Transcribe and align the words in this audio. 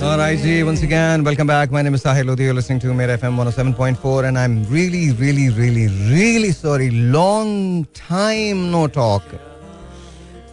All 0.00 0.17
right, 0.17 0.39
G, 0.39 0.63
once 0.63 0.81
again, 0.83 1.21
welcome 1.21 1.47
back. 1.47 1.69
My 1.69 1.81
name 1.81 1.93
is 1.93 2.01
Sahil 2.03 2.25
Lodi. 2.25 2.45
You're 2.45 2.53
listening 2.53 2.79
to 2.79 2.93
Mera 2.93 3.17
FM 3.17 3.35
107.4, 3.35 4.23
and 4.25 4.39
I'm 4.39 4.63
really, 4.63 5.11
really, 5.11 5.49
really, 5.49 5.87
really 6.09 6.53
sorry. 6.53 6.89
Long 6.89 7.83
time 7.93 8.71
no 8.71 8.87
talk. 8.87 9.21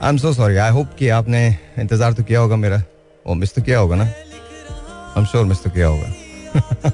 I'm 0.00 0.18
so 0.18 0.32
sorry. 0.32 0.58
I 0.58 0.70
hope 0.70 0.96
कि 0.98 1.08
आपने 1.08 1.46
इंतजार 1.78 2.12
तो 2.18 2.24
किया 2.24 2.40
होगा 2.40 2.56
मेरा 2.56 2.82
वो 3.26 3.34
miss 3.34 3.54
तो 3.54 3.62
किया 3.62 3.78
होगा 3.78 3.96
ना 4.02 4.06
I'm 5.16 5.24
sure 5.32 5.44
मिस 5.46 5.62
तो 5.64 5.70
किया 5.70 5.86
होगा 5.86 6.10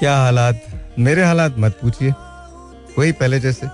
क्या 0.00 0.16
हालात 0.16 0.66
मेरे 0.98 1.22
हालात 1.24 1.58
मत 1.58 1.78
पूछिए 1.82 2.10
वही 2.98 3.12
पहले 3.20 3.40
जैसे 3.40 3.68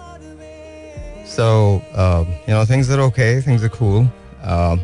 So, 1.39 1.81
uh, 1.95 2.25
you 2.47 2.55
know, 2.55 2.65
things 2.65 2.91
are 2.91 3.01
okay, 3.09 3.41
things 3.41 3.63
are 3.63 3.69
cool, 3.69 4.07
uh, 4.43 4.77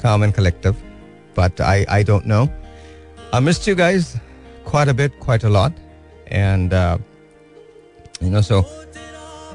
calm 0.00 0.22
and 0.22 0.32
collective. 0.32 0.76
But 1.38 1.60
I, 1.60 1.76
I 1.96 2.04
don't 2.10 2.26
know. 2.30 2.44
I 3.34 3.40
missed 3.46 3.66
you 3.68 3.74
guys 3.78 4.06
quite 4.70 4.88
a 4.88 4.94
bit, 5.00 5.18
quite 5.26 5.44
a 5.44 5.50
lot. 5.56 5.72
And, 6.38 6.72
uh, 6.72 6.98
you 8.22 8.30
know, 8.30 8.42
so, 8.50 8.56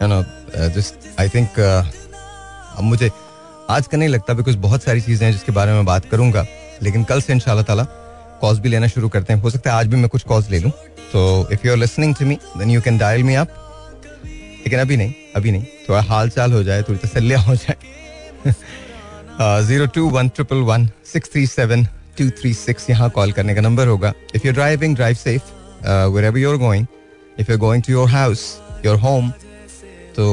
you 0.02 0.08
know, 0.12 0.20
uh, 0.59 0.70
just, 0.78 0.94
I 1.22 1.28
think, 1.36 1.59
uh, 1.59 1.86
अब 2.78 2.84
मुझे 2.84 3.09
आज 3.70 3.88
का 3.88 3.98
नहीं 3.98 4.09
लगता 4.09 4.34
because 4.34 4.58
बहुत 4.58 4.84
सारी 4.84 5.02
चीज़ें 5.02 5.26
हैं 5.28 5.34
जिसके 5.34 5.52
बारे 5.52 5.72
में 5.72 5.86
बात 5.86 6.06
करूँगा। 6.06 6.46
लेकिन 6.84 7.04
कल 7.04 7.22
से 7.22 7.34
इंशाल्लाह 7.34 7.64
ताला 7.64 7.84
कॉल्स 8.42 8.59
भी 8.59 8.70
लेना 8.70 8.88
शुरू 8.88 9.09
करते 9.09 9.34
हैं। 9.34 9.42
हो 9.42 9.50
सकता 9.50 9.72
है 9.72 9.78
आज 9.78 9.88
भी 9.88 9.98
मैं 9.98 10.09
कुछ 10.09 10.23
कॉल्स 10.23 10.50
ले 10.50 10.59
लूँ। 10.59 10.72
तो 11.14 11.48
if 11.52 11.62
you 11.66 11.72
are 11.72 11.78
listening 11.78 12.16
to 12.16 12.26
me 12.26 12.36
then 12.58 12.70
you 12.70 12.81
can 12.81 12.98
dial 12.98 13.23
me 13.23 13.36
आप 13.36 13.48
लेकिन 14.26 14.80
अभी 14.80 14.98
नहीं 14.98 15.14
अभी 15.36 15.52
नहीं। 15.52 15.64
थोड़ा 15.90 16.02
हाल 16.02 16.30
चाल 16.30 16.54
हो 16.54 16.64
जाए 16.64 16.81
थोड़ी 16.81 17.08
तसलिया 17.08 17.40
हो 17.40 17.56
जाए। 17.56 17.76
Zero 19.42 19.86
two 19.94 20.10
one 20.10 20.28
triple 20.30 20.58
one 20.64 20.86
six 21.12 21.32
three 21.32 21.46
seven 21.48 21.84
two 22.18 22.30
three 22.40 22.54
six 22.54 22.90
यहाँ 22.90 23.10
कॉल 23.10 23.32
करने 23.32 23.54
का 23.56 23.62
नंबर 23.62 23.88
होगा। 23.88 24.14
If 24.36 24.46
you 24.48 24.54
driving 24.54 24.96
drive 24.96 25.16
safe 25.16 25.44
wherever 26.26 26.38
you're 26.39 26.58
going 26.58 26.86
if 27.39 27.52
you 27.52 27.58
going 27.58 27.84
to 27.84 27.94
your 27.94 28.09
house 28.09 28.45
your 28.86 28.98
home 29.00 29.30
तो 30.16 30.26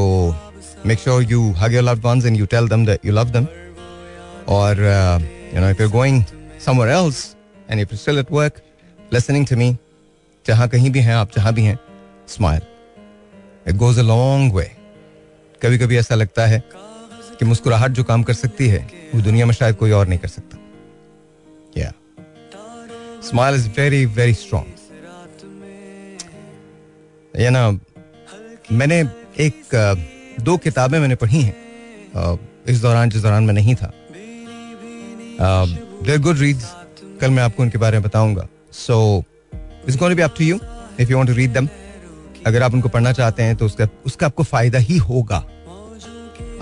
make 0.87 0.99
sure 0.99 1.23
you 1.31 1.51
hug 1.59 1.75
your 1.75 1.95
ones 2.05 2.27
and 2.27 2.37
you 2.37 2.47
tell 2.47 2.69
them 2.69 2.85
that 2.87 3.07
you 3.07 3.13
love 3.13 3.31
them 3.31 3.47
और 4.55 4.81
you 5.55 5.61
know 5.61 5.71
if 5.71 5.83
you 5.83 5.89
going 5.91 6.23
somewhere 6.67 6.97
else 6.97 7.25
and 7.71 7.81
if 7.81 7.93
you 7.93 7.99
still 7.99 8.19
at 8.19 8.33
work 8.33 8.63
listening 9.15 9.47
to 9.47 9.57
me 9.57 9.77
जहाँ 10.47 10.69
कहीं 10.69 10.91
भी 10.91 11.01
हैं, 11.01 11.15
आप 11.15 11.31
जहाँ 11.37 11.53
भी 11.55 11.63
हैं 11.63 11.79
smile 12.29 12.61
it 13.69 13.77
goes 13.77 13.99
a 13.99 14.03
long 14.03 14.55
way 14.55 14.71
कभी 15.63 15.79
कभी 15.79 15.99
ऐसा 15.99 16.15
लगता 16.15 16.47
है 16.47 16.63
कि 17.41 17.47
मुस्कुराहट 17.47 17.91
जो 17.91 18.05
काम 18.05 18.23
कर 18.23 18.35
सकती 18.35 18.67
है, 18.69 18.79
वो 19.15 19.21
दुनिया 19.23 19.47
में 19.47 19.53
शायद 19.55 19.77
कोई 19.77 19.91
और 19.91 20.09
नहीं 20.09 20.19
कर 20.19 20.29
सकता। 20.29 20.59
या 21.77 21.93
smile 23.23 23.55
is 23.55 23.69
very 23.77 24.05
very 24.09 24.35
strong 24.35 24.69
ये 27.35 27.51
ना, 27.51 27.71
मैंने 28.73 28.99
एक 29.41 29.75
दो 30.41 30.57
किताबें 30.59 30.99
मैंने 30.99 31.15
पढ़ी 31.15 31.41
हैं। 31.41 31.55
इस 32.69 32.81
दौरान, 32.81 33.11
जिस 33.11 33.23
दौरान 33.23 33.45
मैं 33.45 33.55
नहीं 33.55 33.75
था। 33.75 33.93
देर 36.05 36.19
गुड 36.21 36.39
रीड्स 36.39 36.65
कल 37.21 37.31
मैं 37.31 37.43
आपको 37.43 37.63
उनके 37.63 37.79
बारे 37.79 37.99
में 37.99 38.03
बताऊँगा। 38.03 38.47
So 38.73 39.23
it's 39.55 39.97
going 39.97 40.17
be 40.17 40.23
up 40.23 40.35
to 40.39 40.45
you 40.45 40.59
if 41.01 41.11
you 41.11 41.17
want 41.17 41.29
to 41.29 41.35
read 41.35 41.53
them 41.53 41.69
अगर 42.47 42.63
आप 42.63 42.75
उनको 42.75 42.89
पढ़ना 42.89 43.13
चाहते 43.13 43.43
हैं 43.43 43.57
तो 43.57 43.67
उसका 43.67 43.89
उसका 44.07 44.27
आपको 44.27 44.43
फ़ायदा 44.45 44.79
ही 44.79 44.97
होगा। 44.99 45.45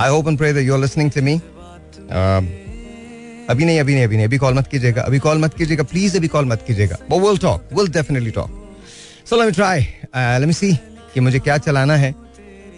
I 0.00 0.10
hope 0.10 0.28
and 0.28 0.38
pray 0.38 0.52
that 0.52 0.66
you 0.66 0.74
are 0.74 0.80
listening 0.80 1.10
to 1.10 1.22
me 1.22 1.41
अभी 3.50 3.64
नहीं 3.64 3.80
अभी 3.80 3.94
नहीं 3.94 4.04
अभी 4.04 4.16
नहीं 4.16 4.27
अभी 4.27 4.38
कॉल 4.38 4.54
मत 4.54 4.68
कीजिएगा 4.68 5.02
अभी 5.02 5.18
कॉल 5.18 5.38
मत 5.38 5.54
कीजिएगा 5.54 5.82
प्लीज़ 5.82 6.16
अभी 6.16 6.28
कॉल 6.28 6.44
मत 6.44 6.64
कीजिएगा 6.66 6.96
but 7.10 7.22
we'll 7.22 7.38
talk 7.38 7.68
we'll 7.72 7.88
definitely 7.88 8.30
talk 8.30 8.76
so 9.30 9.36
let 9.36 9.46
me 9.46 9.52
try 9.52 9.80
let 10.16 10.46
me 10.46 10.52
see 10.52 10.72
कि 11.14 11.20
मुझे 11.20 11.38
क्या 11.38 11.58
चलाना 11.58 11.96
है 11.96 12.14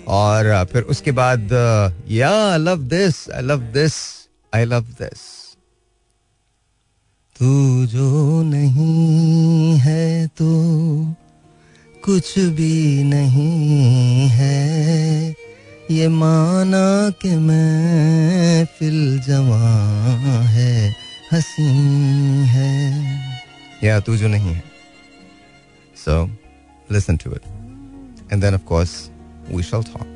और 0.09 0.64
uh, 0.64 0.72
फिर 0.72 0.82
उसके 0.82 1.12
बाद 1.12 1.48
या 2.09 2.30
I 2.53 2.59
love 2.59 2.82
this 2.82 3.30
I 3.30 3.42
love 3.42 3.60
this 3.60 3.94
I 4.54 4.64
love 4.64 4.80
this 4.80 5.28
तू 7.38 7.86
जो 7.86 8.42
नहीं 8.42 9.76
है 9.78 10.26
तो 10.26 10.47
कुछ 12.04 12.38
भी 12.38 13.04
नहीं 13.04 14.28
है। 14.28 15.34
ये 15.91 16.09
माना 16.09 17.11
कि 17.11 17.37
मैं 17.37 18.65
फिल 18.65 19.21
जवा 19.21 19.71
है, 20.49 20.95
हसी 21.33 21.62
है। 22.47 22.69
या 23.84 24.01
तू 24.01 24.17
जो 24.17 24.28
नहीं 24.28 24.53
है। 24.55 24.62
So 25.97 26.31
listen 26.93 27.17
to 27.17 27.31
it 27.31 27.47
and 28.33 28.43
then 28.43 28.55
of 28.55 28.62
course 28.62 29.11
we 29.51 29.62
shall 29.62 29.83
talk 29.83 30.06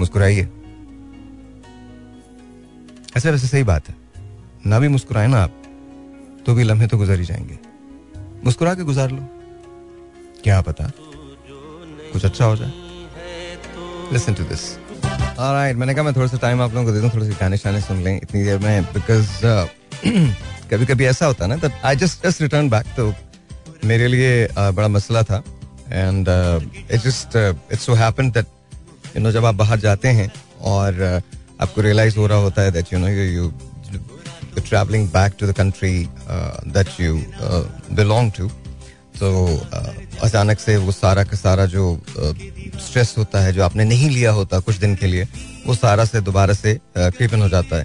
मुस्कुराइए। 0.00 0.48
ऐसे 3.16 3.30
वैसे 3.30 3.46
सही 3.46 3.62
बात 3.62 3.88
है। 3.88 3.96
ना 4.66 4.78
भी 4.78 4.88
मुस्कुराए 4.88 5.26
ना 5.26 5.42
आप 5.42 5.62
तो 6.46 6.54
भी 6.54 6.62
लम्हे 6.62 6.86
तो 6.86 6.98
गुजर 6.98 7.18
ही 7.18 7.24
जाएँगे। 7.24 7.58
मुस्कुरा 8.44 8.74
के 8.74 8.82
गुजार 8.82 9.10
लो। 9.10 9.26
क्या 10.44 10.60
पता 10.60 10.92
कुछ 12.12 12.24
अच्छा 12.24 12.44
हो 12.44 12.56
जाए। 12.56 12.89
लिसन 14.12 14.34
टू 14.34 14.44
दिस 14.44 14.62
ऑलराइट 15.38 15.76
मैंने 15.76 15.94
कहा 15.94 16.04
मैं 16.04 16.12
थोड़ा 16.14 16.26
सा 16.26 16.36
टाइम 16.38 16.62
आप 16.62 16.74
लोगों 16.74 16.86
को 16.86 16.92
दे 16.92 17.00
दूँ 17.00 17.10
थोड़े 17.10 17.26
से 17.26 17.34
गाने 17.40 17.56
शाने 17.56 17.80
सुन 17.80 18.02
लें 18.04 18.16
इतनी 18.16 18.42
देर 18.44 18.58
में 18.58 18.84
बिकॉज़ 18.84 19.28
कभी 20.70 20.86
कभी 20.86 21.04
ऐसा 21.06 21.26
होता 21.26 21.44
है 21.44 21.56
ना 21.56 21.70
I 21.88 21.96
just 21.96 22.26
just 22.26 22.42
return 22.42 22.68
back 22.70 22.86
तो 22.96 23.12
मेरे 23.84 24.06
लिए 24.08 24.46
uh, 24.48 24.70
बड़ा 24.70 24.88
मसला 24.88 25.22
था 25.22 25.42
and 25.88 26.28
it 26.90 27.00
just 27.00 27.36
it's 27.72 27.84
so 27.86 27.94
happened 27.94 28.32
that 28.34 28.46
you 29.16 29.22
know 29.22 29.32
जब 29.32 29.44
आप 29.44 29.54
बाहर 29.54 29.78
जाते 29.80 30.08
हैं 30.10 30.30
और 30.62 30.92
uh, 30.92 31.62
आपको 31.62 31.80
रियलाइज़ 31.80 32.16
हो 32.18 32.26
रहा 32.26 32.38
होता 32.38 32.62
है 32.62 32.70
that 32.70 32.92
you 32.92 32.98
know 32.98 33.08
you 33.08 33.52
travelling 34.58 35.08
back 35.08 35.32
to 35.40 35.46
the 35.46 35.52
country 35.56 35.92
that 36.68 37.00
you 37.00 37.14
belong 37.94 38.32
to 38.32 38.50
तो 39.18 39.28
अचानक 40.22 40.60
से 40.60 40.76
वो 40.76 40.92
सारा 40.92 41.24
का 41.24 41.36
सारा 41.36 41.64
जो 41.66 41.82
स्ट्रेस 42.16 43.14
होता 43.18 43.40
है 43.40 43.52
जो 43.52 43.62
आपने 43.64 43.84
नहीं 43.84 44.10
लिया 44.10 44.30
होता 44.32 44.58
कुछ 44.60 44.76
दिन 44.76 44.94
के 44.96 45.06
लिए 45.06 45.26
वो 45.66 45.74
सारा 45.74 46.04
से 46.04 46.20
दोबारा 46.20 46.54
से 46.54 46.78
क्रीपन 46.96 47.42
हो 47.42 47.48
जाता 47.48 47.76
है। 47.76 47.84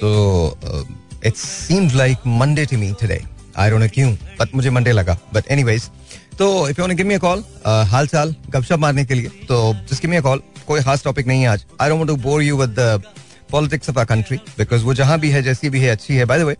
तो 0.00 0.88
it 1.26 1.34
seems 1.36 1.94
like 1.94 2.26
Monday 2.26 2.64
to 2.66 2.78
me 2.78 2.92
today 3.00 3.22
I 3.56 3.70
don't 3.70 3.82
know 3.82 3.88
क्यों 3.94 4.12
बट 4.40 4.54
मुझे 4.54 4.70
मंडे 4.70 4.92
लगा। 4.92 5.18
बट 5.34 5.50
एनीवेज 5.50 5.90
तो 6.38 6.68
if 6.68 6.80
you 6.80 6.86
give 6.94 7.06
me 7.06 7.14
a 7.14 7.18
call 7.18 7.44
हाल 7.90 8.06
चाल 8.06 8.34
गपशप 8.50 8.78
मारने 8.78 9.04
के 9.04 9.14
लिए 9.14 9.28
तो 9.48 9.74
just 9.90 10.02
give 10.02 10.10
me 10.10 10.16
a 10.16 10.20
call 10.20 10.42
कोई 10.66 10.82
खास 10.82 11.04
टॉपिक 11.04 11.26
नहीं 11.26 11.42
है 11.42 11.48
आज। 11.48 11.64
I 11.80 11.88
don't 11.88 11.98
want 11.98 12.08
to 12.08 12.16
bore 12.28 12.42
you 12.42 12.56
with 12.56 12.74
the 12.78 13.02
politics 13.50 13.90
of 13.90 13.98
our 13.98 14.06
country 14.06 14.36
because 14.58 14.82
वो 14.84 14.94
जहाँ 14.94 15.18
भी 15.20 15.30
है 15.30 15.42
जैसी 15.42 15.70
भी 15.70 15.80
है 15.80 15.90
अच्छी 15.90 16.16
है। 16.16 16.24
By 16.24 16.38
the 16.38 16.42
way 16.42 16.56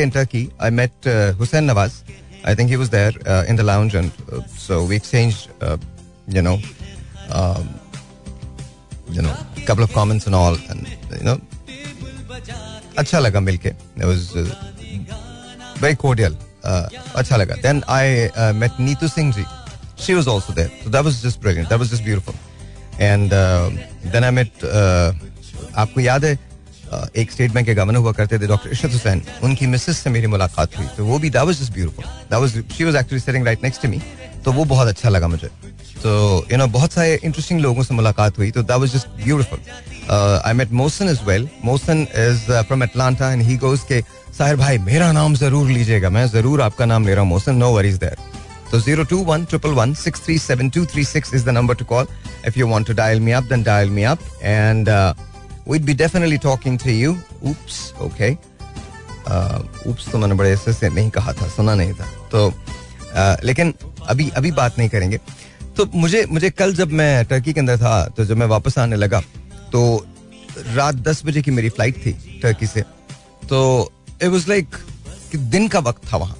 in 0.00 0.10
Turkey 0.12 0.40
I 0.60 0.70
met 0.70 1.06
uh, 1.06 1.32
Hussein 1.32 1.66
Nawaz 1.66 1.94
I 2.47 2.53
think 2.55 2.69
he 2.69 2.77
was 2.77 2.89
there 2.89 3.13
uh, 3.25 3.45
in 3.47 3.55
the 3.55 3.63
lounge, 3.63 3.95
and 3.95 4.11
uh, 4.31 4.41
so 4.57 4.83
we 4.83 4.95
exchanged, 4.95 5.49
uh, 5.61 5.77
you 6.27 6.41
know, 6.41 6.59
um, 7.31 7.69
you 9.09 9.21
know, 9.21 9.35
a 9.55 9.61
couple 9.61 9.83
of 9.83 9.93
comments 9.93 10.25
and 10.27 10.35
all, 10.35 10.57
and 10.69 10.87
you 11.19 11.23
know, 11.23 11.39
अच्छा 12.97 13.19
लगा 13.19 13.39
मिलके. 13.39 13.75
It 13.97 14.05
was 14.05 14.35
uh, 14.35 14.45
very 15.77 15.95
cordial. 15.95 16.35
Uh, 16.63 16.87
अच्छा 17.15 17.37
लगा. 17.37 17.61
Then 17.61 17.83
I 17.87 18.29
uh, 18.35 18.53
met 18.53 18.71
Neetu 18.71 19.09
Singh 19.09 19.31
ji. 19.31 19.45
She 19.95 20.13
was 20.13 20.27
also 20.27 20.53
there, 20.53 20.71
so 20.83 20.89
that 20.89 21.03
was 21.03 21.21
just 21.21 21.41
brilliant. 21.41 21.69
That 21.69 21.79
was 21.79 21.89
just 21.89 22.03
beautiful. 22.03 22.35
And 22.99 23.31
uh, 23.33 23.69
then 24.05 24.23
I 24.23 24.31
met. 24.31 24.63
Uh, 24.63 25.13
आपको 25.77 26.01
याद 26.01 26.25
है 26.25 26.37
एक 27.16 27.32
state 27.32 27.52
bank 27.52 27.66
के 27.66 27.74
governor 27.74 27.98
हुआ 27.98 28.12
करते 28.12 28.38
थे, 28.38 28.46
डॉक्टर 28.46 28.70
इशरत 28.72 28.92
हुसैन। 28.92 29.22
उनकी 29.44 29.66
मिसेस 29.66 29.98
से 29.98 30.10
मेरी 30.10 30.26
मुलाकात 30.26 30.76
हुई। 30.78 30.86
तो 30.96 31.04
वो 31.04 31.18
भी 31.18 31.30
that 31.30 31.44
was 31.44 31.60
just 31.60 31.72
beautiful 31.72 32.04
that 32.04 32.40
was 32.40 32.62
she 32.76 32.84
was 32.84 32.96
actually 32.96 33.20
sitting 33.20 33.46
right 33.46 33.64
next 33.64 33.82
to 33.82 33.88
me 33.88 34.00
तो 34.44 34.52
वो 34.52 34.64
बहुत 34.66 34.88
अच्छा 34.88 35.08
लगा 35.08 35.28
मुझे। 35.28 35.48
तो 36.02 36.46
यू 36.52 36.58
नो 36.58 36.66
बहुत 36.68 36.92
सारे 36.92 37.14
इंटरेस्टिंग 37.14 37.60
लोगों 37.60 37.82
से 37.82 37.94
मुलाकात 37.94 38.38
हुई। 38.38 38.50
तो 38.50 38.62
that 38.62 38.78
was 38.80 38.92
just 38.92 39.08
beautiful 39.24 39.58
I 40.10 40.52
met 40.54 40.72
Mohsin 40.72 41.08
is 41.08 41.22
well 41.24 41.48
Mohsin 41.64 42.06
is 42.16 42.50
from 42.62 42.82
Atlanta 42.82 43.32
and 43.32 43.42
he 43.42 43.56
goes 43.56 43.80
के, 43.88 44.00
साहिर 44.38 44.56
भाई, 44.56 44.78
मेरा 44.80 45.10
नाम 45.12 45.34
ज़रूर 45.34 45.68
लीजिएगा। 45.68 46.10
मैं 46.10 46.26
ज़रूर 46.28 46.60
आपका 46.62 46.84
नाम 46.86 47.06
ले 47.06 47.14
रहा 47.14 47.22
हूँ 47.22 47.30
मोसन 47.30 47.54
नो 47.56 47.70
वरीज 47.72 47.96
देयर 47.98 48.16
तो 48.70 48.80
zero 48.80 49.04
two 49.10 49.18
one 49.24 49.44
triple 49.44 49.70
one 49.72 49.92
six 49.96 50.24
three 50.24 50.38
seven 50.38 50.70
two 50.70 50.84
three 50.86 51.04
six 51.04 51.34
is 51.34 51.44
the 51.44 51.48
number 51.48 51.74
to 51.74 51.84
call 51.84 52.06
if 52.46 52.58
you 52.58 52.66
want 52.68 52.90
we'd 55.70 55.84
be 55.84 55.94
definitely 55.94 56.38
talking 56.38 56.78
to 56.78 56.90
you 56.90 57.16
oops 57.44 57.92
okay 58.02 58.30
oops 59.90 60.08
तो 60.12 60.18
मैंने 60.18 60.34
बड़े 60.34 60.52
ऐसे 60.52 60.72
से 60.72 60.88
नहीं 60.88 61.10
कहा 61.10 61.32
था 61.32 61.48
सुना 61.48 61.74
नहीं 61.74 61.92
था। 61.94 62.06
तो 62.32 62.48
आ, 63.16 63.36
लेकिन 63.44 63.74
अभी 64.08 64.28
अभी 64.36 64.50
बात 64.52 64.78
नहीं 64.78 64.88
करेंगे। 64.88 65.18
तो 65.76 65.86
मुझे 65.94 66.24
मुझे 66.30 66.50
कल 66.50 66.74
जब 66.74 66.92
मैं 67.00 67.24
टर्की 67.26 67.52
के 67.52 67.60
अंदर 67.60 67.76
था 67.78 68.04
तो 68.16 68.24
जब 68.24 68.36
मैं 68.36 68.46
वापस 68.46 68.78
आने 68.78 68.96
लगा 68.96 69.20
तो 69.72 69.82
रात 70.74 70.94
दस 71.08 71.24
बजे 71.24 71.42
की 71.42 71.50
मेरी 71.50 71.68
फ़्लाइट 71.68 71.96
थी 72.06 72.12
टर्की 72.42 72.66
से। 72.66 72.82
तो 73.48 73.92
इट 74.22 74.28
वॉज़ 74.28 74.48
लाइक 74.48 74.76
दिन 75.34 75.68
का 75.68 75.78
वक्त 75.80 76.12
था 76.12 76.16
वहाँ। 76.16 76.36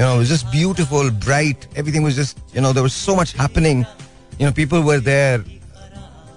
You 0.00 0.06
know 0.06 0.14
was 0.16 0.32
just 0.32 0.46
beautiful 0.46 1.10
bright 1.24 1.68
everything 1.78 2.04
was 2.04 2.20
you 2.20 2.62
know 2.62 2.72
there 2.72 2.88
so 2.90 3.14
much 3.16 3.34
happening 3.40 3.84
you 4.40 4.46
know 4.46 4.52
people 4.54 4.78
were 4.88 5.44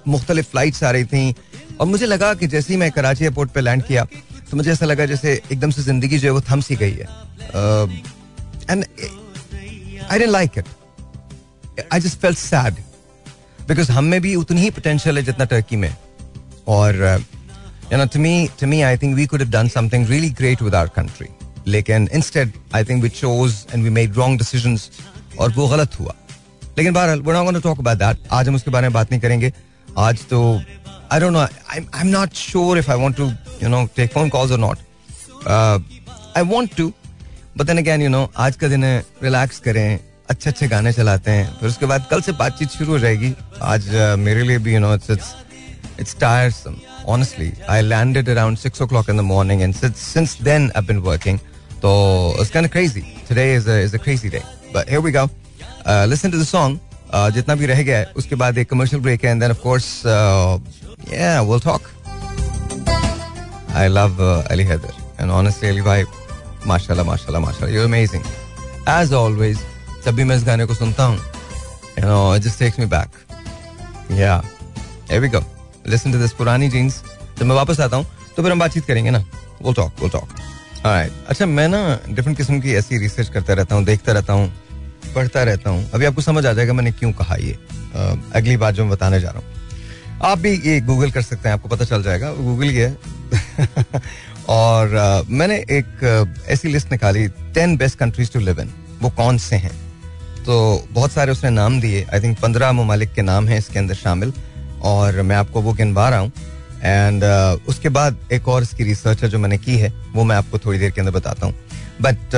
मुख्तलिफ़ 0.08 0.48
फ्लाइट्स 0.52 0.84
आ 0.84 0.92
रही 0.92 1.06
थी। 1.06 1.36
और 1.80 1.88
मुझे 1.88 2.06
लगा 2.06 2.34
कि 2.34 2.48
जैसे 2.48 2.74
ही 2.74 2.80
मैं 2.80 2.92
कराची 2.92 3.24
एयरपोर्ट 3.24 3.52
पे 3.52 3.62
लैंड 3.62 3.84
किया 3.84 4.06
तो 4.50 4.58
मुझे 4.58 4.72
ऐसा 4.72 4.86
लगा 4.86 5.06
जैसे 5.06 5.34
एकदम 5.52 5.72
से 5.72 5.81
ज़िंदगी 5.84 6.18
जो 6.20 6.28
है 6.28 6.34
वो 6.34 6.42
थम 6.52 6.62
सी 6.62 6.76
गई 6.76 6.92
है। 6.92 7.08
And 8.70 8.86
I 10.12 10.26
like 10.26 10.58
it 10.58 10.66
I 11.94 12.00
just 12.00 12.20
felt 12.22 12.38
sad 12.38 12.84
because 13.68 13.92
हम 13.92 14.06
में 14.06 14.20
भी 14.22 14.36
उतनी 14.36 14.62
ही 14.62 14.70
पोटेंशियल 14.70 15.18
है 15.18 15.24
जितना 15.24 15.46
टर्की 15.46 15.76
में। 15.76 15.96
और 16.68 16.96
you 17.92 17.98
know 17.98 18.06
to 18.06 18.20
me 18.20 18.50
to 18.60 18.68
me 18.68 18.81
I 18.81 18.98
think 18.98 19.16
we 19.16 19.26
could 19.26 19.42
have 19.42 19.50
done 19.52 19.68
something 19.70 20.08
really 20.10 20.30
great 20.40 20.62
with 20.62 20.76
our 20.76 20.90
country 20.96 21.28
लेकिन 21.68 22.10
instead 22.14 22.52
I 22.76 22.84
think 22.84 23.04
we 23.04 23.10
chose 23.10 23.56
and 23.74 23.84
we 23.84 23.90
made 23.90 24.16
wrong 24.16 24.38
decisions 24.38 24.90
और 25.40 25.52
वो 25.54 25.68
गलत 25.68 26.00
हुआ। 26.00 26.14
लेकिन 26.78 26.94
बहरहाल 26.94 27.22
not 27.22 27.46
going 27.46 27.56
to 27.56 27.62
talk 27.62 27.80
about 27.84 28.00
that 28.02 28.28
आज 28.31 28.48
हम 28.48 28.56
उसके 28.56 28.72
बारे 28.72 28.88
में 28.88 28.94
बात 28.94 29.12
नहीं 29.12 29.22
करेंगे। 29.22 29.52
आज 29.98 30.20
तो 30.30 30.40
I 31.12 31.21
don't 31.21 31.33
know 31.33 31.39
I 31.39 31.87
I 31.95 32.01
am 32.01 32.06
not 32.06 32.35
sure 32.35 32.79
if 32.79 32.91
I 32.91 33.01
want 33.01 33.17
to 33.17 33.31
you 33.62 33.69
know 33.69 33.85
take 33.97 34.12
phone 34.12 34.29
calls 34.37 34.53
और 34.53 34.59
not 34.59 34.79
I 35.49 36.43
want 36.55 36.77
to 36.77 36.93
but 37.59 37.67
then 37.67 37.79
again 37.79 38.03
you 38.03 38.09
know 38.09 38.29
आज 38.47 38.56
का 38.56 38.69
दिन 38.69 38.85
है 38.85 38.99
रिलैक्स 39.23 39.61
करें 39.69 39.99
अच्छे 40.31 40.51
अच्छे 40.51 40.69
गाने 40.69 40.93
चलाते 40.93 41.31
हैं 41.31 41.49
फिर 41.61 41.69
उसके 41.69 41.87
बाद 41.87 42.06
कल 42.11 42.21
से 42.23 42.33
बातचीत 42.33 42.69
शुरू 42.71 42.93
हो 42.93 42.99
जाएगी 42.99 43.35
आज 43.62 43.89
uh, 43.89 44.17
मेरे 44.19 44.43
लिए 44.43 44.59
भी 44.59 44.75
you 44.75 44.81
know 44.81 44.95
it's 44.95 45.11
it's 45.11 45.35
it's 45.99 46.15
tiresome. 46.15 46.81
Honestly, 47.06 47.53
I 47.69 47.83
landed 47.83 48.29
around 48.29 48.59
six 48.59 48.81
o'clock 48.81 49.09
in 49.09 49.17
the 49.17 49.23
morning, 49.23 49.62
and 49.62 49.75
since 49.75 49.99
since 49.99 50.35
then 50.37 50.71
I've 50.75 50.87
been 50.87 51.03
working. 51.03 51.41
So 51.83 52.33
it's 52.39 52.51
kind 52.51 52.67
of 52.67 52.73
crazy. 52.73 53.05
Today 53.27 53.53
is 53.55 53.69
a 53.69 53.79
is 53.81 53.95
a 53.95 53.99
crazy 53.99 54.31
day. 54.31 54.43
But 54.73 54.89
here 54.89 55.01
we 55.01 55.12
go. 55.12 55.29
Uh, 55.85 56.06
listen 56.09 56.31
to 56.31 56.39
the 56.39 56.45
song. 56.47 56.81
Uh, 57.12 57.31
जितना 57.31 57.55
भी 57.55 57.67
रह 57.67 57.83
गया 57.83 57.99
है 57.99 58.12
उसके 58.17 58.37
बाद 58.37 58.59
एक 58.59 58.69
commercial 58.69 59.01
break 59.01 59.25
है 59.25 59.33
and 59.33 59.43
then 59.43 59.53
of 59.55 59.61
course 59.62 59.89
uh, 60.05 60.59
yeah 61.12 61.42
we'll 61.42 61.60
talk. 61.60 61.82
I 63.74 63.88
love 63.88 64.20
uh, 64.20 64.44
Ali 64.50 64.64
Heather 64.64 64.94
and 65.20 65.32
honestly 65.32 65.70
Ali 65.70 65.82
भाई 65.82 66.04
माशाल्लाह 66.68 67.06
माशाल्लाह 67.06 67.42
माशाल्लाह 67.42 67.74
you're 67.76 67.86
amazing. 67.90 68.24
As 68.88 69.14
always 69.14 69.58
जब 70.06 70.16
भी 70.16 70.24
मैं 70.24 70.36
इस 70.38 70.44
गाने 70.46 70.66
को 70.66 70.74
सुनता 70.74 71.04
हूँ 71.06 71.18
you 71.98 72.06
know 72.06 72.34
it 72.38 72.44
just 72.48 72.60
takes 72.60 72.80
me 72.80 72.86
back. 72.86 73.10
Yeah. 74.10 74.42
Here 75.10 75.22
we 75.22 75.30
go. 75.30 75.42
Listen 75.86 76.12
to 76.12 76.18
this 76.24 76.34
पुरानी 76.38 76.70
जीन्स 76.70 77.02
जब 77.40 77.46
मैं 77.46 77.56
वापस 77.56 77.80
आता 77.80 77.98
हूँ 77.98 78.06
तो 78.36 78.44
फिर 78.44 78.52
हम 78.52 78.60
बातचीत 78.60 78.86
करेंगे 78.86 79.10
ना 79.12 79.24
we'll 79.62 79.76
talk 79.82 80.02
we'll 80.02 80.14
talk. 80.18 80.30
Alright. 80.86 81.12
अच्छा 81.30 81.46
मैं 81.46 81.68
ना 81.68 81.80
डिफरेंट 82.10 82.38
किस्म 82.38 82.60
की 82.62 82.74
ऐसी 82.82 82.98
रिसर्च 82.98 83.30
करता 83.30 83.54
रहता 83.54 83.76
हूँ 83.76 83.84
देखता 83.86 84.12
रहता 84.20 84.34
हूँ 84.34 84.52
पढ़ता 85.16 85.44
रहता 85.44 85.70
हूँ 85.70 85.90
अभी 85.94 86.06
आपको 86.06 86.22
समझ 86.22 86.46
आ 86.46 86.52
जाएगा 86.54 86.74
मैंने 86.74 86.92
क्यों 86.92 87.12
कहा 87.22 87.36
ये 87.36 87.54
अ, 87.96 88.16
अगली 88.36 88.58
बात 88.58 88.74
जो 88.76 88.84
मैं 88.84 88.92
बताने 88.92 89.20
जा 89.20 89.30
रहा 89.30 89.40
हूँ 89.40 89.59
आप 90.21 90.39
भी 90.39 90.51
ये 90.66 90.80
गूगल 90.81 91.12
कर 91.12 91.21
सकते 91.21 91.50
हैं 91.50 91.54
आपको 91.54 91.69
पता 91.69 91.86
चल 91.86 92.04
जाएगा। 92.04 92.31
गूगल 92.33 92.69
ही 92.69 92.75
है। 92.75 92.98
और 94.50 94.94
अ, 94.94 95.21
मैंने 95.30 95.56
एक 95.56 96.45
ऐसी 96.48 96.68
लिस्ट 96.68 96.92
निकाली 96.92 97.27
ten 97.27 97.77
best 97.77 97.98
countries 97.98 98.31
to 98.31 98.39
live 98.39 98.62
in 98.62 98.74
वो 99.01 99.10
कौन 99.10 99.38
से 99.38 99.56
हैं? 99.56 99.71
तो 100.45 100.88
बहुत 100.92 101.12
सारे 101.12 101.31
उसने 101.31 101.50
नाम 101.50 101.81
दिए। 101.81 102.06
आई 102.13 102.19
थिंक 102.19 102.39
पंद्रह 102.39 102.71
ममालिक 102.71 103.13
के 103.13 103.21
नाम 103.21 103.48
हैं 103.48 103.57
इसके 103.57 103.80
अंदर 103.80 103.95
शामिल। 103.95 104.33
और 104.81 105.21
मैं 105.21 105.36
आपको 105.36 105.62
वो 105.62 105.74
गिनवा 105.74 106.10
रहा 106.10 106.19
हूँ। 106.19 106.31
एंड 106.83 107.24
uh, 107.24 107.68
उसके 107.68 107.89
बाद 107.89 108.18
एक 108.33 108.48
और 108.48 108.63
इसकी 108.63 108.83
रिसर्च 108.83 109.24
है 109.24 109.30
जो 109.30 109.39
मैंने 109.39 109.57
की 109.57 109.77
है 109.77 109.94
वो 110.13 110.24
मैं 110.24 110.36
आपको 110.36 110.60
थोड़ी 110.60 110.80
देर 110.80 110.92
के 110.92 111.01
अंदर 111.01 111.13
बताता 111.13 111.45
हूँ। 111.45 111.56
But 112.01 112.36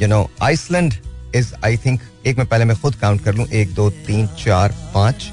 you 0.00 0.08
know 0.08 0.30
Iceland 0.42 0.94
is 1.36 1.52
I 1.64 1.76
think 1.76 2.00
एक 2.26 2.38
मैं 2.38 2.46
पहले 2.46 2.64
मैं 2.64 2.76
खुद 2.80 2.94
काउंट 2.94 3.24
कर 3.24 3.34
लूँ। 3.34 3.46
एक 3.46 3.74
दो 3.74 3.90
तीन 3.90 4.26
चार 4.26 4.74
पाँच। 4.94 5.30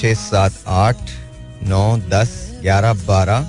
छः 0.00 0.14
सात 0.14 0.52
आठ 0.68 0.96
नौ 1.62 1.98
दस 1.98 2.58
ग्यारह 2.62 2.92
बारह 2.92 3.40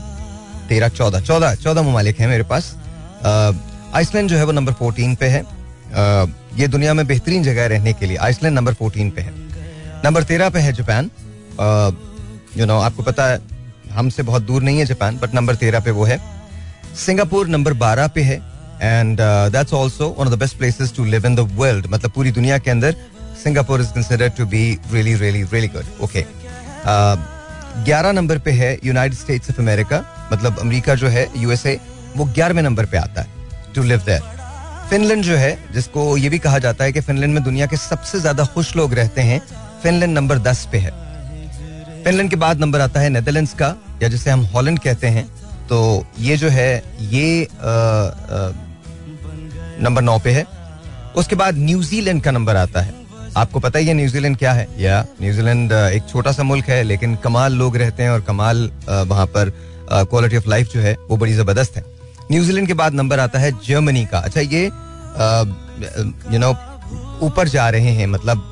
तेरह 0.69 0.87
चौदह। 0.87 1.19
चौदह 1.19 1.55
चौदह 1.55 1.81
ममालिक 1.81 2.19
हैं 2.19 2.27
मेरे 2.27 2.43
पास। 2.43 2.75
आइसलैंड 3.95 4.29
जो 4.29 4.37
है 4.37 4.43
वो 4.43 4.51
नंबर 4.51 4.73
फोर्टीन 4.73 5.15
पे 5.15 5.25
है। 5.25 5.43
अ, 5.43 6.25
ये 6.55 6.67
दुनिया 6.67 6.93
में 6.93 7.07
बेहतरीन 7.07 7.43
जगह 7.43 7.65
रहने 7.65 7.93
के 7.93 8.05
लिए। 8.05 8.17
आइसलैंड 8.17 8.55
नंबर 8.55 8.73
फोर्टीन 8.73 9.09
पे 9.09 9.21
है। 9.21 9.33
नंबर 10.05 10.23
तेरह 10.23 10.49
पे 10.49 10.59
है 10.59 10.73
जापान। 10.73 11.11
यू 12.57 12.65
नो 12.65 12.79
आपको 12.79 13.03
पता 13.03 13.25
है 13.25 13.39
हमसे 13.91 14.23
बहुत 14.23 14.41
दूर 14.41 14.61
नहीं 14.61 14.79
है 14.79 14.85
जापान 14.85 15.17
बट 15.17 15.35
नंबर 15.35 15.55
तेरह 15.55 15.79
पे 15.79 15.91
वो 15.91 16.03
है। 16.03 16.21
सिंगापुर 17.05 17.47
नंबर 17.47 17.73
बारह 17.73 18.07
पे 18.07 18.21
है। 18.21 18.53
And 18.81 19.17
that's 19.21 19.73
also 19.73 20.15
one 20.19 20.27
of 20.27 20.35
the 20.35 20.39
best 20.39 20.57
places 20.57 20.93
to 20.95 21.05
live 21.05 21.25
in 21.25 21.35
the 21.35 21.39
world 21.39 21.87
मतलब 21.89 22.11
पूरी 22.11 22.31
दुनिया 22.31 22.57
के 22.57 22.71
अंदर 22.71 22.95
Singapore 23.43 23.81
is 23.81 23.91
consider 23.93 24.29
to 24.37 24.45
be 24.47 24.63
really 24.91 25.15
really 25.15 25.43
really 25.43 25.67
good 25.69 26.03
okay 26.03 26.25
ग्यारह 27.85 28.11
नंबर 28.11 28.37
पे 28.39 28.51
है 28.53 28.77
यूनाइटेड 28.85 29.17
स्टेट्स 29.17 29.49
ऑफ़ 29.49 29.59
अमेरिका 29.61 30.03
मतलब 30.31 30.59
अमेरिका 30.59 30.95
जो 30.95 31.07
है 31.07 31.27
यूएसए 31.37 31.79
वो 32.15 32.25
ग्यारहवें 32.25 32.63
नंबर 32.63 32.85
पे 32.85 32.97
आता 32.97 33.21
है 33.21 33.73
टू 33.75 33.83
लिव 33.83 33.99
देयर 34.05 34.31
फिनलैंड 34.89 35.23
जो 35.23 35.35
है, 35.35 35.57
जिसको 35.73 36.01
ये 36.17 36.29
भी 36.29 36.37
कहा 36.39 36.57
जाता 36.59 36.83
है 36.83 36.91
कि 36.93 37.01
फिनलैंड 37.01 37.33
में 37.33 37.43
दुनिया 37.43 37.65
के 37.67 37.77
सबसे 37.77 38.19
ज़्यादा 38.19 38.45
खुश 38.53 38.75
लोग 38.75 38.93
रहते 38.93 39.21
हैं 39.21 39.39
फिनलैंड 39.83 40.13
नंबर 40.13 40.39
दस 40.39 40.67
पे 40.71 40.77
है। 40.77 40.91
फिनलैंड 42.03 42.29
के 42.29 42.35
बाद 42.35 42.59
नंबर 42.59 42.81
आता 42.81 42.99
है 42.99 43.09
नेदरलैंड्स 43.09 43.53
का, 43.53 43.75
या 44.01 44.09
जिसे 44.09 44.29
हम 44.29 44.41
हॉलैंड 44.53 44.79
कहते 44.79 45.07
हैं। 45.07 45.25
तो 45.69 46.05
ये 46.19 46.37
जो 46.37 46.49
है, 46.49 46.83
ये 47.01 47.47
नंबर 49.81 50.01
नौ 50.01 50.17
पे 50.19 50.31
है। 50.31 50.45
उसके 51.15 51.35
बाद 51.35 51.57
न्यूजीलैंड 51.59 52.21
का 52.23 52.31
नंबर 52.31 52.55
आता 52.57 52.81
है। 52.81 52.93
आपको 53.37 53.59
पता 53.59 53.79
ही 53.79 53.87
है 53.87 53.93
न्यूजीलैंड 53.93 54.37
क्या 54.37 54.51
है? 54.53 54.67
या 54.79 55.05
न्यूजीलैंड 55.21 55.71
एक 55.71 56.03
छोटा 56.09 56.31
सा 56.31 56.43
मुल्क 56.43 56.65
है, 56.69 56.81
लेकिन 56.83 57.15
कमाल 57.15 57.53
लोग 57.53 57.77
रहते 57.77 58.03
हैं 58.03 58.09
और 58.09 58.21
कमाल 58.21 58.69
वहाँ 58.89 59.25
पर 59.27 59.51
क्वालिटी 59.91 60.37
ऑफ़ 60.37 60.49
लाइफ 60.49 60.73
जो 60.73 60.79
है, 60.79 60.95
वो 61.09 61.17
बड़ी 61.17 61.33
ज़बरदस्त 61.33 61.77
है। 61.77 61.83
न्यूजीलैंड 62.31 62.67
के 62.67 62.73
बाद 62.73 62.93
नंबर 62.93 63.19
आता 63.19 63.39
है 63.39 63.51
जर्मनी 63.67 64.05
का। 64.05 64.19
अच्छा 64.19 64.41
ये 64.41 64.63
यू 66.33 66.39
नो 66.39 66.49
ऊपर 67.21 67.47
जा 67.47 67.69
रहे 67.69 67.91
हैं 67.91 68.07
मतलब 68.07 68.49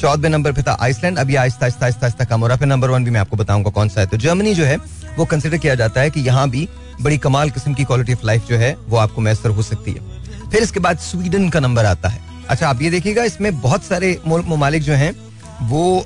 चौदहवें 0.00 0.30
नंबर 0.30 0.52
पे 0.52 0.62
था 0.62 0.76
आइसलैंड 0.80 1.18
अभी 1.18 1.34
आहिस्ता 1.36 1.64
आहिस्ता 1.64 1.86
आहिस्ता 1.86 2.06
आहिस्ता 2.06 2.24
कम 2.24 2.40
हो 2.40 2.46
रहा 2.46 2.56
फिर 2.56 2.68
नंबर 2.68 2.90
वन 2.90 3.04
भी 3.04 3.10
मैं 3.10 3.20
आपको 3.20 3.36
बताऊँगा 3.36 3.70
कौन 3.70 3.88
सा 3.88 4.00
है। 4.00 4.06
तो 4.06 4.16
जर्मनी 4.16 4.54
जो 4.54 4.64
है, 4.64 4.76
वो 5.16 5.24
कंसिडर 5.24 5.56
किया 5.58 5.74
जाता 5.74 6.00
है 6.00 6.10
कि 6.10 6.20
यहाँ 6.20 6.48
भी 6.50 6.68
बड़ी 7.00 7.18
कमाल 7.18 7.50
किस्म 7.50 7.74
की 7.74 7.84
क्वालिटी 7.84 8.12
ऑफ़ 8.12 8.26
लाइफ 8.26 8.48
जो 8.48 8.56
है, 8.56 8.76
वो 8.88 8.96
आपको 8.96 9.20
मैसर 9.20 9.50
हो 9.50 9.62
सकती 9.62 9.92
है। 9.92 10.50
फिर 10.50 10.62
इसके 10.62 10.80
बाद 10.80 10.98
स्वीडन 11.00 11.48
का 11.48 11.60
नंबर 11.60 11.84
आता 11.84 12.08
है। 12.08 12.31
अच्छा 12.50 12.68
आप 12.68 12.82
ये 12.82 12.90
देखिएगा, 12.90 13.24
इसमें 13.24 13.60
बहुत 13.60 13.84
सारे 13.84 14.18
मुल्क 14.26 14.46
ममालिक 14.48 14.82
जो 14.82 14.92
हैं, 14.94 15.14
वो 15.62 16.04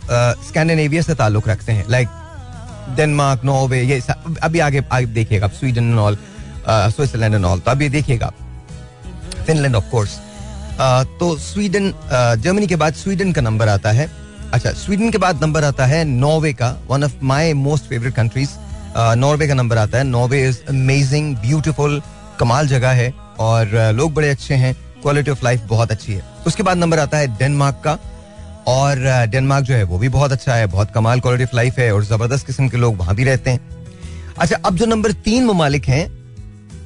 स्कैंडिनेविया 0.48 1.02
से 1.02 1.14
ताल्लुक 1.14 1.48
रखते 1.48 1.72
हैं। 1.72 1.84
लाइक 1.88 2.08
डेनमार्क 2.96 3.44
नॉर्वे 3.44 3.82
ये 3.82 4.00
अभी 4.42 4.58
आगे 4.60 4.82
आगे 4.92 5.06
देखिएगा 5.06 5.48
Sweden 5.50 5.90
and 5.90 5.98
all 5.98 6.18
Switzerland 6.68 7.34
and 7.34 7.44
all 7.44 7.60
तो 7.60 7.70
अब 7.70 7.82
ये 7.82 7.88
देखिएगा। 7.88 8.32
फिनलैंड 9.46 9.76
ऑफ़ 9.76 9.90
कोर्स 9.90 10.18
तो 11.18 11.36
स्वीडन 11.38 11.92
जर्मनी 12.42 12.66
के 12.66 12.76
बाद 12.76 12.94
स्वीडन 12.94 13.32
का 13.32 13.42
नंबर 13.42 13.68
आता 13.68 13.90
है। 13.90 14.10
अच्छा 14.52 14.70
स्वीडन 14.74 15.10
के 15.10 15.18
बाद 15.18 15.42
नंबर 15.42 15.64
आता 15.64 15.86
है 15.86 16.04
नॉर्वे 16.04 16.52
का 16.52 16.76
one 16.88 17.04
of 17.04 17.12
my 17.22 17.52
most 17.54 17.84
favourite 17.84 18.14
countries 18.14 18.50
Norway 19.18 19.48
का 19.48 19.54
नंबर 19.54 19.78
आता 19.78 19.98
है। 19.98 20.04
नॉर्वे 20.04 20.48
इज़ 20.48 20.58
अमेजिंग 20.68 21.36
ब्यूटीफुल 21.36 22.00
कमाल 22.38 22.68
जगह 22.68 22.90
है, 22.90 23.12
और 23.38 23.92
लोग 23.94 24.14
बड़े 24.14 24.28
अच्छे 24.28 24.54
हैं। 24.54 24.74
क्वालिटी 25.02 25.30
ऑफ़ 25.30 25.44
लाइफ 25.44 25.62
बहुत 25.68 25.90
अच्छी 25.90 26.12
है। 26.12 26.22
उसके 26.46 26.62
बाद 26.62 26.78
नंबर 26.78 26.98
आता 26.98 27.18
है 27.18 27.36
डेनमार्क 27.38 27.80
का। 27.84 27.98
और 28.68 28.98
डेनमार्क 29.30 29.64
जो 29.64 29.74
है, 29.74 29.82
वो 29.84 29.98
भी 29.98 30.08
बहुत 30.08 30.32
अच्छा 30.32 30.54
है, 30.54 30.66
बहुत 30.66 30.90
कमाल 30.90 31.20
क्वालिटी 31.20 31.44
ऑफ़ 31.44 31.56
लाइफ 31.56 31.78
है 31.78 31.92
और 31.94 32.04
ज़बरदस्त 32.04 32.46
किस्म 32.46 32.68
के 32.68 32.76
लोग 32.76 32.96
वहाँ 32.98 33.14
भी 33.14 33.24
रहते 33.24 33.50
हैं। 33.50 33.60
अच्छा 34.38 34.56
अब 34.58 34.76
जो 34.76 34.86
नंबर 34.86 35.12
तीन 35.24 35.44
ममालिक 35.46 35.84
हैं, 35.88 36.06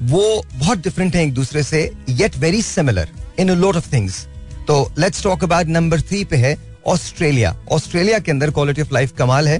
वो 0.02 0.42
बहुत 0.54 0.78
डिफरेंट 0.78 1.14
हैं 1.16 1.22
एक 1.22 1.32
दूसरे 1.34 1.62
से 1.62 1.80
yet 2.10 2.36
very 2.38 2.60
similar 2.62 3.08
in 3.38 3.50
lot 3.52 3.76
of 3.76 3.92
things 3.92 4.26
तो 4.68 4.76
let's 4.98 5.22
talk 5.22 5.44
about 5.44 5.66
number 5.68 6.00
three 6.00 6.24
पे 6.24 6.36
है 6.36 6.56
ऑस्ट्रेलिया 6.86 7.54
ऑस्ट्रेलिया 7.72 8.18
के 8.18 8.30
अंदर 8.30 8.50
क्वालिटी 8.50 8.82
ऑफ़ 8.82 8.94
लाइफ 8.94 9.12
कमाल 9.18 9.48
है 9.48 9.58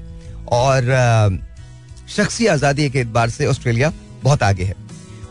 और 0.52 1.40
शख्सी 2.16 2.47
आज़ादी 2.49 2.88
के 2.90 2.99
एतबार 2.99 3.30
से 3.30 3.47
ऑस्ट्रेलिया 3.47 3.92
बहुत 4.23 4.42
आगे 4.42 4.64
है। 4.64 4.75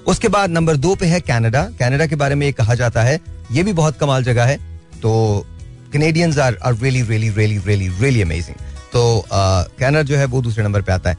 उसके 0.09 0.27
बाद 0.27 0.49
नंबर 0.49 0.77
दो 0.77 0.95
पे 0.95 1.05
है 1.05 1.19
कनाडा। 1.19 1.63
कनाडा 1.79 2.05
के 2.05 2.15
बारे 2.15 2.35
में 2.35 2.45
ये 2.45 2.51
कहा 2.51 2.75
जाता 2.75 3.01
है, 3.03 3.19
ये 3.51 3.63
भी 3.63 3.73
बहुत 3.73 3.97
कमाल 3.97 4.23
जगह 4.23 4.43
है। 4.43 4.57
तो 5.01 5.45
Canadians 5.93 6.37
are 6.37 6.57
are 6.63 6.75
really 6.75 7.01
really 7.01 7.29
really 7.29 7.57
really 7.57 7.87
really 7.87 8.21
amazing 8.21 8.55
तो 8.93 9.25
कनाडा 9.33 10.01
जो 10.01 10.17
है 10.17 10.25
वो 10.25 10.41
दूसरे 10.41 10.63
नंबर 10.63 10.81
पे 10.81 10.93
आता 10.93 11.09
है। 11.09 11.17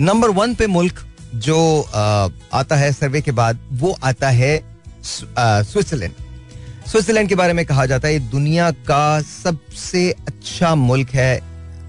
नंबर 0.00 0.30
वन 0.30 0.54
पे 0.54 0.66
मुल्क 0.66 1.06
जो 1.34 1.82
आता 2.52 2.76
है 2.76 2.92
सर्वे 2.92 3.20
के 3.20 3.32
बाद, 3.32 3.58
वो 3.72 3.96
आता 4.04 4.28
है 4.28 4.64
स्व- 5.02 5.64
स्विट्जरलैंड। 5.64 6.12
स्विट्जरलैंड 6.86 7.28
के 7.28 7.34
बारे 7.34 7.52
में 7.52 7.66
कहा 7.66 7.86
जाता 7.86 8.08
है 8.08 8.18
दुनिया 8.18 8.70
का 8.70 9.20
सबसे 9.20 10.10
अच्छा 10.10 10.74
मुल्क 10.74 11.10
है 11.10 11.40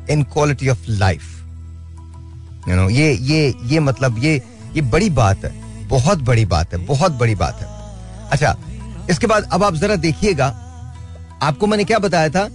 in 0.09 0.23
quality 0.23 0.69
of 0.69 0.85
life 0.89 1.43
you 2.69 2.75
know 2.75 2.89
ये 2.89 3.13
ये 3.13 3.53
ये 3.65 3.79
मतलब 3.79 4.23
ये 4.23 4.41
ये 4.75 4.81
बड़ी 4.81 5.09
बात 5.09 5.45
है। 5.45 5.64
बहुत 5.87 6.21
बड़ी 6.21 6.45
बात 6.45 6.73
है, 6.73 6.85
बहुत 6.85 7.11
बड़ी 7.13 7.35
बात 7.35 7.61
है। 7.61 7.67
अच्छा 8.29 8.55
इसके 9.09 9.27
बाद 9.27 9.49
अब 9.51 9.63
आप 9.63 9.75
जरा 9.75 9.95
देखिएगा, 9.97 10.45
आपको 11.43 11.67
मैंने 11.67 11.83
क्या 11.83 11.99
बताया 11.99 12.29
था? 12.29 12.47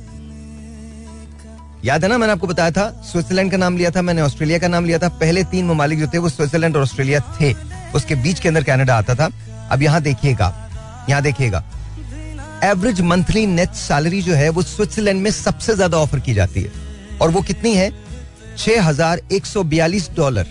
याद 1.85 2.03
है 2.05 2.09
ना, 2.11 2.17
मैंने 2.19 2.33
आपको 2.33 2.47
बताया 2.47 2.71
था, 2.71 2.89
स्विट्जरलैंड 3.03 3.51
का 3.51 3.57
नाम 3.57 3.77
लिया 3.77 3.91
था, 3.91 4.03
मैंने 4.03 4.23
ऑस्ट्रेलिया 4.23 4.59
का 4.59 4.69
नाम 4.69 4.85
लिया 4.85 4.99
था, 4.99 5.09
पहले 5.11 5.45
तीन 5.47 5.67
ममालिक 5.67 5.99
जो 6.01 6.07
थे 6.07 6.19
वो 6.19 6.29
स्विट्जरलैंड 6.29 6.77
और 6.77 6.83
ऑस्ट्रेलिया 6.83 7.21
थे। 7.41 7.53
उसके 7.95 8.15
बीच 8.17 8.41
के 8.41 8.49
अंदर 8.49 8.65
कनाडा 8.65 8.97
आता 8.97 9.15
था। 9.15 9.31
अब 9.71 9.83
यहाँ 9.83 10.01
देखिएगा 10.03 10.55
यहाँ 11.09 11.23
देखिएगा। 11.23 11.63
एवरेज 12.65 13.01
मंथली 13.03 13.47
नेट 13.47 13.73
सैलरी 13.77 14.23
जो 14.23 14.35
है, 14.35 14.49
वो 14.49 14.63
स्विट्जरलैंड 14.63 15.23
में 15.23 15.31
सबसे 15.31 15.75
ज़्यादा 15.75 15.99
ऑफ़र 15.99 16.21
की 16.21 16.35
जाती 16.35 16.63
है। 16.63 16.73
और 17.23 17.31
वो 17.31 17.43
कितनी 17.43 17.75
है? 17.75 17.91
छह 18.59 18.83
हज़ार 18.83 19.21
एक 19.33 19.47
सौ 19.47 19.63
बयालीस 19.65 20.11
डॉलर। 20.17 20.47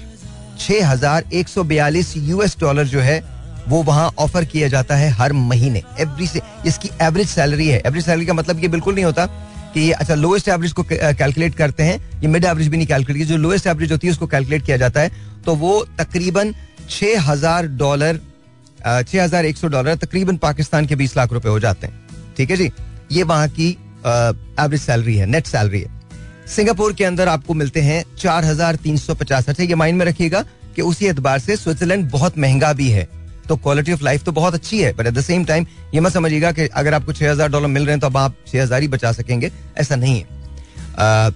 छह 0.59 0.87
हज़ार 0.87 1.25
एक 1.33 1.47
सौ 1.47 1.63
बयालीस 1.65 2.13
यूएस 2.17 2.57
डॉलर 2.59 2.87
जो 2.87 2.99
है, 2.99 3.19
वो 3.67 3.81
वहाँ 3.83 4.09
ऑफ़र 4.19 4.45
किया 4.45 4.67
जाता 4.67 4.95
है 4.95 5.09
हर 5.11 5.33
महीने। 5.33 5.83
एवरी 5.99 6.27
से, 6.27 6.41
इसकी 6.65 6.89
एवरेज 7.01 7.27
सैलरी 7.29 7.67
है। 7.67 7.81
एवरेज 7.85 8.05
सैलरी 8.05 8.25
का 8.25 8.33
मतलब 8.33 8.59
ये 8.59 8.67
बिल्कुल 8.67 8.95
नहीं 8.95 9.05
होता 9.05 9.25
कि 9.73 9.79
ये 9.79 9.91
अच्छा 9.93 10.15
लोएस्ट 10.15 10.47
एवरेज 10.49 10.71
को 10.71 10.83
कैलकुलेट 10.83 11.55
करते 11.55 11.83
हैं, 11.83 11.99
ये 12.21 12.27
मिड 12.27 12.45
एवरेज 12.45 12.67
भी 12.67 12.77
नहीं 12.77 12.87
कैलकुलेट 12.87 13.27
जो 13.27 13.37
लोएस्ट 13.37 13.67
एवरेज 13.67 13.91
होती 13.91 14.07
है, 14.07 14.13
उसको 14.13 14.27
कैलकुलेट 14.27 14.65
किया 14.65 14.77
जाता 14.77 15.01
है। 15.01 15.11
तो 15.45 15.55
वो 15.55 15.85
तकरीबन 15.99 16.53
छह 16.89 17.21
हज़ार 17.21 17.67
डॉलर 17.67 18.19
छह 18.79 19.23
हज़ार 19.23 19.45
एक 19.45 19.57
सौ 19.57 19.67
डॉलर 19.67 19.95
तकरीबन 19.97 20.37
पाकिस्तान 20.39 20.85
के 20.85 20.95
बीस 20.95 21.15
लाख 21.17 21.33
रुपए 21.33 21.49
हो 21.49 21.59
जाते 21.59 21.87
हैं। 21.87 22.33
ठीक 22.37 22.49
है 22.51 22.57
जी? 22.57 22.71
ये 23.11 23.23
वहाँ 23.25 23.47
की 23.49 23.69
एवरेज 23.99 24.81
सैलरी 24.81 25.15
है 25.15 25.25
नेट 25.27 25.47
सैलरी 25.47 25.81
है। 25.81 25.98
सिंगापुर 26.49 26.93
के 26.93 27.03
अंदर 27.03 27.27
आपको 27.27 27.53
मिलते 27.53 27.81
हैं 27.81 28.03
चार 28.17 28.45
हज़ार 28.45 28.75
तीन 28.77 28.97
सौ 28.97 29.13
पचास। 29.15 29.49
अच्छा 29.49 29.63
ये 29.63 29.75
माइंड 29.75 29.97
में 29.97 30.05
रखिएगा 30.05 30.41
कि 30.75 30.81
उसी 30.81 31.05
एतबार 31.07 31.39
से 31.39 31.55
स्विट्जरलैंड 31.57 32.09
बहुत 32.11 32.37
महँगा 32.37 32.71
भी 32.73 32.89
है। 32.89 33.07
तो 33.47 33.55
क्वालिटी 33.57 33.93
ऑफ़ 33.93 34.03
लाइफ 34.03 34.23
तो 34.23 34.31
बहुत 34.31 34.53
अच्छी 34.53 34.79
है 34.79 34.91
but 34.93 35.07
at 35.07 35.13
the 35.13 35.21
same 35.21 35.45
time 35.45 35.65
ये 35.93 35.99
मत 35.99 36.11
समझिएगा 36.11 36.51
कि 36.51 36.67
अगर 36.67 36.93
आपको 36.93 37.13
छह 37.13 37.31
हज़ार 37.31 37.49
डॉलर 37.49 37.67
मिल 37.67 37.85
रहे 37.85 37.93
हैं 37.93 37.99
तो 37.99 38.07
अब 38.07 38.17
आप 38.17 38.35
छह 38.47 38.61
हज़ार 38.61 38.81
ही 38.81 38.87
बचा 38.87 39.11
सकेंगे। 39.11 39.51
ऐसा 39.77 39.95
नहीं 39.95 40.19
है। 40.19 40.27
आ, 40.97 41.29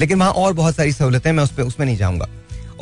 लेकिन 0.00 0.18
वहाँ 0.18 0.32
और 0.32 0.52
बहुत 0.52 0.76
सारी 0.76 0.92
सहूलतें 0.92 1.30
मैं 1.32 1.44
उस 1.44 1.52
पर 1.52 1.62
उसमें 1.62 1.86
नहीं 1.86 1.96
जाऊँगा। 1.96 2.28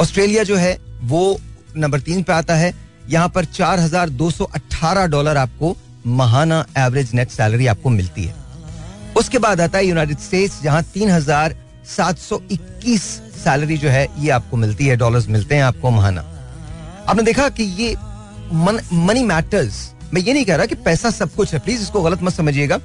ऑस्ट्रेलिया 0.00 0.42
जो 0.42 0.56
है 0.56 0.76
वो 1.04 1.40
नंबर 1.76 2.00
तीन 2.00 2.22
पे 2.22 2.32
आता 2.32 2.54
है। 2.56 2.72
यहाँ 3.08 3.28
पर 3.28 3.44
चार 3.46 3.80
हज़ार 3.80 4.08
दो 4.10 4.30
सौ 4.30 4.44
अट्ठारह 4.46 5.06
डॉलर 5.06 5.36
आपको 5.36 5.76
महाना 6.08 6.64
एवरेज 6.78 7.14
नेट 7.14 7.30
सैलरी 7.30 7.66
आपको 7.66 7.90
मिलती 7.90 8.24
है। 8.24 8.40
उसके 9.16 9.38
बाद 9.38 9.60
आता 9.60 9.78
है 9.78 9.86
यूनाइटेड 9.86 10.18
स्टेट्स 10.18 10.62
जहाँ 10.62 10.82
तीन 10.84 11.10
हज़ार 11.10 11.54
सात 11.86 12.18
सौ 12.18 12.40
इक्कीस 12.50 13.02
सैलरी 13.44 13.76
जो 13.78 13.88
है, 13.88 14.06
ये 14.18 14.30
आपको 14.30 14.56
मिलती 14.56 14.86
है 14.86 14.96
डॉलर्स 14.96 15.28
मिलते 15.28 15.54
हैं 15.54 15.62
आपको 15.62 15.90
महाना। 15.90 16.20
आपने 17.08 17.22
देखा 17.22 17.48
कि 17.48 17.62
ये 17.62 17.94
मनी 18.52 19.22
मैटर्स 19.24 19.90
मैं 20.14 20.22
ये 20.22 20.32
नहीं 20.32 20.44
कह 20.44 20.56
रहा 20.56 20.66
कि 20.66 20.74
पैसा 20.84 21.10
सब 21.10 21.34
कुछ 21.34 21.52
है। 21.54 21.58
प्लीज़ 21.60 21.82
इसको 21.82 22.02
गलत 22.02 22.22
मत 22.22 22.32
समझिएगा। 22.32 22.76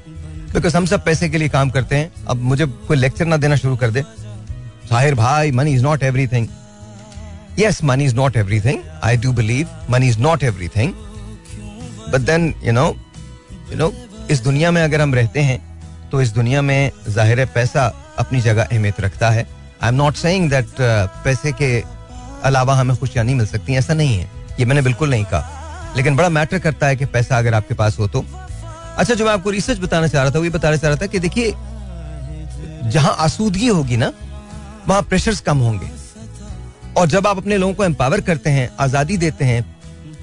बिकॉज़ 0.53 0.77
हम 0.77 0.85
सब 0.85 1.03
पैसे 1.05 1.29
के 1.29 1.37
लिए 1.37 1.49
काम 1.49 1.69
करते 1.69 1.95
हैं। 1.95 2.11
अब 2.27 2.41
मुझे 2.43 2.65
कोई 2.65 2.97
लेक्चर 2.97 3.25
ना 3.25 3.37
देना 3.37 3.55
शुरू 3.55 3.75
कर 3.75 3.91
दे। 3.91 4.03
साहिर 4.89 5.15
भाई 5.15 5.51
money 5.51 5.73
is 5.75 5.83
not 5.83 6.03
everything 6.03 6.47
yes, 7.57 7.77
money 7.81 8.05
is 8.05 8.13
not 8.13 8.35
everything 8.35 8.81
i 9.03 9.15
do 9.15 9.29
believe 9.33 9.69
money 9.93 10.09
is 10.13 10.17
not 10.25 10.43
everything 10.49 10.91
but 12.11 12.21
then 12.21 12.53
you 12.63 12.71
know 12.73 12.85
you 13.71 13.77
know 13.77 13.91
इस 14.31 14.39
दुनिया 14.39 14.71
में 14.71 14.81
अगर 14.83 15.01
हम 15.01 15.15
रहते 15.15 15.41
हैं 15.41 15.57
तो 16.11 16.21
इस 16.21 16.29
दुनिया 16.29 16.61
में 16.61 16.91
ज़ाहिर 17.09 17.39
है 17.39 17.45
पैसा 17.45 17.87
अपनी 18.19 18.41
जगह 18.41 18.63
अहमियत 18.63 18.99
रखता 19.01 19.29
है। 19.29 19.47
I 19.83 19.89
am 19.89 19.95
not 19.95 20.15
saying 20.15 20.49
that 20.49 20.67
पैसे 21.23 21.51
के 21.51 21.79
अलावा 22.43 22.75
हमें 22.75 22.95
खुशियाँ 22.97 23.25
नहीं 23.25 23.35
मिल 23.35 23.45
सकती, 23.47 23.75
ऐसा 23.75 23.93
नहीं 23.93 24.17
है। 24.17 24.29
ये 24.59 24.65
मैंने 24.65 24.81
बिल्कुल 24.81 25.09
नहीं 25.09 25.25
कहा। 25.25 25.93
लेकिन 25.95 26.15
बड़ा 26.15 26.29
मैटर 26.29 26.59
करता 26.59 26.87
है 26.87 26.95
कि 26.95 27.05
पैसा 27.07 27.37
अगर 27.37 27.53
आपके 27.53 27.73
पास 27.73 27.99
हो 27.99 28.07
तो। 28.07 28.25
अच्छा 28.97 29.13
जो 29.13 29.25
मैं 29.25 29.31
आपको 29.31 29.49
रिसर्च 29.49 29.79
बताना 29.79 30.07
चाह 30.07 30.23
रहा 30.23 30.31
था, 30.31 30.37
वो 30.37 30.45
ये 30.45 30.49
बताना 30.49 30.77
चाह 30.77 30.89
रहा 30.89 31.01
था 31.01 31.05
कि 31.05 31.19
देखिए, 31.19 31.53
जहाँ 32.91 33.15
आसूदगी 33.19 33.67
होगी 33.67 33.97
ना, 33.97 34.11
वहाँ 34.87 35.01
प्रेशर्स 35.01 35.39
कम 35.41 35.57
होंगे। 35.57 35.89
और 36.97 37.07
जब 37.07 37.27
आप 37.27 37.37
अपने 37.37 37.57
लोगों 37.57 37.73
को 37.73 37.83
एम्पावर 37.83 38.21
करते 38.21 38.49
हैं, 38.49 38.69
आज़ादी 38.79 39.17
देते 39.17 39.45
हैं, 39.45 39.65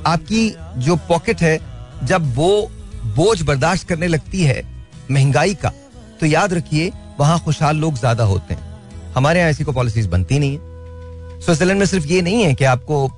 आपकी 0.06 0.48
जो 0.76 0.96
पॉकेट 1.08 1.42
है, 1.42 1.58
जब 2.04 2.34
वो 2.34 2.70
बोझ 3.16 3.42
बर्दाश्त 3.42 3.88
करने 3.88 4.06
लगती 4.06 4.42
है 4.42 4.62
महँगाई 5.10 5.54
का 5.54 5.72
तो 6.20 6.26
याद 6.26 6.52
रखिए 6.54 6.90
वहाँ 7.18 7.38
खुशहाल 7.40 7.76
लोग 7.76 7.98
ज़्यादा 7.98 8.24
होते 8.24 8.54
हैं। 8.54 9.12
हमारे 9.14 9.40
यहाँ 9.40 9.50
ऐसी 9.50 9.64
को 9.64 9.72
पॉलिसीज़ 9.72 10.08
बनती 10.08 10.38
नहीं 10.38 10.52
है। 10.52 11.40
स्विट्जरलैंड 11.40 11.78
में 11.78 11.86
सिर्फ़ 11.86 12.06
ये 12.06 12.22
नहीं 12.22 12.42
है 12.44 12.54
कि 12.54 12.64
आपको 12.64 13.08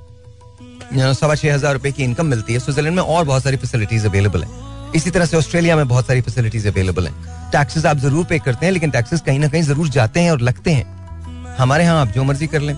सवा 0.92 1.34
छह 1.34 1.54
हज़ार 1.54 1.72
रुपए 1.74 1.92
की 1.92 2.04
इनकम 2.04 2.26
मिलती 2.26 2.52
है। 2.52 2.58
स्विट्जरलैंड 2.60 2.96
में 2.96 3.02
और 3.02 3.24
बहुत 3.24 3.42
सारी 3.42 3.56
फैसिलिटीज़ 3.56 4.06
अवेलेबल 4.06 4.42
है। 4.42 4.64
इसी 4.94 5.10
तरह 5.10 5.26
से 5.26 5.36
ऑस्ट्रेलिया 5.36 5.76
में 5.76 5.86
बहुत 5.88 6.06
सारी 6.06 6.20
फैसिलिटीज़ 6.20 6.68
अवेलेबल 6.68 7.06
हैं। 7.06 7.50
टैक्सेस 7.52 7.86
आप 7.86 7.98
ज़रूर 7.98 8.24
पे 8.24 8.38
करते 8.38 8.66
हैं, 8.66 8.72
लेकिन 8.72 8.90
टैक्सेस 8.90 9.20
कहीं 9.20 9.38
ना 9.38 9.48
कहीं 9.48 9.62
ज़रूर 9.62 9.88
जाते 9.88 10.20
हैं 10.20 10.30
और 10.30 10.40
लगते 10.40 10.72
हैं। 10.72 11.54
हमारे 11.58 11.84
यहाँ 11.84 12.00
आप 12.00 12.08
जो 12.08 12.24
मर्ज़ी 12.24 12.46
कर 12.46 12.60
लें। 12.60 12.76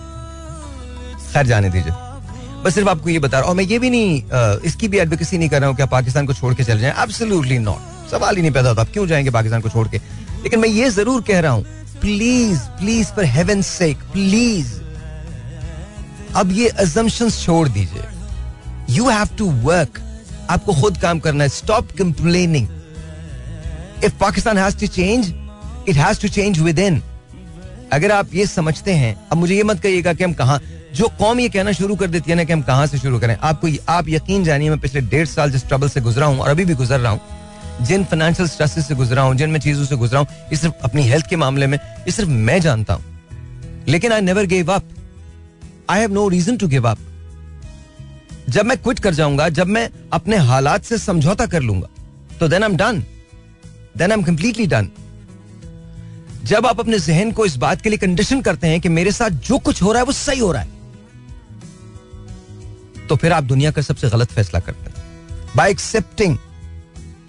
खैर, 1.33 1.47
जाने 1.47 1.71
दीजिए। 1.71 1.93
बस 2.65 2.75
सिर्फ़ 2.75 2.89
आपको 2.89 3.09
ये 3.11 3.19
बता 3.19 3.39
रहा 3.39 3.49
हूँ 3.49 3.57
मैं 3.57 3.65
ये 3.65 3.79
भी 3.79 3.91
नहीं 3.91 4.61
इसकी 4.67 4.89
भी 4.89 4.99
एडवोकेसी 4.99 5.39
नहीं 5.39 5.49
कर 5.49 5.61
रहा 5.61 5.69
हूँ 5.69 5.77
कि 5.77 5.83
आप 5.83 5.91
पाकिस्तान 5.91 6.27
को 6.27 6.35
छोड़ 6.35 6.55
के 6.55 6.65
चले 6.65 6.81
जाएँ। 6.81 6.95
एब्सोल्युटली 7.03 7.59
नॉट 7.59 8.11
सवाल 8.11 8.37
ही 8.37 8.43
नहीं 8.43 8.53
पैदा 8.53 8.69
होता। 8.69 8.83
आप 8.83 8.89
क्यों 8.93 9.07
जाएँगे 9.07 9.31
पाकिस्तान 9.31 9.61
को 9.61 9.69
छोड़ 9.69 9.87
के? 9.89 10.01
लेकिन 10.49 10.61
मैं 10.61 10.69
ये 10.69 10.89
ज़रूर 10.91 11.23
कह 11.23 11.41
रहा 11.41 11.53
हूँ 11.53 11.65
please 12.01 12.59
please 12.77 13.09
for 13.15 13.25
heaven 13.27 13.63
sake 13.63 14.03
please 14.13 14.69
अब 16.37 16.53
ये 16.53 16.69
अजम्पन 16.85 17.31
छोड़ 17.31 17.69
दीजिए। 17.69 18.05
यू 18.91 19.09
हैव 19.09 19.29
टू 19.39 19.51
वर्क 19.65 20.01
आपको 20.51 20.75
खुद 20.81 20.97
काम 20.99 21.19
करना 21.21 21.45
है। 21.45 21.51
Stop 21.51 21.91
complaining 21.99 22.69
if 24.05 24.15
Pakistan 24.21 24.59
has 24.59 24.79
to 24.81 24.87
change 24.87 25.29
it 25.89 25.97
has 25.97 26.21
to 26.23 26.29
change 26.29 26.59
within 26.79 27.03
अगर 27.93 28.13
आप 28.13 28.35
ये 28.35 28.47
समझते 28.47 28.93
हैं, 28.93 29.15
अब 29.33 29.39
मुझे 29.39 29.55
ये 29.55 29.63
मत 29.63 29.81
कहिएगा 29.81 30.13
कि 30.13 30.25
हम 30.25 30.33
कहा 30.35 30.59
जो 30.95 31.09
कौम 31.19 31.41
ये 31.41 31.49
कहना 31.49 31.73
शुरू 31.73 31.97
कर 31.97 32.07
देती 32.09 32.31
है 32.31 32.37
ना 32.37 32.45
कि 32.45 32.53
हम 32.53 32.63
कहाँ 32.63 32.87
से 32.87 32.99
शुरू 32.99 33.19
करें। 33.21 33.37
आपको 33.37 33.69
आप 33.93 34.09
यकीन 34.09 34.45
जानिए, 34.45 34.71
मैं 34.71 34.79
पिछले 34.81 35.01
डेढ़ 35.03 35.27
साल 35.29 35.51
जिस 35.51 35.69
ट्रबल 35.69 35.89
से 35.89 36.01
गुजरा 36.01 36.27
हूँ 36.27 36.39
और 36.39 36.49
अभी 36.49 36.65
भी 36.65 36.75
गुजर 36.75 37.01
रहा 37.01 37.13
हूँ 37.13 37.37
जिन 37.81 38.05
फाइनेंशियल 38.05 38.49
स्ट्रेसेस 38.49 38.87
से 38.89 38.95
गुजरा 38.95 39.23
हूँ, 39.23 39.35
जिन 39.35 39.51
मैं 39.51 39.61
चीज़ों 39.61 39.85
से 39.85 39.97
गुजरा 39.97 40.21
हूँ, 40.21 40.29
ये 40.51 40.57
सिर्फ़ 40.57 40.85
अपनी 40.85 41.03
हेल्थ 41.03 41.27
के 41.27 41.37
मामले 41.37 41.67
में, 41.67 41.79
ये 41.79 42.13
सिर्फ़ 42.13 42.31
मैं 42.31 42.61
जानता 42.61 42.95
हूँ। 42.95 43.05
लेकिन 43.89 44.13
I 44.13 44.21
never 44.21 44.47
gave 44.47 44.73
up 44.73 44.89
I 45.91 46.01
have 46.01 46.13
no 46.13 46.29
reason 46.29 46.57
to 46.57 46.69
give 46.69 46.89
up 46.89 46.99
जब 48.49 48.65
मैं 48.65 48.77
क्विट 48.79 48.99
कर 48.99 49.15
जाऊँगा, 49.15 49.49
जब 49.49 49.67
मैं 49.67 49.89
अपने 50.13 50.37
हालात 50.39 50.85
से 50.85 50.99
समझौता 50.99 51.47
कर 51.47 51.63
लूँगा 51.63 51.89
तो 52.41 52.49
then 52.49 52.63
I 52.63 52.71
am 52.71 52.77
done 52.77 53.03
then 53.97 54.11
I 54.11 54.19
am 54.19 54.23
completely 54.25 54.67
done 54.67 54.89
जब 56.45 56.67
आप 56.67 56.81
अपने 56.81 56.99
जहन 56.99 57.33
को 57.33 57.47
इस 57.47 57.57
बात 57.59 57.81
के 57.83 57.89
लिए 57.89 57.99
कंडीशन 57.99 58.41
करते 58.43 58.67
हैं 58.67 58.81
कि 58.81 58.89
मेरे 58.89 59.13
साथ 59.13 59.31
जो 59.31 59.59
कुछ 59.59 59.83
हो 59.83 59.93
रहा 59.93 60.01
है, 60.01 60.07
वो 60.07 60.13
सही 60.13 60.39
हो 60.41 60.53
रहा 60.53 60.63
है 60.63 60.77
तो 63.09 63.17
फिर 63.17 63.33
आप 63.33 63.45
दुनिया 63.45 63.71
का 63.71 63.83
सबसे 63.83 64.09
गलत 64.11 64.33
फैसला 64.33 64.61
करते 64.61 64.91
हैं। 64.91 64.95
बाय 65.57 65.71
एक्सेप्टिंग 65.71 66.37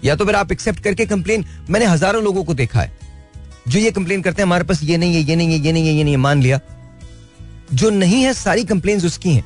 या 0.04 0.14
तो 0.16 0.24
फिर 0.26 0.34
आप 0.34 0.52
एक्सेप्ट 0.52 0.82
करके 0.84 1.06
कंप्लेन 1.06 1.44
मैंने 1.70 1.86
हज़ारों 1.86 2.22
लोगों 2.22 2.44
को 2.44 2.54
देखा 2.54 2.80
है 2.80 2.92
जो 3.68 3.78
ये 3.78 3.90
कंप्लेन 3.90 4.22
करते 4.22 4.42
हैं 4.42 4.46
हमारे 4.46 4.64
पास 4.64 4.82
ये 4.82 4.96
नहीं 4.96 5.14
है 5.14 5.20
ये 5.20 5.36
नहीं 5.36 5.52
है 5.52 5.58
ये 5.58 5.72
नहीं 5.72 5.86
है 5.86 5.94
ये 5.94 6.04
नहीं 6.04 6.14
है 6.14 6.20
मान 6.20 6.42
लिया। 6.42 6.60
जो 7.72 7.90
नहीं 7.90 8.22
है 8.22 8.32
सारी 8.34 8.64
कंप्लेन 8.64 9.06
उसकी 9.06 9.34
हैं। 9.34 9.44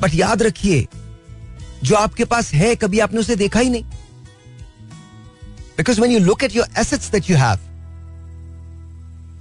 बट 0.00 0.14
याद 0.14 0.42
रखिए 0.42 0.86
जो 1.84 1.96
आपके 1.96 2.24
पास 2.24 2.52
है 2.54 2.74
कभी 2.76 3.00
आपने 3.00 3.20
उसे 3.20 3.36
देखा 3.36 3.60
ही 3.60 3.70
नहीं। 3.70 3.84
Because 5.76 6.00
when 6.00 6.10
you 6.10 6.18
look 6.20 6.44
at 6.44 6.56
your 6.56 6.66
assets 6.80 7.10
that 7.10 7.30
you 7.30 7.36
have 7.36 7.58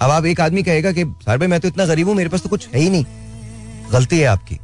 अब 0.02 0.12
आप 0.12 0.26
एक 0.26 0.42
आदमी 0.42 0.64
कहेगा 0.64 0.92
कि 0.92 1.04
सर 1.22 1.38
भाई 1.38 1.48
मैं 1.48 1.60
तो 1.60 1.68
इतना 1.68 1.86
गरीब 1.86 2.08
हूँ 2.08 2.16
मेरे 2.16 2.30
पास 2.30 2.42
तो 2.42 2.50
कुछ 2.50 2.68
है 2.68 2.80
ही 2.80 2.90
नहीं। 2.90 3.06
गलती 3.92 4.20
है 4.20 4.26
आपकी। 4.26 4.56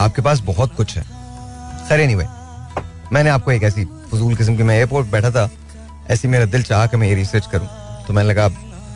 आपके 0.00 0.22
पास 0.22 0.40
बहुत 0.42 0.74
कुछ 0.76 0.96
है। 0.96 1.02
सर 1.88 2.00
एनी 2.00 2.14
anyway, 2.14 2.26
मैंने 3.12 3.30
आपको 3.30 3.52
एक 3.52 3.62
ऐसी 3.62 3.84
फजूल 4.10 4.34
किस्म 4.36 4.56
की, 4.56 4.62
मैं 4.62 4.76
एयरपोर्ट 4.76 5.06
बैठा 5.06 5.30
था, 5.30 5.48
ऐसी 6.10 6.28
मेरा 6.28 6.44
दिल 6.46 6.62
चाह 6.62 6.86
कि 6.86 6.96
मैं 6.96 7.08
ये 7.08 7.14
रिसर्च 7.14 7.46
करूँ। 7.46 7.68
तो 8.06 8.12
मैंने 8.12 8.28
लगा, 8.28 8.48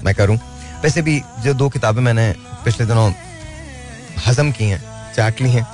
मैं 0.04 0.14
करूँ। 0.14 0.36
वैसे 0.82 1.02
भी 1.02 1.20
जो 1.42 1.54
दो 1.54 1.68
किताबें 1.68 2.00
मैंने 2.02 2.32
पिछले 2.64 2.86
दिनों 2.86 3.10
हजम 4.26 4.50
की 4.52 4.64
हैं, 4.64 4.82
चाट 5.14 5.40
ली 5.40 5.50
हैं, 5.50 5.66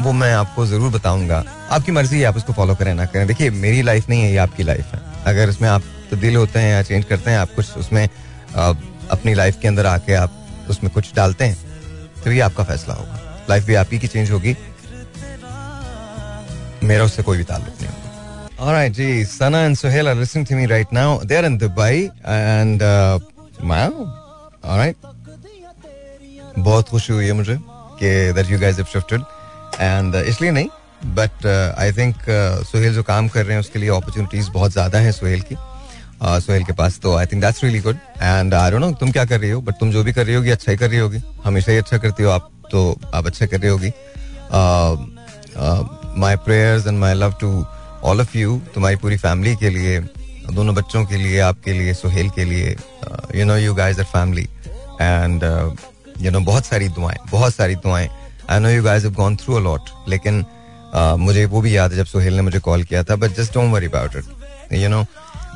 वो 0.00 0.12
मैं 0.12 0.32
आपको 0.34 0.66
ज़रूर 0.66 0.90
बताऊँगा। 0.92 1.42
आपकी 1.70 1.92
मर्ज़ी 1.92 2.20
है, 2.20 2.24
आप 2.24 2.36
उसको 2.36 2.52
फॉलो 2.52 2.74
करें 2.74 2.92
ना 2.94 3.04
करें। 3.06 3.26
देखिए, 3.26 3.50
मेरी 3.52 3.82
लाइफ 3.82 4.08
नहीं 4.08 4.22
है, 4.22 4.30
ये 4.30 4.36
आपकी 4.38 4.62
लाइफ 4.62 4.94
है। 4.94 5.00
अगर 5.26 5.48
इसमें 5.48 5.68
आप 5.68 5.82
तब्दील 6.10 6.36
होते 6.36 6.58
हैं 6.58 6.72
या 6.72 6.82
चेंज 6.82 7.04
करते 7.04 7.30
हैं, 7.30 7.38
आप 7.38 7.54
कुछ 7.56 7.76
उसमें 7.78 8.08
अपनी 8.54 9.34
लाइफ 9.34 9.58
के 9.62 9.68
अंदर 9.68 9.86
आके 9.86 10.14
आप 10.14 10.66
उसमें 10.70 10.92
कुछ 10.92 11.14
डालते 11.14 11.44
हैं 11.44 12.22
तो 12.24 12.32
ये 12.32 12.40
आपका 12.40 12.64
फैसला 12.64 12.94
होगा। 12.94 13.46
लाइफ 13.50 13.64
भी 13.64 13.74
आपकी 13.74 13.98
की 13.98 14.06
चेंज 14.06 14.30
होगी। 14.30 14.52
मेरा 16.84 17.04
उससे 17.04 17.22
कोई 17.22 17.38
भी 17.38 17.44
ताल्लुक 17.44 17.82
नहीं 17.82 17.88
होगा 17.88 18.04
Alright, 18.56 18.92
ji 18.92 19.24
Sana 19.26 19.58
and 19.66 19.76
Sohail 19.76 20.08
are 20.08 20.14
listening 20.14 20.44
to 20.46 20.54
me 20.54 20.66
right 20.66 20.90
now. 20.92 21.18
They're 21.20 21.44
in 21.44 21.58
Dubai 21.58 22.10
and 22.24 22.82
uh. 22.82 23.18
बहुत 26.58 26.88
खुशी 26.88 27.12
हुई 27.12 27.26
है 27.26 27.32
मुझे 27.32 27.56
कि 28.00 28.32
that 28.34 28.50
you 28.52 28.58
guys 28.58 28.78
have 28.78 28.90
shifted. 28.92 29.24
And 29.80 30.14
uh, 30.14 30.22
इसलिए 30.22 30.50
नहीं 30.50 30.68
बट 31.14 31.46
आई 31.78 31.92
थिंक 31.92 32.16
सुहेल 32.66 32.94
जो 32.94 33.02
काम 33.02 33.28
कर 33.28 33.44
रहे 33.44 33.52
हैं 33.52 33.60
उसके 33.60 33.78
लिए 33.78 33.88
अपॉर्चुनिटीज़ 33.90 34.50
बहुत 34.50 34.72
ज़्यादा 34.72 34.98
है 34.98 35.12
सुहेल 35.12 35.40
की 35.40 35.54
uh, 35.54 36.38
सुहेल 36.40 36.64
के 36.64 36.72
पास 36.72 36.98
तो 37.02 37.16
I 37.16 37.26
think 37.26 37.42
that's 37.42 37.64
really 37.64 37.80
good 37.80 37.98
and 38.22 38.54
I 38.54 38.70
don't 38.70 38.80
know 38.80 38.92
तुम 39.00 39.10
क्या 39.12 39.24
कर 39.24 39.40
रही 39.40 39.50
हो 39.50 39.60
बट 39.60 39.80
तुम 39.80 39.90
जो 39.92 40.04
भी 40.04 40.12
कर 40.12 40.26
रही 40.26 40.34
होगी 40.34 40.50
अच्छा 40.50 40.70
ही 40.72 40.78
कर 40.78 40.90
रही 40.90 40.98
होगी 40.98 41.22
हमेशा 41.44 41.72
ही 41.72 41.78
अच्छा 41.78 41.98
करती 41.98 42.22
हो 42.22 42.30
आप 42.30 42.50
तो 42.72 42.88
आप 43.14 43.26
अच्छा 43.26 43.46
कर 43.46 43.60
रही 43.60 43.70
होगी 43.70 43.92
my 46.18 46.36
prayers 46.44 46.86
and 46.86 46.98
my 46.98 47.14
love 47.14 47.34
to 47.40 47.50
all 48.04 48.20
of 48.20 48.36
you 48.38 48.60
तुम्हारी 48.74 48.96
पूरी 48.96 49.16
फैमिली 49.16 49.54
के 49.56 49.70
लिए 49.70 50.00
दोनों 50.52 50.74
बच्चों 50.74 51.04
के 51.06 51.16
लिए 51.16 51.38
आपके 51.40 51.72
लिए 51.72 51.94
सुहेल 51.94 52.28
के 52.30 52.44
लिए 52.44 52.76
you 53.34 53.44
know 53.44 53.56
you 53.56 53.74
guys 53.74 54.00
are 54.00 54.06
family 54.06 54.48
and 55.00 55.42
you 56.20 56.30
know 56.30 56.40
बहुत 56.40 56.66
सारी 56.66 56.88
दुआएँ 56.88 57.18
बहुत 57.30 57.54
सारी 57.54 57.74
दुआएँ. 57.76 58.08
I 58.50 58.60
know 58.60 58.68
you 58.70 58.82
guys 58.82 59.06
gone 59.16 59.36
through 59.36 59.54
a 59.54 59.60
lot 59.60 59.90
लेकिन 60.08 60.42
uh, 60.42 61.16
मुझे 61.18 61.44
वो 61.46 61.60
भी 61.60 61.76
याद 61.76 61.90
है 61.92 61.96
जब 61.96 62.06
सुहेल 62.06 62.34
ने 62.36 62.42
मुझे 62.42 62.58
कॉल 62.60 62.82
किया 62.84 63.02
था 63.04 63.16
but 63.16 63.36
just 63.36 63.54
don't 63.54 63.72
worry 63.74 63.86
about 63.86 64.16
it 64.16 64.72
you 64.72 64.88
know 64.88 65.04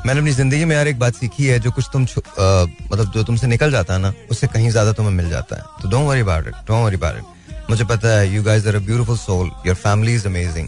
मैंने 0.05 0.19
अपनी 0.19 0.31
ज़िंदगी 0.31 0.65
में 0.65 0.75
यार 0.75 0.87
एक 0.87 0.99
बात 0.99 1.15
सीखी 1.15 1.45
है 1.47 1.59
जो 1.59 1.71
कुछ 1.71 1.89
तुम 1.93 2.05
uh, 2.05 2.69
मतलब 2.91 3.11
जो 3.13 3.23
तुमसे 3.23 3.47
निकल 3.47 3.71
जाता 3.71 3.93
है 3.93 3.99
ना 3.99 4.13
उससे 4.31 4.47
कहीं 4.47 4.69
ज़्यादा 4.69 4.93
तुम्हें 4.93 5.13
मिल 5.13 5.29
जाता 5.29 5.55
है. 5.55 5.61
तो 5.81 5.89
don't 5.89 6.07
worry 6.07 6.21
about 6.21 6.47
it 6.47 6.53
don't 6.67 6.85
worry 6.85 6.95
about 6.95 7.17
it 7.17 7.23
मुझे 7.69 7.83
पता 7.85 8.09
है 8.09 8.33
you 8.33 8.43
guys 8.43 8.67
are 8.67 8.75
a 8.75 8.79
beautiful 8.85 9.17
soul 9.17 9.49
your 9.65 9.75
family 9.77 10.13
is 10.15 10.27
amazing 10.27 10.67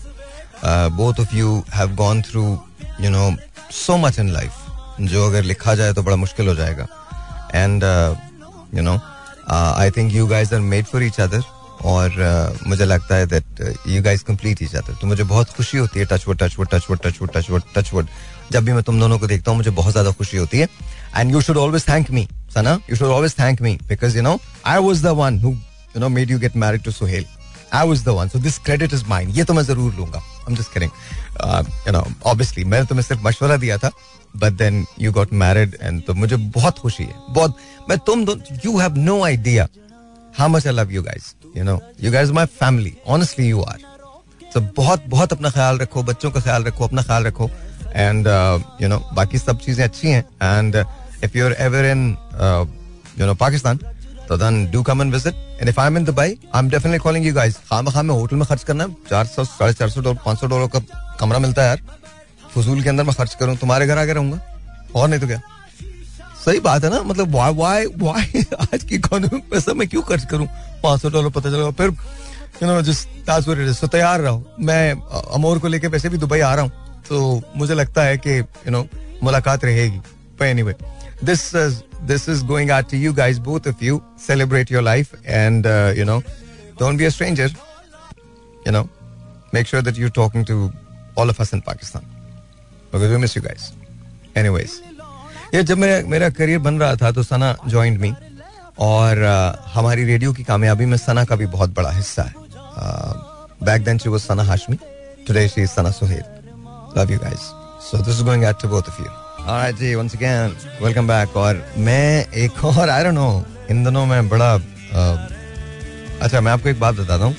both 0.98 1.20
of 1.20 1.36
you 1.36 1.64
have 1.74 1.96
gone 1.96 2.22
through 2.22 2.44
you 3.02 3.10
know 3.10 3.32
so 3.76 3.98
much 3.98 4.20
in 4.20 4.30
life 4.32 5.00
जो 5.12 5.26
अगर 5.28 5.44
लिखा 5.44 5.76
जाए 5.76 5.94
तो 5.94 6.04
बड़ा 6.04 6.16
मुश्किल 6.16 6.48
हो 6.48 6.56
जाएगा। 6.56 6.88
And 7.56 7.84
you 8.78 8.82
know 8.82 9.00
I 9.52 9.92
think 9.92 10.14
you 10.14 10.28
guys 10.28 10.54
are 10.56 10.62
made 10.62 10.86
for 10.86 11.04
each 11.04 11.20
other 11.22 11.44
और 11.84 12.10
uh, 12.10 12.68
मुझे 12.68 12.86
लगता 12.86 13.16
है 13.16 13.26
that 13.28 13.62
you 13.88 14.02
guys 14.04 14.24
complete 14.24 14.62
each 14.64 14.76
other 14.76 14.98
तो 15.02 15.08
मुझे 15.08 15.24
बहुत 15.24 15.54
खुशी 15.54 15.78
होती 15.78 16.00
है 16.00 16.06
touch 16.12 16.28
wood 16.28 16.38
touch 16.40 16.56
wood 16.60 16.68
touch 16.72 16.88
wood 16.90 17.00
touch 17.04 17.20
wood 17.22 17.32
touch 17.32 17.50
wood 17.50 17.62
touch 17.76 17.94
wood 17.94 18.08
जब 18.52 18.66
भी 18.66 18.74
मैं 18.74 18.84
तुम 18.84 19.00
दोनों 19.00 19.18
को 19.20 19.28
देखता 19.28 19.52
हूँ 19.52 19.58
मुझे 19.58 19.72
बहुत 19.72 19.92
ज़्यादा 19.92 20.12
खुशी 20.12 20.38
होती 20.38 20.60
है। 20.60 20.68
And 21.18 21.32
you 21.32 21.42
should 21.42 21.58
always 21.58 21.88
thank 21.90 22.12
me 22.12 22.28
Sana 22.56 22.80
you 22.90 22.96
should 22.96 23.08
always 23.08 23.36
thank 23.40 23.62
me 23.62 23.78
because 23.88 24.18
you 24.18 24.24
know 24.24 24.40
I 24.66 24.78
was 24.80 25.04
the 25.04 25.18
one 25.18 25.40
who 25.42 25.56
you 25.95 26.01
know 26.01 26.09
made 26.09 26.31
you 26.31 26.39
get 26.39 26.57
married 26.57 26.83
to 26.83 26.91
Suhail 26.91 27.25
I 27.75 27.87
was 27.89 28.05
the 28.05 28.09
one 28.19 28.29
so 28.29 28.39
this 28.39 28.59
credit 28.67 28.95
is 28.95 29.05
mind 29.09 29.37
ये 29.37 29.45
तो 29.45 29.55
मैं 29.55 29.65
जरूर 29.65 29.95
लूंगा 29.95 30.19
I 30.19 30.51
am 30.51 30.57
just 30.57 30.73
caring 30.73 30.91
you 31.87 31.93
know 31.93 32.05
obviously 32.25 32.65
मैंने 32.65 32.87
तुम्हें 32.87 33.07
सिर्फ 33.07 33.25
मशवरा 33.25 33.57
दिया 33.65 33.79
था 33.79 33.91
but 34.35 34.53
then 34.53 34.85
you 35.01 35.13
got 35.13 35.33
married 35.43 35.77
and 35.83 36.03
तो 36.07 36.15
मुझे 36.15 36.37
बहुत 36.37 36.79
खुशी 36.79 37.05
है 37.05 37.15
बहुत 37.31 37.57
मैं 37.89 37.99
तुम 38.07 38.27
you 38.65 38.79
have 38.79 38.97
no 39.01 39.23
idea 39.25 39.69
how 40.39 40.49
much 40.49 40.67
I 40.67 40.73
love 40.73 40.93
you 40.93 41.03
guys 41.03 41.35
you 41.57 41.65
know 41.65 41.81
you 42.03 42.13
guys 42.13 42.31
my 42.31 42.47
family 42.55 42.97
honestly 43.09 43.49
you 43.49 43.63
are 43.63 43.85
तो 44.55 44.61
बहुत 44.77 45.05
बहुत 45.09 45.33
अपना 45.33 45.51
ख्याल 45.51 45.79
रखो 45.79 46.03
बच्चों 46.03 46.31
का 46.31 46.41
ख्याल 46.41 46.65
रखो 46.65 46.85
अपना 46.85 47.03
ख्याल 47.03 47.25
रखो 47.25 47.51
एंड 47.95 48.27
यू 48.83 48.89
नो 48.89 48.99
बाकी 49.15 49.39
सब 49.39 49.59
चीजें 49.61 49.83
अच्छी 49.85 50.09
हैं 50.09 50.25
and 50.43 50.77
if 51.25 51.37
you 51.37 51.47
are 51.47 51.57
ever 51.61 51.87
in 51.87 52.07
you 53.21 53.27
know 53.27 53.35
Pakistan 53.35 53.79
तो 54.32 54.36
then 54.38 54.66
do 54.72 54.82
come 54.84 55.02
and 55.02 55.14
visit 55.14 55.36
and 55.60 55.70
if 55.70 55.80
I 55.80 55.88
am 55.88 55.98
in 55.98 56.04
Dubai 56.06 56.24
I 56.24 56.60
am 56.60 56.70
definitely 56.70 57.00
calling 57.00 57.26
you 57.26 57.34
guys 57.34 57.56
खाम 57.70 57.90
खाम 57.92 58.06
में 58.06 58.14
होटल 58.16 58.36
में 58.36 58.46
खर्च 58.48 58.64
करना, 58.64 58.88
चार 59.10 59.26
सौ, 59.26 59.44
साढ़े 59.46 59.74
चार 59.74 59.90
सौ 59.90 60.02
डॉलर, 60.02 60.18
पाँच 60.26 60.40
सौ 60.40 60.48
डॉलर 60.48 60.68
का 60.76 60.80
कमरा 61.20 61.40
मिलता 61.40 61.62
है 61.62 61.68
यार। 61.68 61.82
फजूल 62.54 62.84
के 62.84 62.90
अंदर 62.90 63.04
मैं 63.04 63.16
खर्च 63.16 63.34
करूँ, 63.34 63.56
तुम्हारे 63.58 63.88
घर 63.88 63.98
आके 63.98 64.14
रहूँगा। 64.14 64.40
और 64.96 65.10
नहीं 65.10 65.20
तो 65.20 65.28
क्या? 65.28 65.42
सही 66.46 66.60
बात 66.60 66.84
है 66.84 66.90
ना? 66.90 67.02
मतलब 67.04 67.36
वाई 67.36 67.54
वाई 67.54 67.86
वाई 67.98 68.46
आज 68.64 68.84
की 68.84 68.96
इकोनॉमी 68.96 69.36
में 69.36 69.50
पैसा 69.50 69.74
मैं 69.74 69.88
क्यों 69.88 70.02
खर्च 70.02 70.26
करूँ? 70.26 70.48
पाँच 70.84 71.02
सौ 71.02 71.10
डॉलर 71.10 71.30
पता 71.30 71.50
चलेगा। 71.50 71.72
फिर 71.72 71.92
यू 72.64 72.68
नो 72.68 72.82
जिस 72.82 73.06
ताजपुर 73.28 73.74
तो 73.82 73.88
तैयार 73.88 74.22
रहो। 74.22 74.44
मैं 74.60 74.92
अमोर 75.34 75.60
को 75.60 75.68
लेके 75.68 75.88
वैसे 75.88 76.10
भी 76.10 76.18
दुबई 76.18 76.40
आ 76.40 76.54
रहा 76.56 76.64
हूँ। 76.64 77.04
तो 77.10 77.42
मुझे 77.56 77.74
लगता 77.74 78.04
है 78.04 78.18
कि 78.18 78.40
यू 78.40 78.72
नो 78.72 78.86
मुलाकात 79.24 79.66
रहेगी। 79.66 80.00
पर 80.40 80.76
Anyway 81.21 81.27
this 81.27 81.83
this 82.07 82.29
is 82.29 82.43
going 82.43 82.71
out 82.71 82.89
to 82.91 82.97
you 82.97 83.13
guys, 83.13 83.39
both 83.39 83.67
of 83.67 83.83
you. 83.83 84.03
Celebrate 84.17 84.71
your 84.71 84.83
life 84.83 85.15
and, 85.25 85.67
uh, 85.67 85.93
you 85.97 86.05
know, 86.05 86.23
don't 86.79 86.97
be 86.97 87.07
a 87.07 87.11
stranger. 87.11 87.49
You 88.67 88.73
know, 88.73 88.89
make 89.53 89.67
sure 89.67 89.83
that 89.83 89.97
you're 89.97 90.11
talking 90.11 90.45
to 90.45 90.73
all 91.17 91.31
of 91.31 91.41
us 91.41 91.53
in 91.53 91.63
Pakistan. 91.63 92.05
Because 92.93 93.11
we 93.11 93.19
miss 93.19 93.35
you 93.35 93.43
guys. 93.43 93.73
Anyways. 94.37 94.81
ये 95.55 95.63
जब 95.63 95.79
मेरा 95.79 96.09
मेरा 96.09 96.29
career 96.31 96.59
बन 96.59 96.79
रहा 96.81 96.97
था 96.97 97.11
तो 97.13 97.23
सना 97.23 97.57
joint 97.69 98.01
मी 98.01 98.15
और 98.79 99.17
uh, 99.17 99.69
हमारी 99.75 100.05
रेडियो 100.05 100.33
की 100.33 100.43
कामयाबी 100.45 100.87
में 100.87 100.97
सना 100.97 101.25
का 101.25 101.37
भी 101.37 101.47
बहुत 101.47 101.75
बड़ा 101.75 101.91
हिस्सा 101.91 102.23
है 102.23 102.35
back 103.65 103.85
then 103.85 103.99
she 103.99 104.09
was 104.09 104.21
Sana 104.21 104.43
Hashmi 104.43 104.79
today 105.27 105.49
she 105.49 105.63
is 105.63 105.71
Sana 105.71 105.91
Suhail 105.91 106.25
love 106.99 107.13
you 107.13 107.19
guys 107.19 107.47
so 107.91 107.99
this 107.99 108.15
is 108.15 108.23
going 108.23 108.45
at 108.45 108.61
to 108.63 108.69
both 108.69 108.89
of 108.89 109.01
you 109.01 109.20
alright 109.42 109.76
ji 109.76 109.94
once 109.96 110.16
again 110.16 110.56
welcome 110.82 111.08
back 111.08 111.36
और 111.38 111.64
मैं 111.78 112.26
एक 112.38 112.64
और 112.66 112.90
आई 112.90 113.04
डोंट 113.04 113.14
नो 113.14 113.46
इन 113.72 113.84
दिनों 113.84 114.06
में 114.06 114.30
बड़ा 114.30 114.54
अच्छा 116.22 116.42
मैं 116.42 116.52
आपको 116.52 116.70
एक 116.70 116.80
बात 116.80 116.96
बताता 116.96 117.26
हूँ 117.26 117.36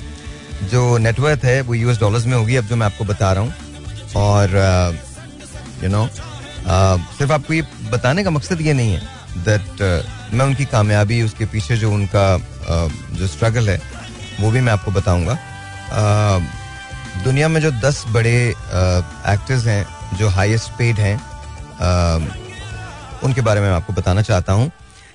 जो 0.71 0.97
नेटवर्क 0.97 1.45
है, 1.45 1.61
वो 1.61 1.73
यूएस 1.73 1.99
डॉलर्स 1.99 2.25
में 2.25 2.35
होगी, 2.37 2.55
अब 2.55 2.65
जो 2.65 2.75
मैं 2.75 2.85
आपको 2.85 3.05
बता 3.05 3.31
रहा 3.33 3.43
हूँ। 3.43 3.53
और 4.15 4.49
यू 5.83 5.89
नो 5.89 6.07
सिर्फ़ 7.17 7.31
आपको 7.31 7.53
ये 7.53 7.61
बताने 7.91 8.23
का 8.23 8.29
मकसद 8.31 8.61
ये 8.61 8.73
नहीं 8.73 8.93
है 8.93 9.43
दैट 9.43 9.81
मैं 10.33 10.45
उनकी 10.45 10.65
कामयाबी, 10.65 11.21
उसके 11.23 11.45
पीछे 11.45 11.77
जो 11.77 11.91
उनका 11.91 12.37
जो 13.17 13.27
स्ट्रगल 13.27 13.69
है, 13.69 13.81
वो 14.39 14.51
भी 14.51 14.61
मैं 14.61 14.73
आपको 14.73 14.91
बताऊँगा। 14.91 15.37
दुनिया 17.23 17.47
में 17.47 17.61
जो 17.61 17.71
दस 17.81 18.03
बड़े 18.09 18.37
एक्टर्स 18.49 19.65
हैं, 19.67 19.85
जो 20.17 20.29
हाईएस्ट 20.29 20.77
पेड 20.77 20.99
हैं 20.99 21.21
उनके 23.23 23.41
बारे 23.41 23.61
में 23.61 23.69
आपको 23.69 23.93
बताना 23.93 24.21
चाहता 24.21 24.53
हूँ। 24.53 24.71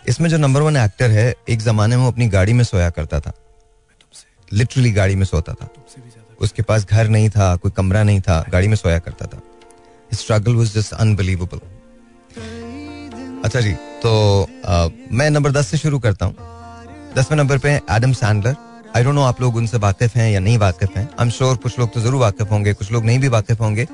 इसमें 0.09 0.29
जो 0.31 0.37
नंबर 0.39 0.61
वन 0.63 0.77
एक्टर 0.77 1.11
है 1.11 1.35
एक 1.49 1.61
जमाने 1.61 1.97
में 1.97 2.03
वो 2.03 2.11
अपनी 2.11 2.29
गाड़ी 2.29 2.53
में 2.53 2.65
सोया 2.65 2.91
करता 2.91 3.21
था। 3.21 3.33
लिटरली 4.53 4.93
गाड़ी 4.93 5.15
में 5.17 5.25
सोता 5.27 5.53
था। 5.55 5.69
उसके 6.41 6.63
पास 6.63 6.87
घर 6.87 7.09
नहीं 7.09 7.29
था 7.31 7.55
कोई 7.57 7.71
कमरा 7.77 8.03
नहीं 8.03 8.21
था 8.21 8.45
गाड़ी 8.53 8.69
में 8.69 8.77
सोया 8.77 8.99
करता 8.99 9.27
था। 9.27 9.41
स्ट्रगल 10.13 10.55
वॉज़ 10.55 10.73
जस्ट 10.75 10.93
अनबिलीवेबल 10.95 11.61
अच्छा 13.45 13.61
जी 13.61 13.73
तो 14.03 14.13
आ, 14.67 14.89
मैं 15.13 15.31
नंबर 15.31 15.51
दस 15.53 15.69
से 15.69 15.79
शुरू 15.79 15.99
करता 15.99 16.27
हूँ। 16.27 16.35
दसवें 17.17 17.37
नंबर 17.39 17.59
पे 17.59 17.71
Adam 17.91 18.13
Sandler 18.15 18.57
I 18.97 19.05
don't 19.05 19.15
know 19.15 19.23
आप 19.23 19.41
लोग 19.41 19.57
उनसे 19.57 19.77
वाकिफ 19.79 20.17
हैं 20.17 20.31
या 20.31 20.41
नहीं 20.41 20.59
वाकिफ 20.59 20.97
हैं। 20.97 21.05
आई 21.05 21.25
एम 21.25 21.31
श्योर 21.31 21.57
कुछ 21.57 21.79
लोग 21.79 21.93
तो 21.95 22.01
ज़रूर 22.01 22.21
वाकिफ 22.21 22.51
होंगे 22.51 22.75
कुछ 22.75 22.93
लोग 22.93 23.05
नहीं 23.05 23.19
भी 23.19 23.29
वाकिफ 23.29 23.61
होंगे। 23.61 23.87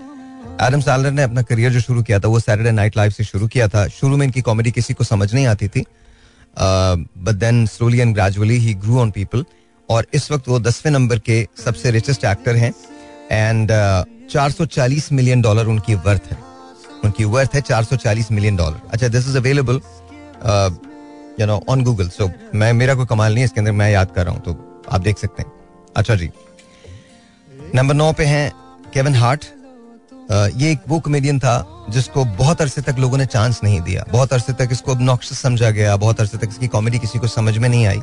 एडम 0.63 0.81
सैंडलर 0.81 1.11
ने 1.11 1.23
अपना 1.23 1.43
करियर 1.43 1.73
जो 1.73 1.81
शुरू 1.81 2.03
किया 2.03 2.19
था 2.21 2.29
वो 2.29 2.41
सैटरडे 2.41 2.71
नाइट 2.73 2.97
लाइव 2.97 3.11
से 3.11 3.25
शुरू 3.25 3.49
किया 3.49 3.69
था। 3.69 3.87
शुरू 3.91 4.17
में 4.17 4.27
इनकी 4.27 4.41
कॉमेडी 4.41 4.71
किसी 4.71 4.95
को 4.95 5.05
समझ 5.05 5.33
नहीं 5.35 5.47
आती 5.47 5.69
थी। 5.69 5.85
But 6.59 7.35
then 7.35 7.65
slowly 7.67 7.99
and 7.99 8.15
gradually 8.15 8.59
he 8.59 8.75
grew 8.77 8.99
on 9.01 9.11
people 9.11 9.45
और 9.89 10.07
इस 10.15 10.31
वक्त 10.33 10.49
वो 10.49 10.59
दसवें 10.61 10.93
नंबर 10.93 11.19
के 11.19 11.47
सबसे 11.65 11.91
रिचेस्ट 11.91 12.25
एक्टर 12.25 12.57
हैं। 12.57 12.73
एंड 13.31 13.71
uh, 13.71 14.05
440 14.33 15.11
मिलियन 15.13 15.43
डॉलर 15.43 15.67
उनकी 15.67 15.95
वर्थ 16.07 16.31
है। 16.33 16.39
उनकी 17.05 17.25
वर्थ 17.27 17.55
है 17.55 17.61
440 17.63 18.31
मिलियन 18.31 18.57
डॉलर 18.57 18.81
अच्छा 18.93 19.09
this 19.09 19.29
is 19.29 19.37
available 19.39 19.81
you 21.41 21.47
know 21.47 21.63
on 21.69 21.83
Google 21.85 22.09
so 22.09 22.31
मैं 22.55 22.73
मेरा 22.73 22.95
कोई 22.95 23.07
कमाल 23.07 23.33
नहीं 23.33 23.43
है 23.43 23.45
इसके 23.45 23.61
अंदर 23.61 23.73
मैं 23.73 23.91
याद 23.91 24.11
कर 24.15 24.25
रहा 24.25 24.35
हूँ 24.35 24.43
तो 24.43 24.85
आप 24.93 25.01
देख 25.01 25.19
सकते 25.19 25.43
हैं। 25.43 25.53
अच्छा 25.97 26.15
जी। 26.15 26.31
नंबर 27.75 27.95
नौ 27.95 28.13
पे 28.13 28.25
हैं 28.25 28.51
केविन 28.95 29.15
हार्ट 29.15 29.45
ये 30.31 30.71
एक 30.73 30.81
वो 30.89 30.99
कॉमेडियन 31.01 31.39
था 31.39 31.87
जिसको 31.91 32.25
बहुत 32.37 32.61
अरसे 32.61 32.81
तक 32.83 32.97
लोगों 32.99 33.19
ने 33.19 33.27
चांस 33.27 33.61
नहीं 33.65 33.81
दिया। 33.81 34.05
बहुत 34.13 34.33
अरसे 34.33 34.53
तक 34.53 34.69
इसको 34.73 34.93
ऑब्नॉक्शियस 34.93 35.41
समझा 35.41 35.71
गया, 35.71 35.97
बहुत 35.97 36.21
अरसे 36.21 36.39
तक 36.39 36.49
इसकी 36.49 36.69
कॉमेडी 36.69 36.99
किसी 36.99 37.19
को 37.19 37.27
समझ 37.29 37.57
में 37.59 37.69
नहीं 37.69 37.87
आई। 37.87 38.01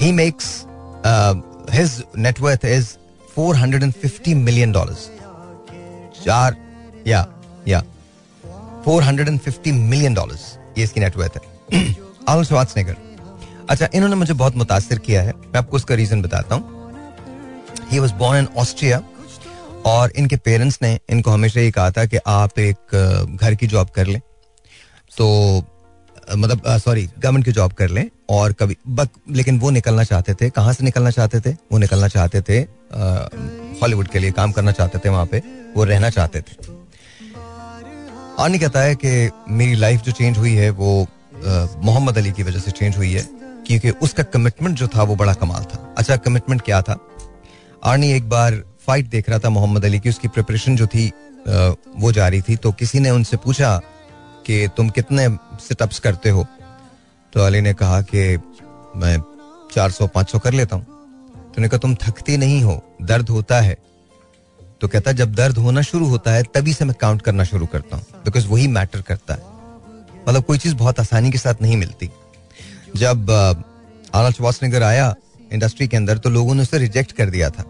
He 0.00 0.12
makes 0.12 0.46
his 1.72 2.02
net worth 2.18 2.64
is 2.64 2.88
450 3.36 4.34
million 4.34 4.72
dollars 4.72 5.08
चार, 6.24 6.56
या 7.06 7.26
या 7.68 7.82
450 8.84 9.72
मिलियन 9.72 10.14
डॉलर्स 10.14 10.56
ये 10.78 10.84
इसकी 10.84 11.00
नेटवर्थ 11.00 11.36
है। 11.36 11.42
आर्नल्ड 12.28 12.48
श्वार्ज़नेगर 12.48 12.96
अच्छा 13.70 13.88
इन्होंने 13.94 14.16
मुझे 14.16 14.34
बहुत 14.34 14.56
मुतासर 14.56 14.98
किया 14.98 15.22
है। 15.22 15.32
मैं 15.32 15.58
आपको 15.58 15.76
उसका 15.76 15.94
रीजन 15.94 16.22
बताता 16.22 16.54
हूँ। 16.54 16.76
He 17.90 17.98
was 17.98 18.12
born 18.14 18.38
in 18.38 18.48
Austria 18.58 19.02
और 19.86 20.12
इनके 20.16 20.36
पेरेंट्स 20.36 20.78
ने 20.82 20.98
इनको 21.10 21.30
हमेशा 21.30 21.60
ये 21.60 21.70
कहा 21.70 21.90
था 21.90 22.04
कि 22.04 22.18
आप 22.26 22.58
एक 22.58 23.36
घर 23.40 23.54
की 23.54 23.66
जॉब 23.66 23.90
कर 23.90 24.06
लें। 24.06 24.20
तो 25.16 25.64
मतलब 26.36 26.62
सॉरी, 26.78 27.04
गवर्नमेंट 27.18 27.44
की 27.44 27.52
जॉब 27.52 27.72
कर 27.72 27.88
लें 27.88 28.04
और 28.30 28.52
कभी, 28.52 28.76
बक, 28.88 29.08
लेकिन 29.30 29.58
वो 29.58 29.70
निकलना 29.70 30.04
चाहते 30.04 30.34
थे। 30.34 30.48
कहाँ 30.50 30.72
से 30.72 30.84
निकलना 30.84 31.10
चाहते 31.10 31.40
थे? 31.40 31.52
वो 31.72 31.78
निकलना 31.78 32.08
चाहते 32.08 32.42
थे 32.42 32.58
हॉलीवुड 33.80 34.08
के 34.08 34.18
लिए 34.18 34.30
काम 34.30 34.52
करना 34.52 34.72
चाहते 34.72 34.98
थे 34.98 35.08
वहाँ 35.08 35.26
पे। 35.26 35.42
वो 35.76 35.84
रहना 35.84 36.10
चाहते 36.10 36.40
थे। 36.40 36.76
आनी 38.38 38.58
कहता 38.58 38.80
है 38.80 38.94
कि 38.94 39.30
मेरी 39.50 39.74
लाइफ 39.74 40.02
जो 40.02 40.12
चेंज 40.12 40.38
हुई 40.38 40.54
है, 40.54 40.70
वो 40.70 41.06
मोहम्मद 41.82 42.18
अली 42.18 42.32
की 42.32 42.42
वजह 42.42 42.58
से 42.58 42.70
चेंज 42.70 42.96
हुई 42.96 43.12
है, 43.12 43.22
क्योंकि 43.66 43.90
उसका 44.02 44.22
कमिटमेंट 44.24 44.76
जो 44.76 44.88
था, 44.88 45.02
वो 45.02 45.16
बड़ा 45.16 45.32
कमाल 45.34 45.64
था। 45.64 45.94
अच्छा 45.98 46.16
कमिटमेंट 46.18 46.62
क्या 46.62 46.80
था? 46.82 46.98
आर्नी 47.84 48.12
एक 48.12 48.28
बार 48.28 48.62
फाइट 48.88 49.06
देख 49.06 49.28
रहा 49.30 49.38
था 49.38 49.48
मोहम्मद 49.50 49.84
अली 49.84 49.98
की, 50.00 50.08
उसकी 50.08 50.28
प्रिपरेशन 50.28 50.76
जो 50.76 50.86
थी 50.86 51.06
वो 51.98 52.12
जारी 52.12 52.40
थी। 52.42 52.56
तो 52.56 52.72
किसी 52.72 53.00
ने 53.00 53.10
उनसे 53.10 53.36
पूछा 53.36 53.80
कि 54.46 54.68
तुम 54.76 54.88
कितने 54.90 55.28
सिटअप्स 55.60 55.98
करते 55.98 56.30
हो? 56.30 56.46
तो 57.32 57.40
अली 57.40 57.60
ने 57.60 57.74
कहा 57.74 58.00
कि 58.02 58.22
मैं 58.96 59.16
400 59.72 60.06
500 60.06 60.38
कर 60.38 60.52
लेता 60.52 60.76
हूँ। 60.76 60.84
तो 61.54 61.62
कहा, 61.62 61.78
तुम 61.78 61.94
थकती 61.94 62.36
नहीं 62.36 62.62
हो, 62.62 62.82
दर्द 63.02 63.28
होता 63.28 63.60
है। 63.60 63.76
तो 64.80 64.88
कहता, 64.88 65.12
जब 65.12 65.34
दर्द 65.34 65.58
होना 65.58 65.82
शुरू 65.82 66.06
होता 66.06 66.32
है, 66.32 66.42
तभी 66.54 66.72
से 66.72 66.84
मैं 66.84 66.94
काउंट 67.00 67.22
करना 67.22 67.44
शुरू 67.44 67.66
करता 67.66 67.96
हूँ 67.96 68.04
बिकॉज़ 68.24 68.46
वही 68.48 68.66
मैटर 68.68 69.00
करता 69.02 69.34
है। 69.34 69.42
मतलब 70.28 70.44
कोई 70.44 70.58
चीज़ 70.58 70.74
बहुत 70.74 71.00
आसानी 71.00 71.30
के 71.30 71.38
साथ 71.38 71.62
नहीं 71.62 71.76
मिलती। 71.76 72.10
जब 72.96 73.30
आनंद 74.14 74.34
श्वासनगर 74.34 74.82
आया 74.82 75.14
इंडस्ट्री 75.52 75.88
के 75.88 75.96
अंदर 75.96 76.18
तो 76.18 76.30
लोगों 76.30 76.54
ने 76.54 76.62
उसे 76.62 76.78
रिजेक्ट 76.78 77.12
कर 77.12 77.30
दिया 77.30 77.50
था। 77.50 77.64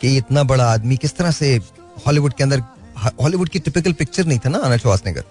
कि 0.00 0.16
इतना 0.16 0.42
बड़ा 0.42 0.64
आदमी 0.72 0.96
किस 0.96 1.16
तरह 1.16 1.30
से 1.30 1.56
हॉलीवुड 2.06 2.32
के 2.34 2.42
अंदर, 2.44 2.62
हॉलीवुड 3.22 3.48
की 3.48 3.58
टिपिकल 3.58 3.92
पिक्चर 3.92 4.26
नहीं 4.26 4.38
था 4.38 4.48
ना 4.48 4.58
आनंद 4.58 4.80
श्वासनगर 4.80 5.24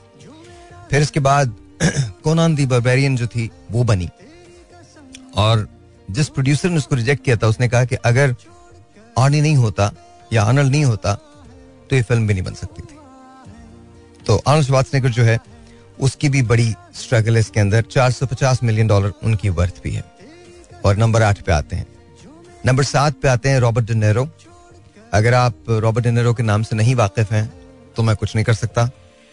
फिर 0.90 1.02
इसके 1.02 1.20
बाद 1.20 1.56
कोनान 2.24 2.56
दी 2.56 2.66
बर्बेरियन 2.66 3.16
जो 3.16 3.28
थी, 3.28 3.50
वो 3.72 3.84
बनी। 3.84 4.10
और 5.36 5.68
जिस 6.12 6.30
प्रोड्यूसर 6.30 6.70
ने 6.70 6.78
उसको 6.78 6.96
रिजेक्ट 6.96 7.24
किया 7.26 7.36
था, 7.36 7.48
उसने 7.48 7.68
कहा 7.70 7.86
कि 7.86 7.96
अगर 7.96 8.36
आर्नी 9.20 9.42
नहीं 9.42 9.56
होता 9.56 9.92
या 10.34 10.44
आनल 10.44 10.70
नहीं 10.70 10.84
होता 10.86 11.14
तो 11.90 11.96
ये 11.96 12.02
फ़िल्म 12.02 12.28
भी 12.28 12.34
नहीं 12.34 12.44
बन 12.44 12.54
सकती 12.54 12.82
थी। 12.82 12.98
तो 14.26 14.42
आनल 14.48 14.64
श्वासनेगर 14.64 15.10
जो 15.10 15.24
है, 15.24 15.40
उसकी 16.00 16.30
भी 16.30 16.42
बड़ी 16.42 16.74
स्ट्रगल 16.96 17.34
है 17.34 17.40
इसके 17.40 17.60
अंदर। 17.60 17.82
450 17.82 18.64
मिलियन 18.64 18.88
डॉलर 18.88 19.14
उनकी 19.24 19.50
वर्थ 19.50 19.82
भी 19.84 19.92
है। 19.92 20.04
और 20.86 20.98
नंबर 20.98 21.22
आठ 21.22 21.42
पे 21.42 21.52
आते 21.52 21.76
हैं। 21.76 21.86
नंबर 22.66 22.84
सात 22.84 23.16
पे 23.22 23.28
आते 23.28 23.50
हैं 23.50 23.60
रॉबर्ट 23.60 23.86
डिनेरो 23.86 24.30
अगर 25.14 25.34
आप 25.34 25.70
रॉबर्ट 25.70 26.06
डिनेरो 26.06 26.34
के 26.34 26.44
नाम 26.44 26.64
से 26.64 26.76
नहीं 26.76 26.96
वाकिफ 26.96 27.32
हैं 27.32 27.46
तो 27.96 28.04
मैं 28.04 28.16
कुछ 28.16 28.36
नहीं 28.36 28.46
कर 28.46 28.54
सकता 28.54 28.86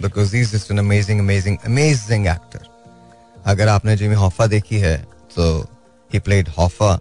because 0.03 0.37
is 0.37 0.53
just 0.57 0.71
an 0.71 0.79
amazing 0.79 1.21
amazing 1.21 1.57
amazing 1.67 2.27
actor 2.27 2.69
अगर 3.53 3.69
आपने 3.69 3.97
जिमी 3.97 4.15
हॉफा 4.15 4.47
देखी 4.47 4.79
है 4.81 4.97
तो 5.37 5.49
he 6.11 6.19
played 6.29 6.49
Hoffa 6.59 6.99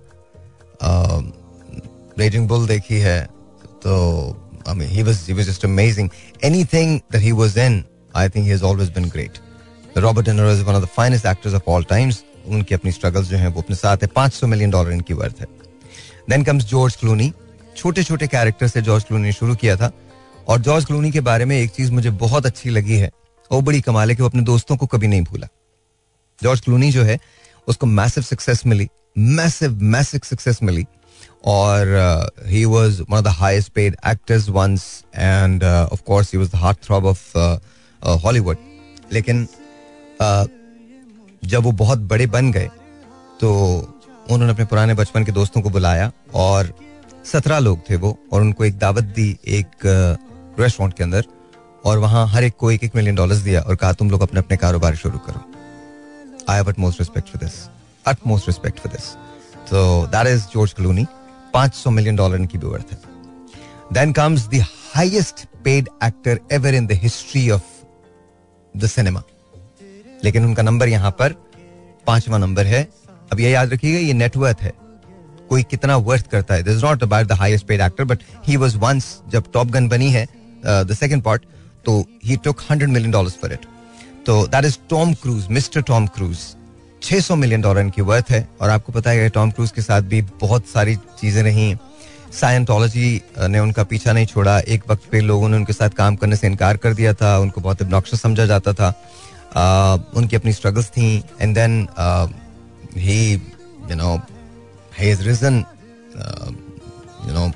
Raging 2.20 2.48
Bull 2.48 2.68
देखी 2.68 3.00
है 3.00 3.22
तो 3.86 3.96
I 4.68 4.74
mean, 4.74 4.88
he 4.90 5.04
was 5.04 5.26
he 5.28 5.34
was 5.34 5.46
just 5.46 5.64
amazing. 5.64 6.12
Anything 6.42 7.04
that 7.12 7.22
he 7.22 7.34
was 7.34 7.56
in, 7.56 7.86
I 8.16 8.28
think 8.28 8.46
he 8.46 8.52
has 8.52 8.64
always 8.64 8.90
been 8.90 9.10
great. 9.10 9.40
Robert 9.96 10.26
De 10.26 10.32
Niro 10.32 10.52
is 10.52 10.64
one 10.64 10.76
of 10.76 10.82
the 10.82 10.88
finest 10.90 11.26
actors 11.26 11.54
of 11.54 11.68
all. 11.68 11.84
उनकी 12.48 12.76
अपनी 12.76 12.92
struggles 12.92 13.28
जो 13.28 13.38
हैं 13.38 13.48
वो 13.48 13.62
अपने 13.62 13.76
साथ 13.76 14.04
है 14.04 14.08
500 14.18 14.44
million 14.44 14.72
dollar 14.72 14.92
इनकी 14.92 15.14
worth 15.14 15.40
है 15.42 15.46
देन 16.30 16.44
कम्स 16.44 16.66
जॉर्ज 16.66 16.96
क्लूनी 16.96 17.32
छोटे 17.78 18.04
छोटे 18.04 18.28
कैरेक्टर 18.28 18.68
से 18.68 18.82
जॉर्ज 18.82 19.04
क्लूनी 19.04 19.24
ने 19.24 19.32
शुरू 19.32 19.56
किया 19.56 19.76
था। 19.78 19.92
और 20.48 20.60
जॉर्ज 20.60 20.86
क्लूनी 20.86 21.12
के 21.12 21.20
बारे 21.20 21.46
में 21.46 21.58
एक 21.60 21.72
चीज़ 21.72 21.92
मुझे 21.92 22.10
बहुत 22.10 22.46
अच्छी 22.46 22.70
लगी 22.70 22.98
है। 22.98 23.12
वो 23.52 23.62
बड़ी 23.62 23.82
कमाल 23.82 24.10
है 24.10 24.16
कि 24.16 24.24
वो 24.24 24.30
अपने 24.30 24.42
दोस्तों 24.42 24.78
को 24.78 24.86
कभी 24.86 25.08
नहीं 25.08 25.22
भूला। 25.22 25.48
जॉर्ज 26.44 26.62
क्लूनी 26.62 26.92
जो 26.92 27.04
है 27.04 27.20
उसको 27.68 27.86
मैसिव 27.86 28.24
सक्सेस 28.24 28.66
मिली। 28.66 28.88
मैसिव 29.18 29.80
मैसिव 29.82 30.22
सक्सेस 30.24 30.60
मिली। 30.64 30.86
और 31.46 32.32
he 32.46 32.66
was 32.66 33.02
one 33.02 33.18
of 33.18 33.26
the 33.26 33.28
highest 33.28 33.70
paid 33.70 33.96
actors 34.08 34.50
once 34.50 35.04
and 35.16 35.64
of 35.64 36.02
course 36.02 36.34
he 36.34 36.40
was 36.40 36.50
the 36.50 36.56
heart 36.56 36.78
throb 36.84 37.06
of 37.06 37.38
Hollywood 38.04 38.58
लेकिन 39.12 39.48
uh, 40.22 40.48
जब 41.46 41.64
वो 41.64 41.72
बहुत 41.72 42.00
बड़े 42.00 42.28
बन 42.28 42.52
गए 42.52 42.70
तो 43.42 43.52
उन्होंने 44.30 44.54
अपने 44.54 44.66
पुराने 44.66 44.94
बचपन 44.94 45.24
के 45.24 45.32
दोस्तों 45.32 45.62
को 45.62 45.70
बुलाया 45.70 46.12
और 46.34 46.74
सत्रह 47.26 47.60
लोग 47.60 47.80
थे 47.90 47.96
वो, 47.96 48.18
और 48.34 48.42
उनको 48.42 48.66
एक 48.66 48.78
दावत 48.80 49.04
दी 49.16 49.38
एक 49.48 49.68
रेस्टोरेंट 50.60 50.94
के 50.94 51.04
अंदर, 51.04 51.26
और 51.86 51.98
वहाँ 51.98 52.28
हर 52.28 52.44
एक 52.44 52.56
को 52.60 52.72
एक 52.72 52.84
एक 52.84 52.96
मिलियन 52.96 53.16
डॉलर्स 53.16 53.40
दिया 53.40 53.62
और 53.62 53.76
कहा, 53.76 53.94
तुम 53.94 54.10
लोग 54.12 54.22
अपने 54.22 54.40
अपने 54.40 54.58
कारोबार 54.58 54.96
शुरू 54.96 55.18
करो। 55.20 55.40
I 56.50 56.58
have 56.58 56.74
most 56.80 57.00
respect 57.00 57.30
for 57.30 57.44
this 57.44 57.54
utmost 58.28 58.48
respect 58.48 58.80
for 58.80 58.92
this 58.92 59.12
तो 59.70 59.82
that 60.08 60.28
is 60.28 60.44
George 60.54 60.74
Clooney 60.74 61.06
500 61.54 61.92
million 61.92 62.16
dollar 62.16 62.46
की 62.46 62.58
भी 62.58 62.68
वर्थ 62.68 62.92
है। 62.92 62.98
Then 63.94 64.14
comes 64.14 64.48
the 64.48 64.66
paid 65.64 65.90
actor 66.04 66.40
ever 66.52 66.74
in 66.74 66.88
the 66.88 66.92
history 67.04 67.50
of 67.50 67.64
the 68.74 68.88
cinema 68.88 69.22
लेकिन 70.24 70.46
उनका 70.46 70.64
नंबर 70.64 70.88
यहाँ 70.88 71.12
पर 71.12 71.34
पांचवा 72.08 72.38
नंबर 72.38 72.66
है। 72.66 72.88
अब 73.32 73.40
ये 73.40 73.50
याद 73.52 73.74
रखिएगा, 73.74 74.00
ये 74.00 74.14
नेटवर्थ 74.14 74.62
है। 74.62 74.74
कोई 75.50 75.64
कितना 75.64 75.96
वर्थ 76.08 76.30
करता 76.32 76.54
है। 76.54 76.64
This 76.64 76.84
not 76.84 77.04
about 77.04 77.28
the 77.28 77.32
highest 77.34 77.66
paid 77.68 77.82
actor 77.82 78.04
but 78.04 78.20
he 78.48 78.58
was 78.58 78.76
once 78.78 79.06
जब 79.32 79.52
टॉप 79.54 79.68
गन 79.68 79.88
बनी 79.90 80.10
है 80.12 80.26
द 80.66 80.96
सेकंड 81.00 81.24
पार्ट 81.24 81.46
तो 81.86 82.04
he 82.26 82.36
took 82.44 82.62
100 82.62 82.88
million 82.88 83.12
dollars 83.12 83.36
for 83.42 83.54
it 83.54 83.66
तो 84.26 84.46
that 84.48 84.66
is 84.66 84.78
Tom 84.90 85.14
Cruise 85.14 85.48
Mister 85.50 85.82
Tom 85.84 86.08
Cruise 86.16 86.38
600 87.04 87.36
million 87.38 87.62
dollar 87.62 87.82
इनकी 87.82 88.02
worth 88.04 88.32
है। 88.32 88.48
और 88.62 88.70
आपको 88.70 88.92
पता 88.92 89.10
है 89.10 89.30
टॉम 89.30 89.52
क्रूज 89.52 89.72
के 89.72 89.82
साथ 89.82 90.02
भी 90.14 90.22
बहुत 90.42 90.68
सारी 90.68 90.96
चीज़ें 90.96 91.42
रही 91.44 91.76
साइंटोलॉजी 92.34 93.22
ने 93.40 93.60
उनका 93.60 93.84
पीछा 93.84 94.14
नहीं 94.14 94.26
छोड़ा। 94.26 94.58
एक 94.60 94.84
वक्त 94.90 95.10
पे 95.12 95.20
लोगों 95.22 95.50
ने 95.50 95.58
उनके 95.58 95.74
साथ 95.74 95.90
काम 95.98 96.16
करने 96.16 96.36
से 96.36 96.48
इनकार 96.48 96.78
कर 96.78 96.94
दिया 96.94 97.14
था। 97.14 97.38
उनको 97.40 97.62
बहुत 97.62 97.82
इब्नॉक्शस 97.82 98.22
समझा 98.22 98.46
जाता 98.46 98.74
था। 98.74 98.94
Uh, 99.56 100.00
उनकी 100.18 100.36
अपनी 100.36 100.54
स्ट्रगल्स 100.54 100.88
थी। 100.88 101.24
And 101.42 101.54
then 101.56 101.88
he 102.98 103.34
you 103.34 103.96
know 103.96 104.16
reason 105.00 105.64
you 107.28 107.34
know 107.34 107.52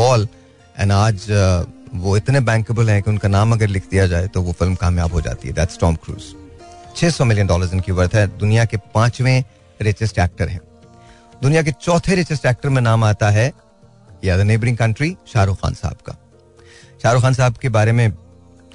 all 0.00 0.28
and 0.78 0.92
आज 0.92 1.16
uh, 1.16 1.70
वो 1.94 2.16
इतने 2.16 2.40
बैंकेबल 2.40 2.90
हैं 2.90 3.02
कि 3.02 3.10
उनका 3.10 3.28
नाम 3.28 3.52
अगर 3.52 3.66
लिख 3.66 3.84
दिया 3.90 4.06
जाए 4.06 4.26
तो 4.28 4.42
वो 4.42 4.52
फ़िल्म 4.52 4.74
कामयाब 4.74 5.12
हो 5.12 5.20
जाती 5.20 5.48
है। 5.48 5.54
That's 5.54 5.78
Tom 5.78 5.94
Cruise 5.94 6.22
600 6.96 7.22
million 7.22 7.46
dollars 7.46 7.72
इनकी 7.72 7.92
वर्थ 7.92 8.14
है। 8.14 8.38
दुनिया 8.38 8.64
के 8.64 8.76
पाँचवें 8.76 9.44
रिचेस्ट 9.82 10.18
एक्टर 10.18 10.48
हैं। 10.48 10.60
दुनिया 11.42 11.62
के 11.62 11.72
चौथे 11.72 12.14
रिचेस्ट 12.14 12.46
एक्टर 12.46 12.68
में 12.68 12.82
नाम 12.82 13.04
आता 13.04 13.30
है 13.30 13.52
या 14.24 14.36
the 14.36 14.40
neighbouring 14.40 14.76
country 14.76 15.16
Shahrukh 15.32 15.56
Khan 15.56 15.74
साहब 15.74 15.96
का। 16.06 16.16
शाहरुख 17.02 17.22
खान 17.22 17.34
साहब 17.34 17.56
के 17.56 17.68
बारे 17.68 17.92
में 17.92 18.12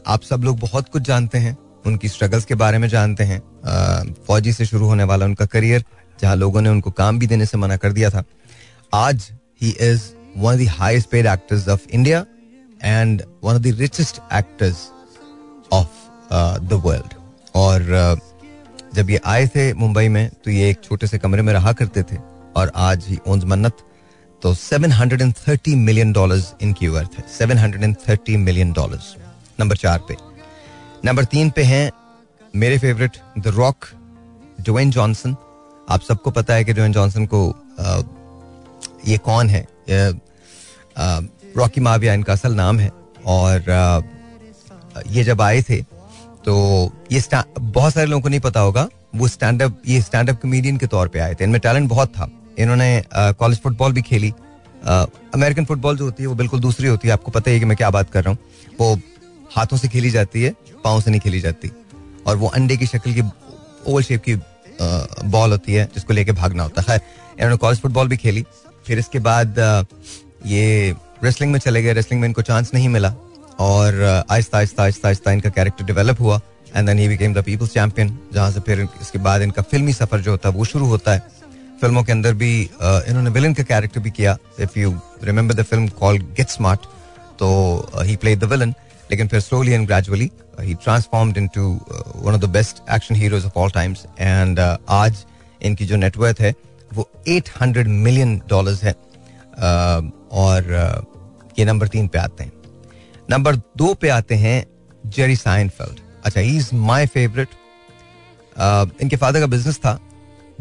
आप 0.08 0.22
सब 0.22 0.44
लोग 0.44 0.60
बहुत 0.60 0.90
कुछ 0.90 1.02
जानते 1.02 1.38
हैं। 1.38 1.58
उनकी 1.86 2.10
स्ट्रगल्स 2.10 2.46
के 2.46 2.56
बारे 2.56 2.78
में 2.78 2.88
जानते 2.88 3.24
हैं। 3.24 3.42
फौजी 4.28 4.54
से 4.54 4.66
शुरू 4.66 4.86
होने 4.86 5.04
वाला 5.04 5.26
उनका 5.26 5.46
करियर 5.46 5.86
जहाँ 6.22 6.36
लोगों 6.36 6.62
ने 6.62 6.70
उनको 6.70 6.92
काम 6.92 7.20
भी 7.20 7.28
देने 7.28 7.46
से 7.46 7.58
मना 7.58 7.78
कर 7.78 7.92
दिया 7.94 8.10
था। 8.10 8.24
आज 8.94 9.30
he 9.62 9.70
is 9.82 10.02
one 10.38 10.54
of 10.54 10.62
the 10.62 10.68
highest 10.70 11.10
paid 11.10 11.26
actors 11.28 11.68
of 11.70 11.88
India 11.90 12.26
and 12.84 13.24
one 13.44 13.56
of 13.56 13.62
the 13.62 13.76
richest 13.80 14.22
actors 14.34 14.88
of 15.74 16.34
the 16.64 16.82
world 16.86 17.14
और 17.56 18.20
जब 18.96 19.10
ये 19.10 19.20
आए 19.26 19.48
थे 19.48 19.72
मुंबई 19.74 20.08
में 20.08 20.30
तो 20.46 20.52
ये 20.52 20.70
एक 20.70 20.84
छोटे 20.84 21.08
से 21.08 21.18
कमरे 21.20 21.42
में 21.42 21.54
रहा 21.54 21.72
करते 21.74 22.04
थे 22.04 22.18
और 22.56 22.72
आज 22.76 23.06
ही 23.08 23.18
ओन्स 23.28 23.44
मन्नत 23.44 23.78
तो 24.42 24.54
730 24.56 25.76
मिलियन 25.78 26.12
डॉलर्स 26.14 26.54
इनकी 26.62 26.88
वर्थ 26.88 27.18
है। 27.18 27.24
730 27.38 28.38
मिलियन 28.38 28.72
डॉलर्स 28.74 29.16
नंबर 29.60 29.76
चार 29.76 30.00
पे। 30.08 30.16
नंबर 31.06 31.26
तीन 31.26 31.50
पे 31.50 31.64
हैं 31.64 31.92
मेरे 32.56 32.78
favourite 32.78 33.18
the 33.40 33.48
Rock 33.48 33.86
Dwayne 34.62 34.92
Johnson 34.92 35.36
आप 35.92 36.02
सबको 36.02 36.32
पता 36.32 36.54
है 36.54 36.64
कि 36.64 36.74
जोएन 36.74 36.94
जॉनसन 36.94 37.26
को 37.26 37.50
आ, 37.80 38.02
ये 39.08 39.18
कौन 39.20 39.50
है? 39.50 39.66
रॉकी 41.58 41.82
माविया 41.82 42.14
इनका 42.14 42.34
असल 42.34 42.54
नाम 42.56 42.80
है। 42.80 42.92
और 43.28 43.70
आ, 43.70 44.02
ये 45.10 45.24
जब 45.24 45.42
आए 45.42 45.62
थे 45.62 45.82
तो 46.46 46.54
ये 47.12 47.22
बहुत 47.60 47.94
सारे 47.94 48.06
लोगों 48.08 48.22
को 48.22 48.30
नहीं 48.30 48.40
पता 48.40 48.60
होगा 48.60 48.88
वो 49.16 49.28
स्टैंड 49.28 49.62
अप 49.62 49.82
ये 49.88 50.02
स्टैंड 50.02 50.30
अप 50.30 50.42
कॉमेडियन 50.42 50.78
के 50.78 50.88
तौर 50.88 51.08
पे 51.08 51.20
आए 51.20 51.34
थे। 51.36 51.44
इनमें 51.44 51.60
टैलेंट 51.62 51.90
बहुत 51.90 52.10
था। 52.10 52.30
इन्होंने 52.60 53.04
कॉलेज 53.16 53.60
फुटबॉल 53.62 53.94
भी 53.94 54.02
खेली। 54.02 54.34
अमेरिकन 54.84 55.66
फुटबॉल 55.66 55.98
जो 55.98 56.06
होती 56.06 56.24
है 56.24 56.28
वो 56.28 56.36
बिल्कुल 56.36 56.60
दूसरी 56.60 56.88
होती 56.88 57.08
है। 57.08 57.14
आपको 57.14 57.32
पता 57.32 57.52
है 57.52 57.60
कि 57.60 57.66
मैं 57.66 57.78
क्या 57.78 57.90
बात 57.90 58.10
कर 58.12 58.24
रहा 58.24 58.34
हूँ। 58.34 58.38
वो 58.80 58.96
हाथों 59.56 59.78
से 59.78 59.88
खेली 59.88 60.10
जाती 60.10 60.44
है 60.44 60.54
पाँव 60.84 61.02
से 61.02 61.12
नहीं 61.12 61.22
खेली 61.22 61.40
जाती। 61.40 61.72
और 62.28 62.38
वो 62.38 62.48
अंडे 62.50 62.78
की 62.78 62.86
शक्ल 62.88 63.14
की 63.14 63.22
ओवल 63.88 64.04
शेप 64.04 64.24
की 64.24 64.36
बॉल 65.26 65.52
होती 65.52 65.74
है, 65.74 65.86
जिसको 65.94 66.14
लेके 66.14 66.32
भागना 66.34 66.64
होता 66.64 66.82
है। 66.82 66.86
खैर 66.88 67.02
इन्होंने 67.38 67.58
कॉलेज 67.58 67.80
फुटबॉल 67.82 68.08
भी 68.08 68.18
खेली। 68.18 68.46
फिर 68.88 69.00
इसके 69.00 69.20
बाद 69.22 69.60
ये 70.46 70.96
रेसलिंग 71.24 71.52
में 71.52 71.60
चले 71.60 71.82
गए। 71.84 71.94
रेसलिंग 71.94 72.22
में 72.22 72.28
इनको 72.28 72.42
चांस 72.42 72.72
नहीं 72.74 72.90
मिला। 72.90 73.14
और 73.60 74.02
आहिस्ता 74.32 74.58
आहिस्ता 74.58 74.84
आहिस्ता 74.84 75.08
आहिस्ता 75.08 75.32
इनका 75.32 75.50
कैरेक्टर 75.50 75.86
डेवलप 75.86 76.22
हुआ। 76.22 76.40
And 76.76 76.88
then 76.88 77.00
he 77.00 77.08
became 77.08 77.34
the 77.34 77.44
people's 77.44 77.74
champion 77.74 78.18
जहाँ 78.34 78.52
से 78.52 78.60
फिर 78.60 78.88
इसके 79.02 79.20
बाद 79.20 79.42
इनका 79.42 79.62
फिल्मी 79.62 79.94
सफ़र 79.94 80.20
जो 80.20 80.32
होता 80.32 80.50
है, 80.50 80.56
वो 80.56 80.66
शुरू 80.66 80.86
होता 80.88 81.14
है। 81.14 81.20
फ़िल्मों 81.82 82.04
के 82.04 82.12
अंदर 82.12 82.34
भी 82.34 82.62
इन्होंने 82.82 83.30
विलन 83.30 83.54
का 83.54 83.64
कैरेक्टर 83.64 84.00
भी 84.00 84.12
किया। 84.12 84.38
If 84.60 84.80
you 84.80 84.94
remember 85.24 85.54
the 85.54 85.64
film 85.64 85.88
called 86.00 86.18
Get 86.38 86.50
Smart 86.50 86.86
तो 87.40 87.50
ही 87.98 88.16
प्ले 88.16 88.36
द 88.36 88.44
विलन 88.46 88.74
लेकिन 89.12 89.28
फिर 89.28 89.40
slowly 89.40 89.72
and 89.72 89.88
gradually 89.88 90.32
he 90.60 90.74
transformed 90.74 91.38
into 91.38 91.68
one 92.16 92.34
of 92.34 92.42
the 92.42 92.50
best 92.50 92.82
action 92.92 93.16
heroes 93.16 93.46
of 93.46 93.60
all 93.60 93.72
times 93.72 94.06
and 94.20 94.60
आज 94.90 95.26
इनकी 95.62 95.86
जो 95.86 95.96
नेटवर्थ 95.96 96.42
है 96.42 96.54
वो 96.94 97.10
800 97.30 97.88
मिलियन 97.88 98.42
डॉलर्स 98.50 98.84
है। 98.84 98.96
Uh, 99.52 100.04
और 100.32 100.62
uh, 100.64 101.60
ये 101.60 101.66
नंबर 101.66 101.88
तीन 101.88 102.08
पे 102.08 102.20
आते 102.20 102.44
हैं। 102.44 102.52
नंबर 103.30 103.56
दो 103.56 103.94
पे 103.94 104.10
आते 104.10 104.36
हैं 104.36 104.66
जेरी 105.06 105.36
साइनफेल्ड 105.36 106.00
अच्छा 106.26 106.40
ही 106.40 106.56
इज़ 106.58 106.70
माई 106.76 107.08
फेवरेट 107.08 107.48
इनके 109.02 109.16
फादर 109.16 109.40
का 109.40 109.46
बिज़नेस 109.46 109.78
था। 109.78 110.00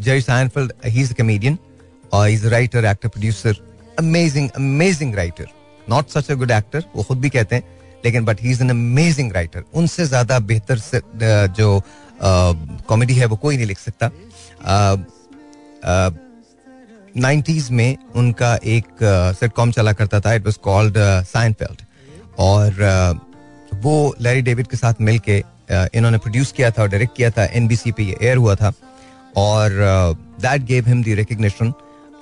Jerry 0.01 0.21
Seinfeld 0.21 0.73
he 0.85 1.01
is 1.01 1.13
comedian 1.13 1.57
और 2.13 2.29
is 2.29 2.47
writer 2.47 2.85
actor 2.85 3.09
producer 3.09 3.55
amazing 3.99 4.49
amazing 4.49 5.15
writer 5.15 5.47
not 5.89 6.09
such 6.09 6.31
a 6.31 6.35
good 6.35 6.51
actor 6.51 6.83
वो 6.95 7.03
खुद 7.03 7.19
भी 7.21 7.29
कहते 7.29 7.55
हैं। 7.55 7.63
लेकिन 8.05 8.25
but 8.25 8.41
he 8.41 8.51
is 8.51 8.61
an 8.63 8.69
amazing 8.69 9.31
writer 9.33 9.63
उनसे 9.73 10.05
ज़्यादा 10.05 10.39
बेहतर 10.41 10.77
से 10.79 11.01
जो 11.57 11.81
कॉमेडी 12.21 13.13
है, 13.13 13.25
वो 13.25 13.35
कोई 13.37 13.57
नहीं 13.57 13.67
लिख 13.67 13.79
सकता। 13.79 14.09
नाइन्टीज 17.17 17.69
में 17.71 17.97
उनका 18.15 18.53
एक 18.65 18.85
सिटकॉम 19.39 19.71
चला 19.71 19.93
करता 19.93 20.19
था। 20.19 20.33
इट 20.33 20.45
वॉज़ 20.45 20.57
कॉल्ड 20.63 20.97
साइनफेल्ड 21.27 21.81
और 22.39 23.19
वो 23.83 24.13
लैरी 24.21 24.41
डेविड 24.41 24.67
के 24.67 24.77
साथ 24.77 25.01
मिलके 25.01 25.37
इन्होंने 25.71 26.17
प्रोड्यूस 26.17 26.51
किया 26.51 26.71
था 26.71 26.81
और 26.81 26.89
डायरेक्ट 26.89 27.15
किया 27.17 27.29
था। 27.31 27.45
एन 27.45 27.67
बी 27.67 27.75
सी 27.75 27.91
पे 27.91 28.03
एयर 28.21 28.37
हुआ 28.37 28.55
था। 28.55 28.73
और 29.37 29.71
that 30.41 30.61
gave 30.65 30.87
him 30.87 31.03
the 31.03 31.15
recognition 31.17 31.73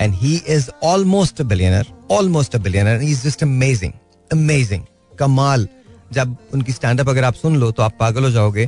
and 0.01 0.13
he 0.15 0.35
is 0.47 0.69
almost 0.85 1.41
a 1.41 1.43
billionaire 1.43 1.87
almost 2.11 2.55
a 2.55 2.59
billionaire 2.59 3.01
is 3.03 3.23
just 3.23 3.43
amazing 3.43 3.93
amazing 4.31 4.83
कमाल। 5.19 5.67
जब 6.13 6.35
उनकी 6.53 6.71
स्टैंड 6.71 6.99
अप 7.01 7.09
अगर 7.09 7.23
आप 7.23 7.33
सुन 7.33 7.55
लो 7.55 7.71
तो 7.71 7.83
आप 7.83 7.93
पागल 7.99 8.23
हो 8.23 8.31
जाओगे। 8.31 8.67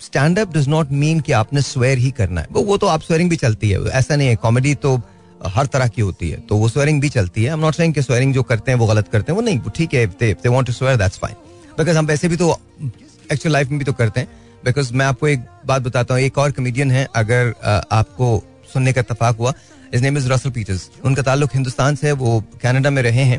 Stand 0.00 0.38
up 0.38 0.56
does 0.56 0.68
not 0.68 0.90
mean 0.92 1.20
कि 1.20 1.32
आपने 1.32 1.62
स्वेयर 1.62 1.98
ही 1.98 2.10
करना 2.10 2.40
है। 2.40 2.46
वो 2.52 2.62
वो 2.62 2.76
तो 2.76 2.86
आप 2.86 3.02
स्वेरिंग 3.02 3.30
भी 3.30 3.36
चलती 3.36 3.70
है। 3.70 3.80
ऐसा 3.80 4.16
नहीं 4.16 4.28
है। 4.28 4.36
कॉमेडी 4.36 4.74
तो 4.74 5.00
हर 5.46 5.66
तरह 5.66 5.88
की 5.88 6.02
होती 6.02 6.30
है। 6.30 6.40
तो 6.40 6.56
वो 6.56 6.68
स्वेरिंग 6.68 7.00
भी 7.00 7.08
चलती 7.08 7.44
है। 7.44 7.56
नॉट 7.56 7.76
कि 7.94 8.02
स्वेरिंग 8.02 8.34
जो 8.34 8.42
करते 8.42 8.70
हैं, 8.72 8.78
वो 8.78 8.86
गलत 8.86 9.08
करते 9.08 9.32
हैं। 9.32 9.36
वो 9.36 9.42
नहीं। 9.42 9.60
ठीक 9.76 9.94
है। 9.94 10.06
They 10.06 10.32
they 10.32 10.48
want 10.48 10.66
to 10.66 10.72
that's 10.96 11.18
fine 11.18 11.36
because 11.78 11.96
हम 11.96 12.06
वैसे 12.06 12.28
भी 12.28 12.36
तो 12.36 12.58
एक्चुअल 13.32 13.52
लाइफ 13.52 13.68
में 13.68 13.78
भी 13.78 13.84
तो 13.84 13.92
करते 13.92 14.20
हैं। 14.20 14.28
बिकॉज़ 14.64 14.92
मैं 14.94 15.06
आपको 15.06 15.28
एक 15.28 15.44
बात 15.66 15.82
बताता 15.82 16.14
हूँ। 16.14 16.22
एक 16.22 16.38
और 16.38 16.50
कमेडियन 16.52 16.90
है। 16.90 17.06
अगर 17.16 17.54
आपको 17.92 18.42
सुनने 18.72 18.92
का 18.92 19.00
इतफाक 19.00 19.36
हुआ 19.36 19.52
his 19.94 20.02
name 20.02 20.16
is 20.18 20.28
Russell 20.28 20.50
Peters 20.50 20.90
उनका 21.04 21.22
ताल्लुक 21.22 21.50
हिंदुस्तान 21.54 21.96
से 21.96 22.06
है। 22.06 22.12
वो 22.14 22.42
कनाडा 22.62 22.90
में 22.90 23.02
रहे 23.02 23.24
हैं। 23.24 23.38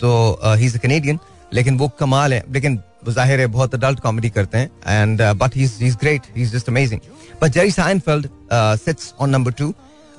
तो 0.00 0.40
ही 0.44 0.66
इज़ 0.66 0.76
अ 0.76 0.80
कैनेडियन 0.80 1.18
लेकिन 1.52 1.78
वो 1.78 1.88
कमाल 1.98 2.32
है। 2.34 2.42
लेकिन 2.52 2.80
ज़ाहिर 3.08 3.40
है 3.40 3.46
बहुत 3.48 3.74
अडल्ट 3.74 4.00
कॉमेडी 4.00 4.30
करते 4.30 4.58
हैं। 4.58 4.70
And 4.86 5.22
but 5.34 5.56
he 5.56 5.64
is 5.64 5.96
great 5.96 6.22
he 6.36 6.42
is 6.42 6.52
just 6.52 6.68
amazing 6.68 7.00
but 7.42 7.52
Jerry 7.52 7.70
Seinfeld 7.70 8.28
sits 8.52 9.12
on 9.20 9.30
number 9.30 9.52
two 9.52 9.72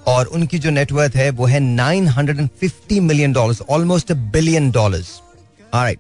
और 0.08 0.26
उनकी 0.28 0.60
जो 0.60 0.70
नेटवर्थ 0.70 1.16
है 1.16 1.30
वो 1.32 1.46
है 1.46 1.60
950 1.60 3.00
million 3.02 3.34
dollars 3.34 3.62
almost 3.70 4.12
a 4.12 4.16
billion 4.34 4.72
dollars 4.72 5.12
alright 5.74 6.00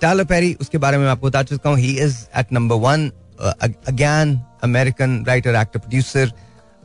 Tyler 0.00 0.24
Perry 0.24 0.54
उसके 0.60 0.78
बारे 0.78 0.98
में 0.98 1.08
आपको 1.08 1.26
बता 1.26 1.42
चुका 1.42 1.70
हूँ। 1.70 1.78
He 1.78 1.98
is 2.00 2.16
at 2.38 2.52
number 2.52 2.76
one 2.80 3.10
again 3.42 4.40
American 4.64 5.24
writer 5.26 5.54
actor 5.56 5.78
producer 5.78 6.32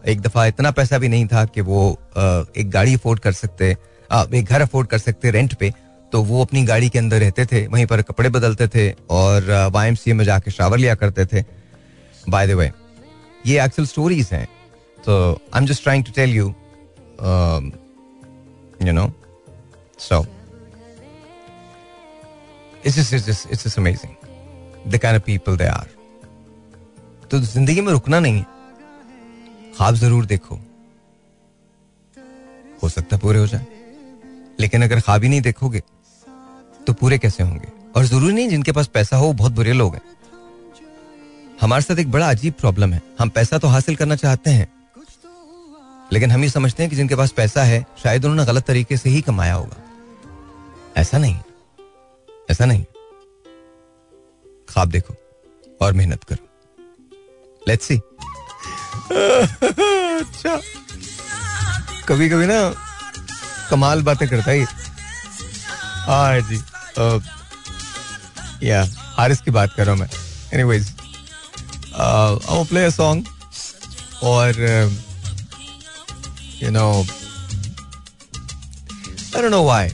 एक 0.07 0.21
दफ़ा 0.21 0.45
इतना 0.45 0.71
पैसा 0.71 0.97
भी 0.97 1.07
नहीं 1.07 1.25
था 1.27 1.43
कि 1.45 1.61
वो 1.61 1.79
uh, 1.91 2.57
एक 2.57 2.69
गाड़ी 2.71 2.93
अफोर्ड 2.95 3.19
कर 3.19 3.31
सकते 3.31 3.75
uh, 4.09 4.33
एक 4.33 4.45
घर 4.45 4.61
अफोर्ड 4.61 4.87
कर 4.87 4.97
सकते 4.97 5.31
रेंट 5.31 5.53
पे। 5.53 5.73
तो 6.11 6.21
वो 6.23 6.41
अपनी 6.41 6.63
गाड़ी 6.65 6.89
के 6.89 6.99
अंदर 6.99 7.19
रहते 7.19 7.45
थे, 7.45 7.65
वहीं 7.67 7.85
पर 7.85 8.01
कपड़े 8.01 8.29
बदलते 8.29 8.67
थे 8.67 8.89
और 9.11 9.69
वाई 9.73 10.13
में 10.13 10.23
जाके 10.25 10.51
शावर 10.51 10.77
लिया 10.77 10.95
करते 10.95 11.25
थे। 11.25 11.43
बाय 12.29 12.47
द 12.47 12.51
वे 12.51 12.71
ये 13.45 13.63
एक्चुअल 13.63 13.87
स्टोरीज 13.87 14.29
हैं। 14.31 14.47
तो 14.97 15.13
I 15.33 15.61
am 15.61 15.67
just 15.67 15.83
trying 15.83 16.03
to 16.05 16.11
tell 16.15 16.35
you 16.35 16.47
you 18.87 18.93
know 18.93 19.11
so 19.99 20.25
it's 22.83 22.95
just 23.63 23.77
amazing, 23.77 24.11
the 24.91 24.99
kind 24.99 25.17
of 25.17 25.23
people 25.23 25.57
they 25.57 25.69
are. 25.69 25.87
तो 27.31 27.39
ज़िंदगी 27.39 27.81
में 27.81 27.91
रुकना 27.93 28.19
नहीं 28.19 28.35
है 28.35 28.45
ख्वाब 29.77 29.95
ज़रूर 29.95 30.25
देखो। 30.25 30.55
हो 32.83 32.89
सकता 32.89 33.17
पूरे 33.17 33.39
हो 33.39 33.47
जाए, 33.47 33.65
लेकिन 34.59 34.83
अगर 34.83 34.99
ख्वाब 34.99 35.23
ही 35.23 35.29
नहीं 35.29 35.41
देखोगे 35.41 35.81
तो 36.87 36.93
पूरे 36.93 37.17
कैसे 37.17 37.43
होंगे? 37.43 37.67
और 37.95 38.03
ज़रूरी 38.05 38.33
नहीं 38.33 38.49
जिनके 38.49 38.71
पास 38.71 38.87
पैसा 38.87 39.17
हो 39.17 39.33
बहुत 39.33 39.51
बुरे 39.51 39.73
लोग 39.73 39.95
हैं। 39.95 40.01
हमारे 41.61 41.81
साथ 41.81 41.97
एक 41.97 42.11
बड़ा 42.11 42.29
अजीब 42.29 42.53
प्रॉब्लम 42.53 42.93
है। 42.93 43.01
हम 43.19 43.29
पैसा 43.29 43.57
तो 43.57 43.67
हासिल 43.67 43.95
करना 43.95 44.15
चाहते 44.15 44.51
हैं, 44.51 44.67
लेकिन 46.13 46.31
हम 46.31 46.43
ये 46.43 46.49
समझते 46.49 46.83
हैं 46.83 46.89
कि 46.89 46.95
जिनके 46.95 47.15
पास 47.15 47.31
पैसा 47.31 47.63
है, 47.63 47.85
शायद 48.03 48.25
उन्होंने 48.25 48.45
गलत 48.45 48.65
तरीके 48.65 48.97
से 48.97 49.09
ही 49.09 49.21
कमाया 49.21 49.53
होगा। 49.53 49.77
ऐसा 50.97 51.17
नहीं। 51.17 51.39
ऐसा 52.51 52.65
नहीं। 52.65 52.83
ख्वाब 54.69 54.89
देखो 54.89 55.15
और 55.81 55.93
मेहनत 55.93 56.23
करो। 56.23 56.47
लेट्स 57.67 57.85
सी 57.85 57.97
अच्छा। 60.17 60.59
कभी 62.07 62.29
कभी 62.29 62.45
ना 62.45 62.73
कमाल 63.69 64.01
बातें 64.01 64.27
करता 64.29 64.51
है। 64.51 64.63
हाँ 66.07 66.39
जी। 66.39 66.61
या 68.63 68.83
हारिस 69.17 69.41
की 69.41 69.51
बात 69.51 69.73
कर 69.77 69.85
रहा 69.85 69.91
हूँ 69.91 69.99
मैं 70.01 70.09
anyways 70.53 70.87
I 71.95 72.63
play 72.65 72.83
a 72.85 72.89
song 72.89 73.25
और 74.23 74.59
you 76.63 76.69
know 76.71 76.89
I 79.35 79.41
don't 79.41 79.51
know 79.51 79.63
why 79.63 79.89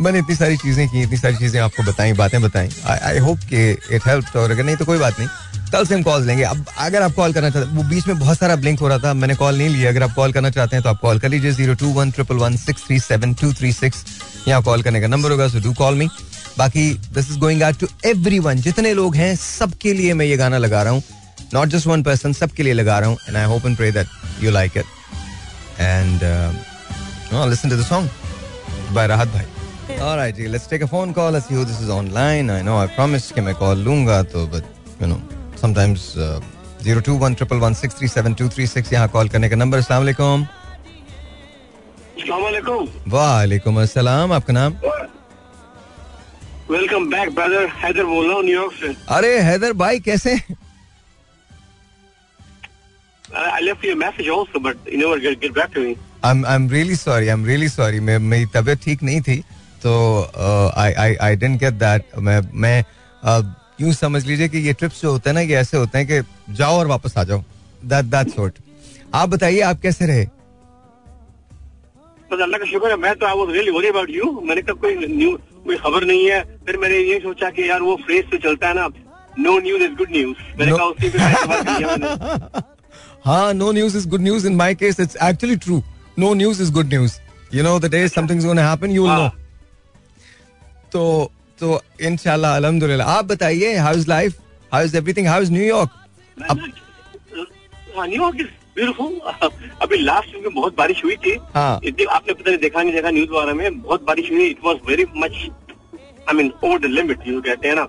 मैंने 0.00 0.18
इतनी 0.18 0.34
सारी 0.36 0.56
चीज़ें 0.56 0.88
की, 0.88 1.00
इतनी 1.02 1.16
सारी 1.18 1.36
चीज़ें 1.36 1.60
आपको 1.60 1.82
बताई, 1.82 2.12
बातें 2.12 2.40
बताई। 2.42 2.68
आई 2.86 3.18
होप 3.18 3.38
कि 3.50 3.70
इट 3.70 4.06
हेल्प 4.06 4.36
और 4.36 4.50
अगर 4.50 4.64
नहीं 4.64 4.76
तो 4.76 4.84
कोई 4.84 4.98
बात 4.98 5.18
नहीं। 5.18 5.28
कल 5.72 5.86
से 5.86 5.94
हम 5.94 6.02
कॉल 6.02 6.26
लेंगे। 6.26 6.42
अब 6.44 6.64
अगर 6.78 7.02
आप 7.02 7.14
कॉल 7.14 7.32
करना 7.32 7.50
चाहते, 7.50 7.76
वो 7.76 7.82
बीच 7.84 8.06
में 8.08 8.18
बहुत 8.18 8.38
सारा 8.38 8.56
ब्लिंक 8.56 8.80
हो 8.80 8.88
रहा 8.88 8.98
था, 8.98 9.14
मैंने 9.14 9.34
कॉल 9.34 9.58
नहीं 9.58 9.68
लिया। 9.68 9.90
अगर 9.90 10.02
आप 10.02 10.14
कॉल 10.14 10.32
करना 10.32 10.50
चाहते 10.50 10.76
हैं 10.76 10.82
तो 10.82 10.88
आप 10.90 11.00
कॉल 11.00 11.18
कर 11.18 11.28
लीजिए 11.28 11.52
zero 11.52 11.74
two 11.74 11.88
one 11.94 12.10
triple 12.10 12.36
one 12.36 12.56
six 12.56 12.86
three 12.86 12.98
seven 13.00 13.34
two 13.40 13.52
three 13.52 13.72
six 13.72 14.04
यहाँ 14.48 14.62
कॉल 14.62 14.82
करने 14.82 15.00
का 15.00 15.06
नंबर 15.06 15.30
होगा 15.30 15.48
सो 15.48 15.60
डू 15.64 15.72
कॉल 15.78 15.94
मी 15.98 16.08
बाकी 16.58 16.88
this 17.14 17.30
is 17.30 17.38
going 17.38 17.62
out 17.62 17.78
to 17.80 17.86
every 18.08 18.40
जितने 18.62 18.94
लोग 18.94 19.16
हैं 19.16 19.34
सबके 19.36 19.92
लिए 19.92 20.14
मैं 20.14 20.26
ये 20.26 20.36
गाना 20.36 20.58
लगा 20.58 20.82
रहा 20.82 20.92
हूँ। 20.92 21.02
नॉट 21.54 21.68
जस्ट 21.68 21.86
वन 21.86 22.02
पर्सन 22.02 22.32
सबके 22.32 22.62
लिए 22.62 22.72
लगा 22.72 22.98
रहा 22.98 23.08
हूँ 23.08 23.18
and 23.28 23.36
I 23.36 23.44
hope 23.52 23.66
and 23.66 23.76
pray 23.76 23.90
that 23.92 24.42
you 24.42 24.50
like 24.50 24.76
it 24.76 24.84
and 25.80 26.20
listen 27.50 27.70
to 27.70 27.76
the 27.76 27.84
song 27.86 28.94
by 28.94 29.06
Rahat 29.06 29.28
भाई 29.28 29.44
Alright, 30.06 30.38
let's 30.54 30.66
take 30.70 30.82
a 30.84 30.86
phone 30.86 31.12
call. 31.14 31.30
Let's 31.34 31.46
see 31.48 31.54
who 31.54 31.62
this 31.64 31.78
is 31.80 31.90
online. 31.90 32.50
I 32.50 32.58
know 32.62 32.74
I 32.78 32.86
promised 32.96 33.32
कि 33.34 33.40
मैं 33.40 33.54
call 33.60 33.76
लूँगा 33.84 34.22
तो 34.34 34.46
but 34.50 34.66
you 35.02 35.08
know 35.12 35.18
sometimes 35.62 36.04
zero 36.82 37.00
two 37.00 37.14
one 37.18 37.34
triple 37.34 37.56
one 37.56 37.74
six 37.74 37.98
three 37.98 38.08
seven 38.08 38.34
two 38.34 38.48
three 38.48 38.66
six 38.66 38.92
यहाँ 38.92 39.08
call 39.08 39.28
करने 39.28 39.48
का 39.48 39.56
number 39.56 39.78
अस्सलाम 39.78 40.00
वालेकुम 40.00 40.46
वालेकुम 43.08 43.80
अस्सलाम 43.80 44.32
आपका 44.32 44.52
नाम? 44.52 44.72
वेलकम 46.70 47.08
बैक 47.10 47.34
ब्रदर 47.34 47.66
हैदर 47.82 48.04
बोल 48.04 48.26
रहा 48.26 48.34
हूँ 48.36 48.44
न्यूयॉर्क 48.44 48.72
से। 48.80 48.94
अरे 49.16 49.38
हैदर 49.42 49.72
भाई 49.82 50.00
कैसे 50.00 50.36
I 53.28 53.60
left 53.60 53.84
you 53.84 53.92
a 53.92 53.96
message 53.96 54.28
also, 54.28 54.58
but 54.58 54.76
you 54.90 54.98
never 54.98 55.18
get, 55.20 55.38
get 55.40 55.54
back 55.54 55.72
to 55.72 55.80
me. 55.80 55.96
I'm 56.24 56.44
I'm 56.46 56.68
really 56.68 56.94
sorry. 56.94 57.28
I'm 57.30 57.44
really 57.44 57.68
sorry. 57.68 58.00
मैं 58.00 58.18
मेरी 58.18 58.46
तबीयत 58.54 58.82
ठीक 58.84 59.02
नहीं 59.02 59.20
थी 59.22 59.36
तो 59.82 59.92
I 60.76 60.92
I 60.92 61.14
I 61.26 61.36
didn't 61.36 61.60
get 61.60 61.74
that 61.74 62.18
मैं 62.18 62.40
मैं 62.64 62.78
यूँ 63.80 63.92
समझ 63.92 64.24
लीजिए 64.26 64.48
कि 64.48 64.58
ये 64.66 64.72
ट्रिप्स 64.72 65.02
जो 65.02 65.10
होते 65.12 65.30
हैं 65.30 65.34
ना 65.34 65.40
ये 65.40 65.56
ऐसे 65.56 65.76
होते 65.76 65.98
हैं 65.98 66.06
कि 66.06 66.54
जाओ 66.54 66.78
और 66.78 66.86
वापस 66.86 67.18
आ 67.18 67.24
जाओ। 67.24 67.42
दैट 67.84 68.04
दैट 68.04 68.34
सॉर्ट 68.34 68.58
आप 69.14 69.28
बताइए 69.28 69.60
आप 69.70 69.80
कैसे 69.80 70.06
रहे? 70.06 70.26
बस 72.30 72.40
अल्लाह 72.42 72.58
का 72.60 72.66
शुक्र 72.70 72.90
है 72.90 72.96
मैं 72.98 73.14
तो 73.16 73.26
I 73.26 73.34
was 73.36 73.50
really 73.54 73.70
worry 73.70 73.88
about 73.88 74.10
you 74.10 74.30
मैंने 74.48 74.62
कहा 74.62 74.74
कोई 74.80 75.06
न्यू 75.08 75.30
कोई 75.64 75.76
खबर 75.76 76.04
नहीं 76.04 76.24
है. 76.30 76.40
फिर 76.66 76.76
मैंने 76.78 76.98
ये 76.98 77.18
सोचा 77.20 77.50
कि 77.50 77.68
यार 77.68 77.82
वो 77.82 77.96
फ्रेज 78.06 78.30
तो 78.30 78.38
चलता 78.38 78.68
है 78.68 78.74
ना 78.74 78.88
no 79.38 79.58
news 79.58 79.82
is 79.82 79.94
good 79.94 80.10
news 80.10 80.36
मैंने 80.58 80.72
कहा 80.72 80.84
उसी 80.86 81.08
पे 81.10 82.62
हाँ 83.26 83.52
no 83.54 83.70
news 83.72 83.96
is 83.98 84.08
good 84.08 84.20
news 84.20 84.46
in 84.46 84.54
my 84.56 84.74
case 84.74 85.00
it's 85.00 85.16
actually 85.22 85.56
true 85.58 85.82
no 86.18 86.32
news 86.34 86.62
is 86.62 86.72
good 86.72 86.88
news 86.88 87.18
you 87.54 87.62
know 87.62 87.78
the 87.80 87.90
day 87.90 88.06
something's 88.08 88.44
gonna 88.44 88.68
happen 88.70 88.90
you 88.90 89.02
will 89.02 89.12
know 89.14 89.28
तो 90.92 91.02
तो 91.58 91.80
इनशाला 92.02 92.54
अलहमदुल्ला 92.56 93.04
आप 93.16 93.24
बताइए 93.24 93.74
how 93.78 93.94
is 93.94 94.08
life 94.08 94.38
how 94.72 94.84
is 94.84 94.96
everything 94.96 95.26
how 95.26 95.42
is 95.42 95.52
New York 95.52 95.90
New York 97.98 98.40
is 98.40 98.46
beautiful 98.78 99.48
अभी 99.82 99.96
last 99.98 100.34
week 100.34 100.44
में 100.44 100.54
बहुत 100.54 100.76
बारिश 100.76 101.04
हुई 101.04 101.16
थी। 101.26 101.36
हाँ। 101.54 101.72
आपने 101.74 102.32
पता 102.32 102.50
नहीं 102.50 102.58
देखा 102.58 102.82
नहीं 102.82 102.92
देखा 102.94 103.10
न्यूज़ 103.10 103.30
वगैरह 103.30 103.54
में 103.54 103.80
बहुत 103.82 104.04
बारिश 104.06 104.30
हुई। 104.32 104.46
It 104.46 104.64
was 104.64 104.78
very 104.88 105.04
much 105.16 105.36
I 106.28 106.34
mean 106.36 106.52
over 106.64 106.78
the 106.78 106.90
limit 106.98 107.22
जो 107.26 107.40
कहते 107.42 107.68
हैं 107.68 107.74
ना। 107.74 107.82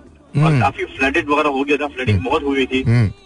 और 0.46 0.60
काफ़ी 0.60 0.84
फ्लडेड 0.98 1.28
वगैरह 1.28 1.48
हो 1.50 1.62
गया 1.64 1.76
था। 1.76 1.86
फ्लडिंग 1.94 2.20
बहुत 2.24 2.42
हुई 2.42 2.66
थी। 2.66 2.82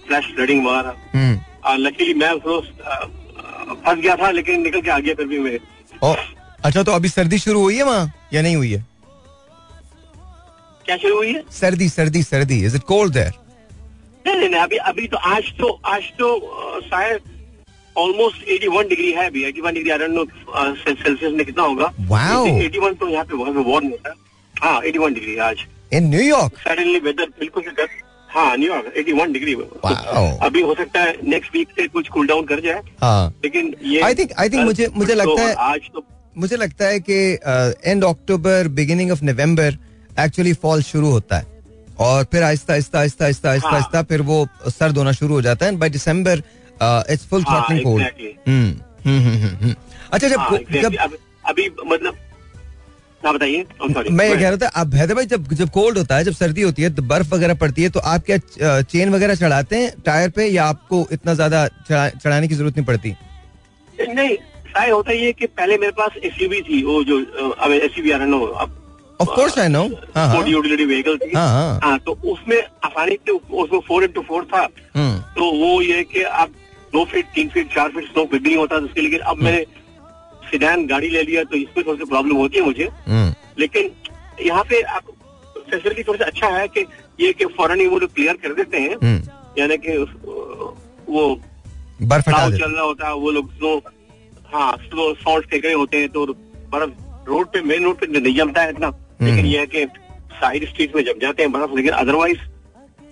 फ्लैश 0.07 0.33
फ्लडिंग 0.35 0.67
वगैरह। 0.67 1.77
लकीली 1.77 2.15
मैं 2.15 2.33
फंस 2.39 3.99
गया 3.99 4.17
था 4.17 4.31
लेकिन 4.31 4.63
निकल 4.63 4.81
के 4.81 4.91
आ 4.91 4.99
गया 4.99 5.15
फिर 5.15 5.27
भी 5.27 5.39
मैं 5.39 5.59
अच्छा 6.65 6.83
तो 6.83 6.93
अभी 6.93 7.09
सर्दी 7.09 7.39
शुरू 7.39 7.61
हुई 7.61 7.77
है 7.77 7.83
वहाँ? 7.85 8.11
या 8.33 8.43
नहीं 8.43 8.57
हुई 8.57 8.71
है? 8.73 8.85
क्या 10.85 10.97
शुरू 10.97 11.17
हुई 11.17 11.33
है? 11.33 11.43
सर्दी 11.53 11.89
सर्दी 11.89 12.23
सर्दी। 12.23 12.65
इज़ 12.67 12.77
इट 12.77 12.83
कोल्ड 12.89 13.13
देयर 13.13 13.33
नहीं 14.27 14.49
नहीं 14.49 14.61
अभी 14.61 14.77
अभी 14.91 15.07
तो 15.09 15.17
आज 15.17 15.53
तो 15.59 15.69
आज 15.87 16.03
तो 16.19 16.29
शायद 16.81 17.21
ऑलमोस्ट 17.97 18.49
81 18.49 18.89
डिग्री 18.89 19.13
है 19.13 19.27
अभी। 19.27 19.45
81 19.45 19.75
degree 19.75 19.91
I 19.91 19.99
don't 19.99 20.11
know 20.11 20.25
Celsius 20.75 21.33
में 21.33 21.47
कितना 21.47 21.63
होगा? 21.63 21.85
Wow. 21.85 22.63
81 22.63 23.01
तो 23.01 23.09
यहाँ 23.09 23.25
पे 23.25 23.35
बहुत 23.37 23.57
वार्म 23.57 23.89
होता 23.89 24.09
है। 24.09 24.15
हाँ 24.63 24.81
81 24.81 25.15
डिग्री 25.15 25.37
आज। 25.37 25.57
इन 25.93 26.09
न्यूयॉर्क 26.09 26.53
सडनली 26.69 26.99
वेदर 26.99 27.25
बिल्कुल 27.25 27.63
से 27.63 27.71
गर्म- 27.71 28.05
हाँ 28.29 28.57
न्यूयॉर्क 28.57 28.93
81 28.97 29.33
डिग्री 29.33 29.55
अभी 30.47 30.61
हो 30.61 30.75
सकता 30.75 31.01
है 31.01 31.17
नेक्स्ट 31.25 31.57
वीक 31.57 31.69
से 31.69 31.89
कुछ 31.89 32.09
कूल 32.09 32.27
डाउन 32.27 32.45
कर 32.45 32.61
जाए। 32.61 32.81
हाँ। 33.01 33.35
लेकिन 33.45 33.77
ये 33.85 34.03
I 34.03 34.15
think- 34.15 34.37
I 34.41 34.45
think 34.45 34.65
मुझे- 34.65 34.91
मुझे 34.97 35.15
लगता 35.15 35.43
तो 35.43 35.47
है- 35.47 35.57
आज 35.57 35.81
तो 35.95 36.05
मुझे 36.39 36.57
लगता 36.57 36.85
है 36.85 37.01
कि 37.01 37.39
end 37.91 38.05
October 38.05 38.69
beginning 38.69 39.11
of 39.11 39.25
November 39.25 39.77
actually 40.21 40.53
fall 40.53 40.83
शुरू 40.83 41.11
होता 41.11 41.37
है। 41.37 41.47
और 41.99 42.25
फिर 42.25 42.43
आहिस्ता 42.43 42.73
आहिस्ता 42.73 42.99
आहिस्ता 42.99 43.25
आहिस्ता 43.25 43.51
आहिस्ता। 43.51 43.69
आहिस्ता 43.69 44.03
फिर 44.03 44.23
वो 44.23 44.49
सर्द 44.67 44.99
होना 44.99 45.13
शुरू 45.13 45.35
हो 45.35 45.43
जाता 45.43 45.67
है। 45.67 45.77
By 45.77 45.91
December 45.91 46.43
it's 46.83 47.27
full 47.31 47.45
throttling 47.45 47.83
cold 47.83 48.03
अच्छा 50.13 50.29
जब 50.29 50.39
हाँ, 50.39 50.51
exactly. 50.51 50.83
जब 50.83 50.95
अभी 51.01 51.17
अभी 51.49 51.69
मतलब 51.87 52.15
बताइए 53.25 53.65
मैं 54.11 54.29
ये 54.29 54.37
कह 54.37 54.49
रहा 54.49 54.57
था 54.57 54.69
अब 54.81 54.95
हैदर 54.95 55.15
भाई 55.15 55.27
जब 55.27 55.53
जब 55.55 55.69
कोल्ड 55.71 55.99
होता 55.99 56.17
है 56.17 56.25
जब 56.25 56.33
सर्दी 56.35 56.63
होती 56.63 56.83
है 56.83 56.91
तो 56.95 57.03
बर्फ़ 57.03 57.35
वगैरह 57.35 57.55
पड़ती 57.61 57.83
है 57.83 57.91
तो 57.91 58.01
आप 58.01 58.25
क्या 58.27 58.39
चेन 58.83 59.15
वगैरह 59.15 59.35
चढ़ाते 59.35 59.77
हैं 59.77 59.93
टायर 60.07 60.31
पे 60.31 60.47
या 60.47 60.65
आपको 60.65 61.07
इतना 61.13 61.35
ज़्यादा 61.35 61.67
चढ़ाने 61.91 62.49
की 62.49 62.55
ज़रूरत 62.55 62.77
नहीं 62.77 62.87
पड़ती? 62.87 63.15
नहीं 64.15 64.37
शायद 64.69 64.93
होता 64.93 65.13
ये 65.13 65.33
कि 65.33 65.47
पहले 65.49 65.79
मेरे 65.79 65.93
पास 65.93 66.17
एसयूवी 66.25 66.61
थी 66.63 66.83
वो 66.83 67.03
जो 67.05 67.19
अब 67.53 67.73
एसयूवी 67.73 68.11
आ 68.11 68.17
रहा 68.17 68.27
अब 68.63 68.77
of 69.21 69.29
course 69.35 69.59
I 69.59 69.69
know 69.69 69.83
utility 70.47 70.85
vehicle 70.85 71.17
थी। 71.17 71.31
हाँ, 71.35 71.49
हाँ। 71.49 71.81
हाँ 71.83 71.99
तो 72.07 72.13
उसमें 72.33 72.61
आसानी 72.85 73.17
से 73.27 73.33
उसमें 73.33 73.81
फोर 73.89 74.05
इंटू 74.05 74.23
फोर 74.29 74.45
था। 74.45 74.63
हम्म, 74.97 75.19
तो 75.37 75.51
वो 75.59 75.81
ये 75.83 76.03
कि 76.05 76.23
आप 76.23 76.51
दो 76.95 77.05
फीट 77.13 77.27
तीन 77.35 77.49
फीट 77.55 77.75
चार 77.75 77.89
फीट 77.95 78.05
स्नो 78.11 78.25
फिट 78.33 78.43
नहीं 78.43 78.57
होता 78.57 78.79
तो 78.79 78.85
उसके 78.87 79.01
लेकिन 79.01 79.21
अब 79.33 79.43
मैंने 79.43 79.65
सिडान 80.51 80.87
गाड़ी 80.87 81.09
ले 81.11 81.23
लिया 81.23 81.43
तो 81.45 81.57
इसमें 81.57 81.87
थोड़ी 81.87 81.99
सी 81.99 82.05
प्रॉब्लम 82.11 82.37
होती 82.37 82.59
है 82.59 82.65
मुझे। 82.65 82.89
हम्म, 83.07 83.35
लेकिन 83.59 83.91
यहाँ 84.43 84.63
पे 84.71 84.81
आप 84.97 85.05
फैसिलिटी 85.71 86.03
थोड़ा 86.03 86.19
सा 86.19 86.25
अच्छा 86.25 86.49
है 86.57 86.67
कि 86.69 86.85
ये 87.21 87.33
कि 87.33 87.45
फ़ौरन 87.57 87.81
ही 87.81 87.87
वो 87.87 87.99
लोग 87.99 88.15
क्लियर 88.15 88.37
कर 88.43 88.55
देते 88.55 88.79
हैं। 88.79 88.97
हम्म। 89.03 89.23
यानी 89.59 89.77
कि 89.79 89.97
वो 91.09 91.25
बर्फ़ 92.03 92.31
चल 92.31 92.71
रहा 92.71 92.85
होता 92.85 93.09
है 93.09 93.15
वो 93.17 93.31
लोग 93.31 93.53
स्नो 93.57 93.77
हाँ 94.53 94.71
स्नो 94.83 95.13
सॉल्ट 95.17 95.47
फेंक 95.51 95.65
रहे 95.65 95.75
होते 95.75 95.97
हैं 95.99 96.09
तो 96.09 96.27
बर्फ़ 96.73 97.29
रोड 97.29 97.47
पे 97.53 97.61
मेन 97.63 97.85
रोड 97.85 97.97
पे 98.01 98.07
नहीं 98.21 98.35
जमता 98.37 98.63
है 98.63 98.71
इतना। 98.71 98.89
लेकिन 99.23 99.47
ये 99.47 99.59
है 99.59 99.67
कि 99.67 99.85
साइड 100.41 100.69
स्ट्रीट 100.69 100.97
में 100.97 101.03
जम 101.05 101.19
जाते 101.23 101.43
हैं 101.43 101.53
बर्फ़ 101.53 101.75
लेकिन 101.77 101.93
अदरवाइज़ 101.95 102.39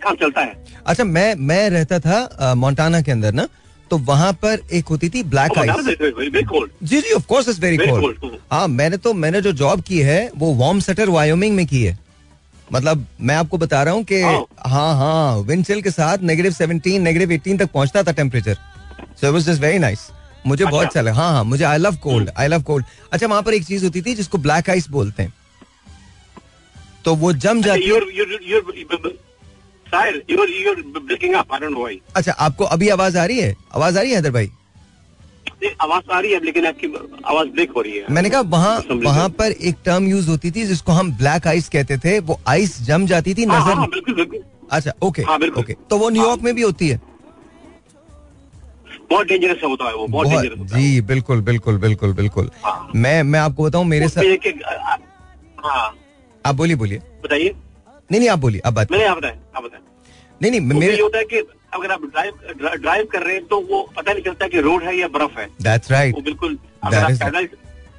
काम 0.02 0.14
चलता 0.20 0.40
है। 0.40 0.54
अच्छा 0.86 1.04
मैं 1.06 1.34
मैं 1.50 1.68
रहता 1.70 1.98
था 2.00 2.54
मोन्टाना 2.56 3.00
के 3.02 3.12
अंदर 3.12 3.32
ना 3.32 3.46
तो 3.92 3.96
वहाँ 3.98 4.32
पर 4.42 4.60
एक 4.72 4.86
होती 4.88 5.08
थी 5.14 5.22
ब्लैक 5.22 5.58
आइस 5.58 5.70
जी 6.82 7.00
जी 7.00 7.12
of 7.12 7.26
course 7.26 7.48
it's 7.48 7.58
very 7.60 7.76
cold 7.76 8.38
हाँ 8.52 8.66
मैंने 8.68 8.96
तो 8.96 9.12
मैंने 9.14 9.40
जो 9.40 9.52
जॉब 9.52 9.80
की 9.82 9.98
है 10.02 10.20
वो 10.36 10.52
वार्म 10.54 10.80
सेटर 10.80 11.08
वायोमिंग 11.08 11.56
में 11.56 11.66
की 11.66 11.82
है। 11.82 11.98
मतलब 12.72 13.04
मैं 13.20 13.34
आपको 13.36 13.58
बता 13.58 13.82
रहा 13.82 13.94
हूँ 13.94 14.04
कि 14.04 14.22
Oh. 14.22 14.44
हाँ 14.66 14.94
हाँ 14.96 15.36
विंड 15.48 15.64
चिल 15.64 15.82
के 15.82 15.90
साथ 15.90 16.18
नेगेटिव 16.22 16.52
सेवनटीन 16.52 17.02
नेगेटिव 17.02 17.32
एटीन 17.32 17.58
तक 17.58 17.70
पहुँचता 17.74 18.02
था 18.02 18.12
temperature 18.12 18.54
so 19.20 19.26
it 19.26 19.32
was 19.32 19.46
just 19.46 19.60
very 19.62 19.78
nice 19.78 20.08
मुझे 20.46 20.64
बहुत 20.64 20.74
अच्छा। 20.74 20.88
अच्छा 20.88 21.00
लगा 21.00 21.14
हाँ 21.14 21.30
हाँ 21.32 21.44
मुझे 21.44 21.64
I 21.64 21.78
love 21.78 21.96
cold 22.02 22.30
I 22.36 22.48
love 22.48 22.62
cold 22.62 22.86
अच्छा 23.12 23.26
वहाँ 23.26 23.42
पर 23.42 23.54
एक 23.54 23.64
चीज़ 23.64 23.84
होती 23.84 24.02
थी 24.02 24.14
जिसको 24.14 24.38
ब्लैक 24.38 24.70
आइस 24.70 24.88
बोलते 24.90 25.22
हैं। 25.22 25.32
तो 27.04 27.14
वो 27.14 27.32
जम 27.32 27.62
जाती 27.62 27.88
अच्छा 32.16 32.32
आपको 32.32 32.64
अभी 32.64 32.88
आवाज़ 32.88 33.18
आ 33.18 33.24
रही 33.24 33.38
है? 33.40 33.54
आवाज़ 33.74 33.98
आ 33.98 34.00
रही 34.02 34.10
है 34.10 34.16
हैदर 34.16 34.30
भाई? 34.30 34.50
आवाज़ 35.80 36.10
आ 36.12 36.18
रही 36.20 36.32
है 36.32 36.44
लेकिन 36.44 36.66
आपकी 36.66 36.86
आवाज़ 37.24 37.48
ब्रेक 37.48 37.70
हो 37.70 37.80
रही 37.80 37.98
है। 37.98 38.06
मैंने 38.10 38.30
कहा 38.30 38.40
वहाँ. 38.40 38.82
वहाँ 38.92 39.28
पर 39.28 39.52
एक 39.52 39.76
टर्म 39.84 40.06
यूज़ 40.06 40.28
होती 40.30 40.50
थी 40.50 40.64
जिसको 40.66 40.92
हम 40.92 41.12
ब्लैक 41.16 41.46
आइस 41.46 41.68
कहते 41.68 41.96
थे 41.98 42.18
वो 42.20 42.38
आइस 42.48 42.80
जम 42.82 43.06
जाती 43.06 43.34
थी 43.34 43.44
हाँ, 43.44 43.60
नज़र 43.60 43.74
हाँ, 43.74 43.88
बिल्कुल 43.88 44.14
बिल्कुल। 44.14 44.42
अच्छा 44.70 44.92
ओके 45.02 45.22
हाँ, 45.22 45.38
बिल्कुल। 45.38 45.62
ओके 45.62 45.76
तो 45.90 45.98
वो 45.98 46.08
न्यूयॉर्क 46.10 46.42
में 46.42 46.54
भी 46.54 46.62
होती 46.62 46.88
है। 46.88 47.00
बहुत 49.10 49.26
डेंजरस 49.26 49.62
होता 49.64 49.88
है 49.88 49.94
वो 49.94 50.06
बहुत 50.06 50.28
डेंजरस 50.28 50.58
होता 50.58 50.78
जी 50.78 51.00
बिल्कुल 51.00 51.40
बिल्कुल 51.40 51.78
बिल्कुल 51.78 52.12
बिल्कुल। 52.12 52.50
मैं 52.94 53.22
मैं 53.22 53.40
आपको 53.40 53.64
बताऊँ 53.64 53.84
मेरे 53.84 54.08
साथ 54.08 54.22
हाँ। 55.64 55.94
आप 56.46 56.54
बोलिए 56.54 56.76
बोलिए। 56.76 56.98
बताइए। 57.24 57.54
नहीं 58.12 58.20
नहीं 58.20 58.28
आप 58.28 58.38
बोलिए 58.38 58.60
आप 58.66 58.72
बात 58.72 58.92
मैंने 58.92 59.04
आप 59.04 59.16
बताया 59.18 59.34
आप 59.56 59.70
नहीं 60.40 60.50
नहीं 60.50 60.78
मेरे 60.80 61.00
होता 61.00 61.18
है 61.18 61.24
कि 61.24 61.38
अगर 61.74 61.90
आप 61.92 62.02
ड्राइव 62.06 62.78
ड्राइव 62.80 63.04
कर 63.12 63.22
रहे 63.22 63.34
हैं 63.34 63.44
तो 63.48 63.60
वो 63.70 63.82
पता 63.96 64.12
नहीं 64.12 64.22
चलता 64.24 64.48
कि 64.48 64.60
रोड 64.60 64.82
है 64.82 64.96
या 64.96 65.08
बर्फ़ 65.08 65.38
है। 65.40 65.46
दैट्स 65.62 65.90
वो 65.90 65.96
राइट 65.96 66.18
बिल्कुल 66.24 66.58
अगर 66.84 66.98
आप 66.98 67.10
पैदल 67.22 67.46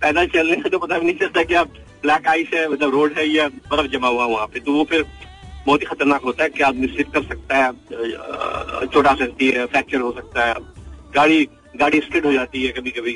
पैदल 0.02 0.28
चल 0.34 0.48
रहे 0.48 0.56
हैं 0.56 0.70
तो 0.70 0.80
पता 0.80 0.98
भी 0.98 1.06
नहीं 1.06 1.16
चलता 1.16 1.44
कि 1.44 1.54
आप 1.54 1.74
ब्लैक 2.04 2.28
आइस 2.28 2.50
है 2.54 2.68
मतलब 2.70 2.92
रोड 2.92 3.14
है 3.18 3.28
या 3.28 3.48
बर्फ़ 3.72 3.92
जमा 3.92 4.08
हुआ 4.08 4.26
वहाँ 4.26 4.48
पे। 4.48 4.60
तो 4.60 4.74
वो 4.74 4.84
फिर 4.90 5.06
बहुत 5.66 5.82
ही 5.82 5.86
खतरनाक 5.86 6.22
होता 6.22 6.44
है 6.44 6.50
कि 6.50 6.64
आदमी 6.64 6.88
स्लिप 6.88 7.12
कर 7.12 7.24
सकता 7.24 7.58
है 7.58 7.72
चोट 8.86 9.08
सकती 9.20 9.50
है 9.50 9.66
फ्रैक्चर 9.66 10.00
हो 10.00 10.12
सकता 10.12 10.46
है। 10.46 10.56
गाड़ी 11.16 11.44
गाड़ी 11.80 12.00
स्किड 12.00 12.26
हो 12.26 12.34
जाती 12.34 12.64
है 12.66 12.72
कभी 12.72 12.92
कभी 12.92 13.16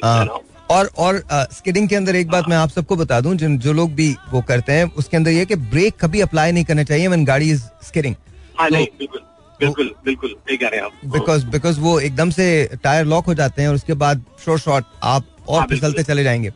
और 0.72 0.89
और 0.98 1.22
स्किडिंग 1.54 1.88
के 1.89 1.96
अंदर 1.96 2.15
एक 2.15 2.28
बात 2.28 2.48
मैं 2.50 2.58
आप 2.58 2.70
सबको 2.70 2.96
बता 2.96 3.20
दूँ 3.22 3.36
जिन 3.36 3.58
जो 3.60 3.74
लोग 3.74 3.93
भी 3.96 4.15
वो 4.32 4.41
करते 4.41 4.74
हैं 4.74 4.91
उसके 4.98 5.17
अंदर 5.17 5.32
ये 5.32 5.46
कि 5.46 5.56
ब्रेक 5.56 5.96
कभी 6.02 6.22
अप्लाई 6.22 6.52
नहीं 6.52 6.63
करना 6.65 6.84
चाहिए 6.84 7.08
व्हेन 7.08 7.26
गाड़ी 7.26 7.50
इज़ 7.52 7.62
स्किडिंग 7.84 8.15
हाँ 8.60 8.67
तो- 8.70 8.78
नहीं 8.78 8.88
बिल्कुल 9.00 9.22
बिल्कुल 9.60 9.93
बिल्कुल 10.06 10.30
सही 10.30 10.58
कह 10.58 10.67
रहे 10.67 10.80
हैं 10.80 10.86
आप। 10.86 10.91
बिकॉज़ 11.06 11.46
बिकॉज़ 11.46 11.80
वो 11.80 12.00
एकदम 12.00 12.30
से 12.30 12.48
टायर 12.84 13.06
लॉक 13.06 13.26
हो 13.26 13.34
जाते 13.34 13.62
हैं 13.62 13.70
और 13.70 13.76
उसके 13.76 13.93
बाद 13.93 14.24
शॉर्ट 14.46 14.62
शॉर्ट 14.62 14.86
आप 15.04 15.26
और 15.48 15.60
हाँ, 15.60 15.67
फिसलते 15.67 16.04
चले 16.04 16.24
जाएँगे। 16.24 16.52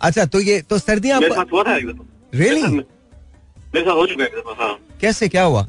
अच्छा 0.00 0.24
तो 0.24 0.40
ये 0.40 0.60
तो 0.60 0.78
सर्दियाँ 0.78 1.16
आप 1.16 1.22
Really? 1.22 2.62
मेरे 2.66 3.84
साथ- 3.84 3.96
हो 3.96 4.06
चुका 4.06 4.24
है 4.24 4.30
हाँ। 4.58 4.74
कैसे 5.00 5.28
क्या 5.28 5.42
हुआ? 5.42 5.66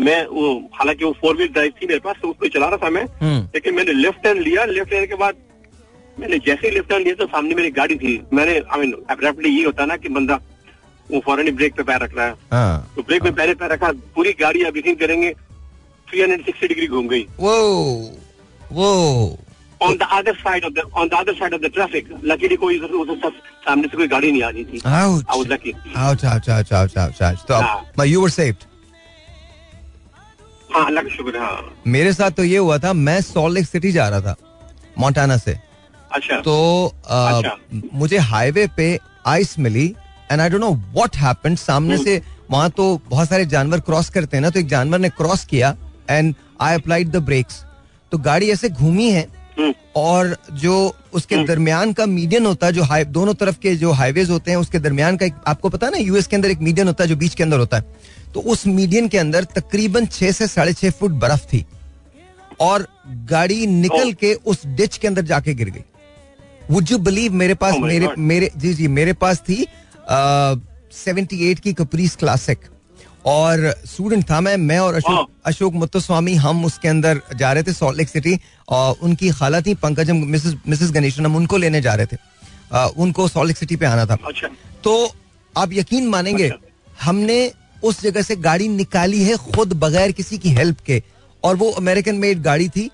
मैं 0.00 0.24
वो 0.26 0.52
हालाँकि 0.74 1.04
वो 1.04 1.12
फोर 1.20 1.36
व्हील 1.36 1.48
ड्राइव 1.52 1.72
थी 1.80 1.86
मेरे 1.86 2.00
पास 2.00 2.16
तो 2.22 2.28
उसको 2.28 2.48
चला 2.48 2.68
रहा 2.68 2.76
था 2.84 2.90
मैं। 2.90 3.04
हम्म। 3.20 3.40
लेकिन 3.54 3.74
मैंने 3.74 3.92
लेफ़्ट 3.92 4.22
टर्न 4.24 4.38
लिया 4.42 4.64
लेफ़्ट 4.66 4.92
लेने 4.92 5.06
के 5.06 5.14
बाद 5.22 5.34
मैंने 6.16 6.38
जैसे 6.46 6.68
ही 6.68 6.74
लेफ़्ट 6.74 6.88
टर्न 6.90 7.02
लिया 7.02 7.14
तो 7.14 7.26
सामने 7.26 7.54
मेरी 7.54 7.70
गाड़ी 7.72 7.96
थी। 7.96 8.20
मैंने 8.32 8.58
आई 8.58 8.80
मीन 8.80 8.94
अब्रप्टली 9.10 9.56
ये 9.56 9.64
होता 9.64 9.82
है 9.82 9.88
ना 9.88 9.96
कि 9.96 10.08
बंदा 10.08 10.40
वो 11.08 11.20
फ़ौरन 11.20 11.46
ही 11.46 11.52
ब्रेक 11.52 11.74
पे 11.76 11.82
पैर 11.82 12.02
रख 12.02 12.16
रहा 12.16 12.26
है। 12.26 12.34
हाँ। 12.52 12.92
तो 12.96 13.02
ब्रेक 13.02 13.22
में 13.24 13.34
पहले 13.34 13.54
पैर 13.54 13.70
रखा 13.72 13.92
पूरी 14.14 14.32
गाड़ी 14.40 14.62
आप 14.64 14.76
यकीन 14.76 14.94
करेंगे 14.96 15.34
360 16.08 16.68
डिग्री 16.68 16.86
घूम 16.86 17.08
गई। 17.08 17.26
वो 17.40 17.54
वो 18.72 18.88
on 19.80 19.96
the 19.96 20.06
other 20.12 20.34
side 20.36 20.64
of 20.64 20.72
the 20.72 20.90
on 20.94 21.08
the 21.08 21.14
other 21.14 21.34
side 21.34 21.54
of 21.54 21.60
the 21.62 21.70
traffic 21.74 22.08
luckily 22.24 22.56
कोई 22.56 22.78
सामने 22.78 23.88
से 23.88 23.96
कोई 23.96 24.06
गाड़ी 24.08 24.32
नहीं 24.32 24.42
आ 24.42 24.48
रही 24.48 24.64
थी। 24.64 24.80
I 24.86 25.08
was 25.08 25.46
lucky 25.52 25.74
ouch 25.96 26.24
ouch 26.24 26.50
ouch 26.50 26.72
ouch 26.72 27.22
ouch 27.22 27.44
तो। 27.50 28.04
यू 28.04 28.22
वर 28.22 28.30
सेव्ड 28.30 28.68
हाँ 30.74 30.84
अल्लाह 30.86 31.04
का 31.04 31.10
शुक्र 31.16 31.38
हाँ 31.38 31.74
मेरे 31.86 32.12
साथ 32.12 32.30
तो 32.30 32.44
ये 32.44 32.58
हुआ 32.58 32.78
था 32.78 32.92
मैं 32.92 33.20
सॉल्ट 33.22 33.54
लेक 33.54 33.66
सिटी 33.66 33.92
जा 33.92 34.08
रहा 34.08 34.20
था 34.20 34.34
मोंटाना 34.98 35.36
से। 35.36 35.56
अच्छा। 36.14 36.40
तो 36.40 36.54
आ, 37.08 37.38
अच्छा। 37.38 37.56
मुझे 37.94 38.18
हाईवे 38.30 38.66
पे 38.76 38.98
ice 39.26 39.58
milli 39.58 39.86
and 40.32 40.40
I 40.40 40.48
don't 40.50 40.60
know 40.60 40.70
what 40.94 41.16
happened 41.16 41.56
सामने 41.58 41.94
हम्म। 41.94 42.04
से 42.04 42.22
वहाँ 42.50 42.70
तो 42.76 43.00
बहुत 43.08 43.28
सारे 43.28 43.46
जानवर 43.46 43.80
क्रॉस 43.88 44.08
करते 44.10 44.36
हैं 44.36 44.42
ना 44.42 44.50
तो 44.50 44.60
एक 44.60 44.68
जानवर 44.68 44.98
ने 44.98 45.08
क्रॉस 45.18 45.44
किया 45.50 45.76
and 46.10 46.34
I 46.60 46.74
applied 46.74 47.10
the 47.10 47.22
brakes 47.24 47.64
तो 48.12 48.18
गाड़ी 48.18 48.50
ऐसे 48.50 48.68
घूमी 48.68 49.10
है 49.10 49.26
हम्म, 49.58 49.72
और 49.96 50.36
जो 50.52 50.74
उसके 51.14 51.34
हम्म। 51.34 51.46
दरमियान 51.46 51.92
का 51.92 52.06
मीडियन 52.06 52.46
होता 52.46 52.66
है 52.66 52.72
जो 52.72 52.82
हाई 52.82 53.04
दोनों 53.16 53.34
तरफ़ 53.34 53.58
के 53.62 53.74
जो 53.76 53.90
हाईवेज 53.92 54.30
होते 54.30 54.50
हैं 54.50 54.58
उसके 54.58 54.78
दरमियान 54.78 55.16
का 55.16 55.26
एक 55.26 55.34
आपको 55.48 55.68
पता 55.68 55.86
है 55.86 55.92
ना 55.92 55.98
यूएस 55.98 56.26
के 56.26 56.36
अंदर 56.36 56.50
एक 56.50 56.60
मीडियन 56.60 56.86
होता 56.86 57.04
है 57.04 57.08
जो 57.08 57.16
बीच 57.16 57.34
के 57.34 57.42
अंदर 57.42 57.58
होता 57.58 57.76
है। 57.76 58.18
तो 58.34 58.40
उस 58.52 58.66
मीडियन 58.66 59.08
के 59.08 59.18
अंदर 59.18 59.44
तकरीबन 59.58 60.06
छह 60.16 60.30
से 60.32 60.46
साढ़े 60.46 60.72
छह 60.80 60.90
फुट 60.98 61.10
बर्फ़ 61.24 61.44
थी 61.52 61.64
और 62.60 62.86
गाड़ी 63.30 63.66
निकल 63.66 64.10
Oh. 64.10 64.16
के 64.20 64.32
उस 64.52 64.66
डिच 64.80 64.96
के 64.98 65.08
अंदर 65.08 65.22
जाके 65.32 65.54
गिर 65.60 65.70
गई 65.70 65.84
वुड 66.70 66.90
यू 66.90 66.98
बिलीव 67.06 67.32
मेरे 67.42 67.54
पास 67.62 67.74
Oh 67.74 67.82
मेरे. 67.82 68.08
मेरे 68.18 68.50
जी 68.56 68.72
जी 68.80 68.88
मेरे 68.98 69.12
पास 69.24 69.38
थी 69.48 69.64
सेवेंटी 71.04 71.50
एट 71.50 71.58
की 71.66 71.72
कपरीस 71.80 72.16
क्लासिक 72.22 72.58
और 73.32 73.72
स्टूडेंट 73.86 74.24
था 74.30 74.40
मैं 74.40 74.56
मैं 74.56 74.78
और 74.78 74.94
अशोक 74.94 75.18
Oh. 75.20 75.26
अशोक 75.46 75.74
मुत्तस्वामी 75.82 76.34
हम 76.44 76.64
उसके 76.64 76.88
अंदर 76.88 77.20
जा 77.38 77.52
रहे 77.52 77.62
थे 77.62 77.72
सॉल्ट 77.72 77.98
लेक 77.98 78.08
सिटी 78.08 78.38
और 78.78 78.96
उनकी 79.08 79.30
खाला 79.40 79.60
थी 79.66 79.74
पंकजम 79.84 80.16
मिसेस 80.34 80.54
मिसेस 80.68 80.90
गणेशन 80.94 81.26
हम 81.26 81.36
उनको 81.36 81.56
लेने 81.64 81.80
जा 81.88 81.94
रहे 81.94 82.06
थे 82.12 82.16
अ, 82.72 82.86
उनको 82.96 83.28
सॉल्ट 83.28 83.46
लेक 83.48 83.56
सिटी 83.56 83.76
पे 83.76 83.86
आना 83.86 84.04
था 84.06 84.16
अच्छा 84.28 84.48
तो 84.84 84.94
आप 85.54 85.72
यकीन 85.72 86.08
मानेंगे 86.08 86.48
अच्छा। 86.48 87.04
हमने 87.04 87.38
उस 87.82 88.02
जगह 88.02 88.22
से 88.22 88.36
गाड़ी 88.36 88.68
निकाली 88.68 89.22
है 89.24 89.36
खुद 89.36 89.72
बगैर 89.72 90.12
किसी 90.12 90.38
की 90.38 90.50
हेल्प 90.50 90.80
के। 90.86 91.02
और 91.44 91.56
वो 91.56 91.70
अमेरिकन 91.70 92.14
मेड 92.14 92.42
गाड़ी 92.42 92.68
थी। 92.68 92.90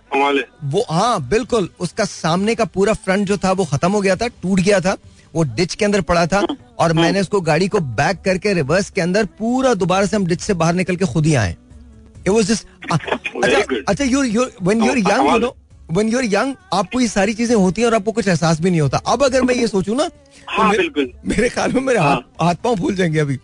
वो 0.64 0.84
हाँ 0.90 1.28
बिल्कुल 1.28 1.68
उसका 1.80 2.04
सामने 2.04 2.54
का 2.54 2.64
पूरा 2.64 2.92
फ्रंट 2.94 3.26
जो 3.28 3.36
था 3.36 3.52
वो 3.52 3.64
खत्म 3.64 3.92
हो 3.92 4.00
गया 4.00 4.16
था 4.16 4.26
टूट 4.42 4.60
गया 4.60 4.80
था 4.80 4.96
वो 5.34 5.42
डिच 5.56 5.74
के 5.74 5.84
अंदर 5.84 6.00
पड़ा 6.00 6.26
था 6.26 6.46
और 6.78 6.92
मैंने 6.92 7.20
उसको 7.20 7.40
गाड़ी 7.40 7.68
को 7.68 7.80
बैक 7.80 8.20
करके 8.24 8.52
रिवर्स 8.54 8.90
के 8.90 9.00
अंदर 9.00 9.24
पूरा 9.38 9.74
दोबारा 9.74 10.06
से 10.06 10.16
हम 10.16 10.26
डिच 10.26 10.40
से 10.40 10.54
बाहर 10.54 10.74
निकल 10.74 10.96
के 10.96 11.04
खुद 11.04 11.26
ही 11.26 11.34
आए। 11.34 11.56
इट 12.18 12.28
वाज 12.28 12.44
जस्ट 12.44 12.66
अच्छा. 12.92 13.76
अच्छा 13.88 14.04
यू 14.04 14.22
यू 14.22 14.46
व्हेन 14.62 14.82
यू 14.82 14.92
तो 14.92 15.10
young 15.10 15.30
you 15.30 15.38
know 15.38 15.54
when 15.90 16.08
young 16.24 16.54
आपको 16.74 17.00
ये 17.00 17.08
सारी 17.08 17.34
चीज़ें 17.34 17.56
होती 17.56 17.82
हैं 17.82 17.88
और 17.88 17.94
आपको 17.94 18.12
कुछ 18.12 18.28
एहसास 18.28 18.60
भी 18.60 18.70
नहीं 18.70 18.80
होता। 18.80 18.98
अब 19.06 19.24
अगर 19.24 19.42
मैं 19.42 19.54
ये 19.54 19.66
सोचूं 19.66 19.96
ना 19.96 20.08
तो 20.08 20.62
हाँ, 20.62 20.68
मे- 20.68 20.78
बिल्कुल। 20.78 21.12
मेरे 21.26 21.48
ख्याल 21.48 21.72
में 21.72 21.80
मेरे 21.82 21.98
हाथ 21.98 22.42
हाथ 22.42 22.54
पाँव 22.54 22.76
फूल 22.76 22.94
जाएँगे 22.96 23.18
अभी। 23.18 23.38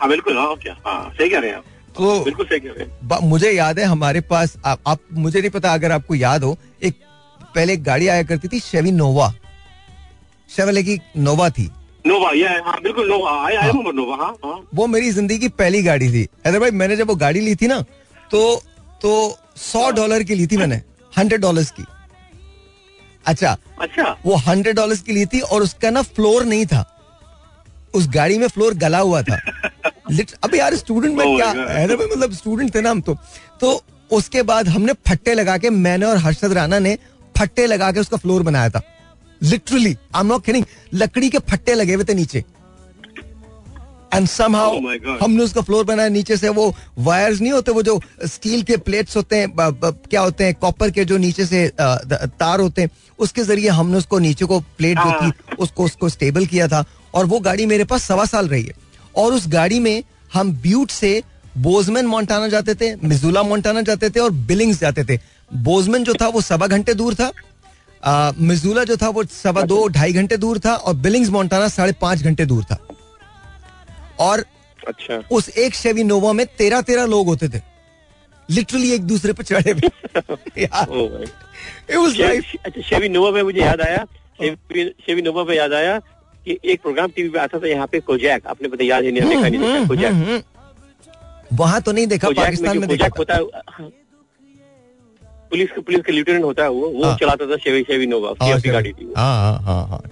हाँ 0.00 0.08
बिल्कुल 0.08 0.38
हाँ 0.38 0.54
क्या 0.56 0.76
हाँ 0.86 1.10
सही 1.10 1.28
कह 1.30 1.38
रहे 1.38 1.50
हैं 1.50 1.56
आप। 1.56 1.64
तो 1.96 2.24
बिल्कुल 2.24 2.46
सही 2.46 2.60
कह 2.60 2.70
रहे 2.70 2.84
हैं। 2.84 3.28
मुझे 3.28 3.50
याद 3.50 3.78
है 3.78 3.84
हमारे 3.86 4.20
पास 4.22 4.56
आप, 4.64 4.78
आप 4.86 4.98
मुझे 5.12 5.40
नहीं 5.40 5.50
पता 5.50 5.72
अगर 5.74 5.92
आपको 5.92 6.14
याद 6.14 6.44
हो 6.44 6.56
एक 6.82 6.94
पहले 7.54 7.72
एक 7.72 7.82
गाड़ी 7.84 8.08
आया 8.08 8.22
करती 8.22 8.48
थी 8.48 8.60
शेवी 8.60 8.90
नोवा। 8.92 9.32
शेवले 10.48 10.82
की 10.82 10.98
नोवा 11.16 11.48
थी। 11.50 11.68
नोवा 12.04 12.30
ये 12.32 12.48
हाँ 12.64 12.80
बिल्कुल 12.82 13.08
नोवा 13.08 13.30
आई 13.44 13.56
रिमेंबर 13.58 13.92
नोवा 13.92 14.16
हाँ 14.16 14.32
हाँ। 14.44 14.60
वो 14.74 14.86
मेरी 14.86 15.10
ज़िंदगी 15.10 15.38
की 15.38 15.48
पहली 15.50 15.82
गाड़ी 15.82 16.08
थी। 16.12 16.26
अरे 16.46 16.58
भाई 16.58 16.70
मैंने 16.72 16.96
जब 16.96 17.08
वो 17.08 17.14
गाड़ी 17.16 17.40
ली 17.40 17.54
थी 17.54 17.66
ना 17.66 17.80
तो 18.30 18.40
तो 19.02 19.38
सौ 19.56 19.90
डॉलर 19.90 20.22
की 20.22 20.34
ली 20.34 20.46
थी 20.46 20.56
मैंने 20.56 20.80
हंड्रेड 21.12 21.40
डॉलर 21.40 21.64
की। 21.76 21.84
अच्छा 23.24 23.56
अच्छा। 23.80 24.16
वो 24.26 24.36
हंड्रेड 24.38 24.76
डॉलर 24.76 24.96
की 24.96 25.12
ली 25.12 25.24
थी 25.26 25.40
और 25.40 25.62
उसका 25.62 25.90
ना 25.90 26.02
फ्लोर 26.04 26.44
नहीं 26.44 26.66
था। 26.66 26.84
उस 27.94 28.08
गाड़ी 28.08 28.38
में 28.38 28.46
फ्लोर 28.48 28.74
गला 28.76 28.98
हुआ 29.00 29.22
था। 29.22 29.38
अबे 30.44 30.58
यार 30.58 30.76
स्टूडेंट 30.76 31.18
में 31.18 31.24
Oh 31.24 31.36
क्या 31.36 31.64
है 31.72 31.86
ना 31.86 31.94
मतलब 31.94 32.32
स्टूडेंट 32.32 32.74
थे 32.74 32.80
ना 32.80 32.90
हम 32.90 33.00
तो। 33.00 33.18
तो 33.60 33.82
उसके 34.12 34.42
बाद 34.42 34.68
हमने 34.68 34.92
फट्टे 34.92 35.34
लगा 35.34 35.58
के 35.58 35.70
मैंने 35.70 36.06
और 36.06 36.16
हर्षद 36.16 36.52
राणा 36.52 36.78
ने 36.78 36.98
फट्टे 37.38 37.66
लगा 37.66 37.92
के 37.92 38.00
उसका 38.00 38.16
फ्लोर 38.16 38.42
बनाया 38.42 38.68
था। 38.68 38.82
Literally 39.42 39.96
I 40.14 40.20
am 40.20 40.26
not 40.26 40.44
kidding 40.44 40.64
लकड़ी 40.94 41.30
के 41.30 41.38
फट्टे 41.38 41.74
लगे 41.74 41.94
हुए 41.94 42.04
थे 42.04 42.14
नीचे। 42.14 42.44
And 44.14 44.28
somehow 44.28 44.78
my 44.78 45.06
God. 45.06 45.22
हमने 45.22 45.44
उसका 45.44 45.60
फ्लोर 45.60 45.84
बनाया 45.84 46.08
नीचे 46.08 46.36
से 46.36 46.48
वो 46.48 46.74
वायर्स 46.98 47.40
नहीं 47.40 47.52
होते 47.52 47.72
वो 47.72 47.82
जो 47.82 48.02
स्टील 48.26 48.62
के 48.62 48.76
प्लेट्स 48.76 49.16
होते 49.16 49.36
हैं 49.36 49.56
ब, 49.56 49.62
ब, 49.62 49.98
क्या 50.10 50.20
होते 50.20 50.44
हैं 50.44 50.54
कॉपर 50.54 50.90
के 50.90 51.04
जो 51.04 51.16
नीचे 51.16 51.46
से 51.46 51.72
द- 51.80 52.30
तार 52.40 52.60
होते 52.60 52.82
हैं 52.82 52.90
उसके 53.18 53.42
ज़रिए 53.42 53.68
हमने 53.68 53.98
उसको 53.98 54.18
नीचे 54.18 54.44
को 54.44 54.60
प्लेट 54.60 54.96
जो 54.96 55.10
हाँ। 55.10 55.30
थी 55.30 55.54
उसको 55.58 55.84
उसको 55.84 56.08
स्टेबल 56.08 56.46
किया 56.46 56.68
था। 56.68 56.84
और 57.14 57.26
वो 57.26 57.40
गाड़ी 57.40 57.66
मेरे 57.66 57.84
पास 57.84 58.02
सवा 58.02 58.24
साल 58.24 58.48
रही 58.48 58.62
है। 58.62 58.87
और 59.18 59.32
उस 59.32 59.48
गाड़ी 59.48 59.80
में 59.80 60.04
हम 60.34 60.52
ब्यूट 60.52 60.90
से 60.90 61.22
बोजमैन 61.56 62.06
मोन्टाना 62.06 62.48
जाते 62.48 62.74
थे 62.74 62.96
मिजुला 62.96 63.42
मोन्टाना 63.42 63.80
जाते 63.80 64.10
थे 64.10 64.20
और 64.20 64.30
बिलिंग्स 64.30 64.80
जाते 64.80 65.04
थे। 65.04 65.20
बोजमैन 65.54 66.04
जो 66.04 66.14
था 66.14 66.28
वो 66.28 66.40
सवा 66.40 66.66
घंटे 66.66 66.94
दूर 66.94 67.14
था 67.14 67.32
आ, 68.04 68.32
मिजुला 68.38 68.84
जो 68.84 68.96
था 68.96 69.08
वो 69.08 69.24
सवा 69.24 69.62
दो 69.62 69.88
ढाई 69.88 70.12
घंटे 70.12 70.36
दूर 70.36 70.58
था 70.58 70.74
और 70.74 70.94
बिलिंग्स 70.94 71.30
मोन्टाना 71.30 71.68
साढ़े 71.68 71.94
पाँच 72.00 72.22
घंटे 72.22 72.46
दूर 72.46 72.64
था। 72.64 72.88
और 74.18 74.44
अच्छा। 74.88 75.22
उस 75.32 75.48
एक 75.48 75.74
शेवी 75.74 76.04
नोवा 76.04 76.32
में 76.32 76.46
तेरह 76.46 76.80
तेरह 76.80 77.04
लोग 77.04 77.26
होते 77.26 77.48
थे। 77.48 77.60
लिटरली 78.50 78.90
एक 78.90 79.02
दूसरे 79.02 79.32
पे 79.32 79.42
चढ़े 79.42 79.72
हुए। 79.72 79.88
यार। 80.62 80.86
Was 81.96 82.12
like 82.12 82.42
शे- 82.42 82.62
अच्छा 82.64 82.82
शेवी 82.82 83.08
नोवा 83.08 83.30
में 83.30 83.42
मुझे 83.42 83.60
याद 83.60 83.80
आया। 83.80 84.06
शेवी 85.06 85.22
नोवा 85.22 85.44
में 85.44 85.56
याद 85.56 85.72
आया 85.72 86.00
कि 86.48 86.58
एक 86.64 86.82
प्रोग्राम 86.82 87.10
टीवी 87.10 87.28
पे 87.28 87.38
आता 87.38 87.58
था 87.58 87.68
यहाँ 87.68 87.86
पे 87.86 88.00
कोजैक 88.02 88.46
आपने 88.48 88.68
पता 88.68 88.84
याद 88.84 89.04
है 89.04 89.10
नहीं 89.10 90.42
वहाँ 91.54 91.80
तो 91.80 91.92
नहीं 91.92 92.06
देखा 92.06 92.30
पाकिस्तान 92.32 92.78
में 92.78 92.88
कोजैक 92.88 93.18
होता 93.18 93.34
है 93.34 93.62
हाँ। 93.68 93.90
पुलिस 95.50 95.68
पुलिस 95.78 96.00
के 96.06 96.12
लेफ्टिनेंट 96.12 96.44
होता 96.44 96.62
है 96.62 96.70
वो 96.70 96.88
वो 96.92 97.14
चलाता 97.20 97.46
था 97.46 97.56
शेवी 97.58 97.82
शेवी 97.82 98.06
नोवा 98.06 98.30
उसकी 98.30 98.70
गाड़ी 98.70 98.92
थी 98.92 99.06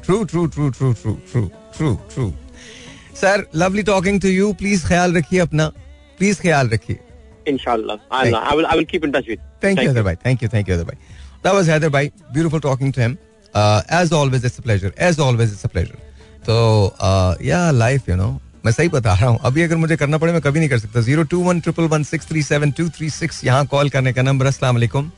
true 0.05 0.25
true 0.25 0.47
true 0.49 0.71
true 0.71 0.93
true 0.95 1.13
true 1.25 1.43
true 1.77 1.95
true 2.15 2.33
sir 3.17 3.47
lovely 3.55 3.83
talking 3.85 4.21
to 4.21 4.29
you 4.29 4.53
please 4.55 4.87
ख्याल 4.87 5.17
रखिए 5.17 5.41
अपना 5.41 5.69
प्लीज़ 6.19 6.41
ख्याल 6.43 6.69
रखिए 6.69 6.99
इनशाला 7.49 7.97
थैंक 10.27 10.43
भाई 11.91 12.11
beautiful 12.33 12.61
it's 14.45 14.61
pleasure 14.61 14.93
as 15.01 15.21
always 15.21 15.53
it's 15.53 15.67
pleasure 15.67 16.06
तो 16.49 16.97
या 17.45 17.71
लाइफ 17.73 18.09
यू 18.09 18.17
नो 18.17 18.29
मैं 18.67 18.73
सही 18.73 18.89
बता 18.89 19.13
रहा 19.15 19.27
हूँ। 19.27 19.39
अभी 19.45 19.63
अगर 19.63 19.77
मुझे 19.77 19.97
करना 19.97 20.19
पड़े 20.19 20.33
मैं 20.33 20.41
कभी 20.43 20.59
नहीं 20.59 20.69
कर 20.69 20.79
सकता। 20.79 21.01
Zero 21.01 21.23
two 21.33 21.41
one 21.43 21.61
triple 21.61 21.85
one 21.89 22.03
six 22.05 22.27
three 22.29 22.43
seven 22.43 22.71
two 22.79 22.89
three 22.97 23.11
six 23.11 23.45
यहाँ 23.45 23.67
कॉल 23.67 23.91
करने 23.91 24.13
का 24.13 24.23
नंबर 24.23 24.47
अस्सलाम 24.47 24.75
वालेकुम। 24.75 25.11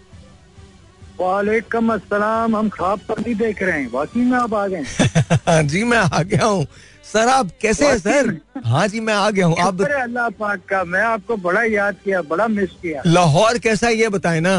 अस्सलाम। 1.91 2.57
हम 2.57 2.69
ख्वाब 2.69 3.01
पर 3.09 3.21
नहीं 3.21 3.35
देख 3.35 3.63
रहे 3.63 3.81
हैं। 3.81 3.91
वाकई 3.93 4.21
में 4.21 4.39
आप 4.39 4.55
आ 4.55 4.67
गए 4.67 5.63
जी 5.69 5.85
मैं 5.85 5.99
आ 5.99 6.23
गया 6.23 6.45
हूँ। 6.45 6.67
सर 7.13 7.29
आप 7.29 7.51
कैसे 7.63 7.87
हैं 7.87 7.99
सर? 7.99 8.37
हाँ 8.65 8.87
जी 8.89 9.01
मैं 9.01 9.15
आ 9.15 9.31
गया 9.31 9.47
हूँ। 9.47 9.57
आप 9.61 9.81
अल्लाह 9.83 10.29
पाक 10.31 10.61
का? 10.69 10.83
मैं 10.85 11.03
आपको 11.03 11.37
बड़ा 11.39 11.63
याद 11.65 11.97
किया 12.05 12.23
बड़ा 12.23 12.49
मिस 12.49 12.71
किया। 12.83 13.03
लाहौर 13.07 13.59
कैसा 13.59 13.87
है 13.87 13.95
ये 13.95 14.09
बताए 14.09 14.41
ना। 14.41 14.57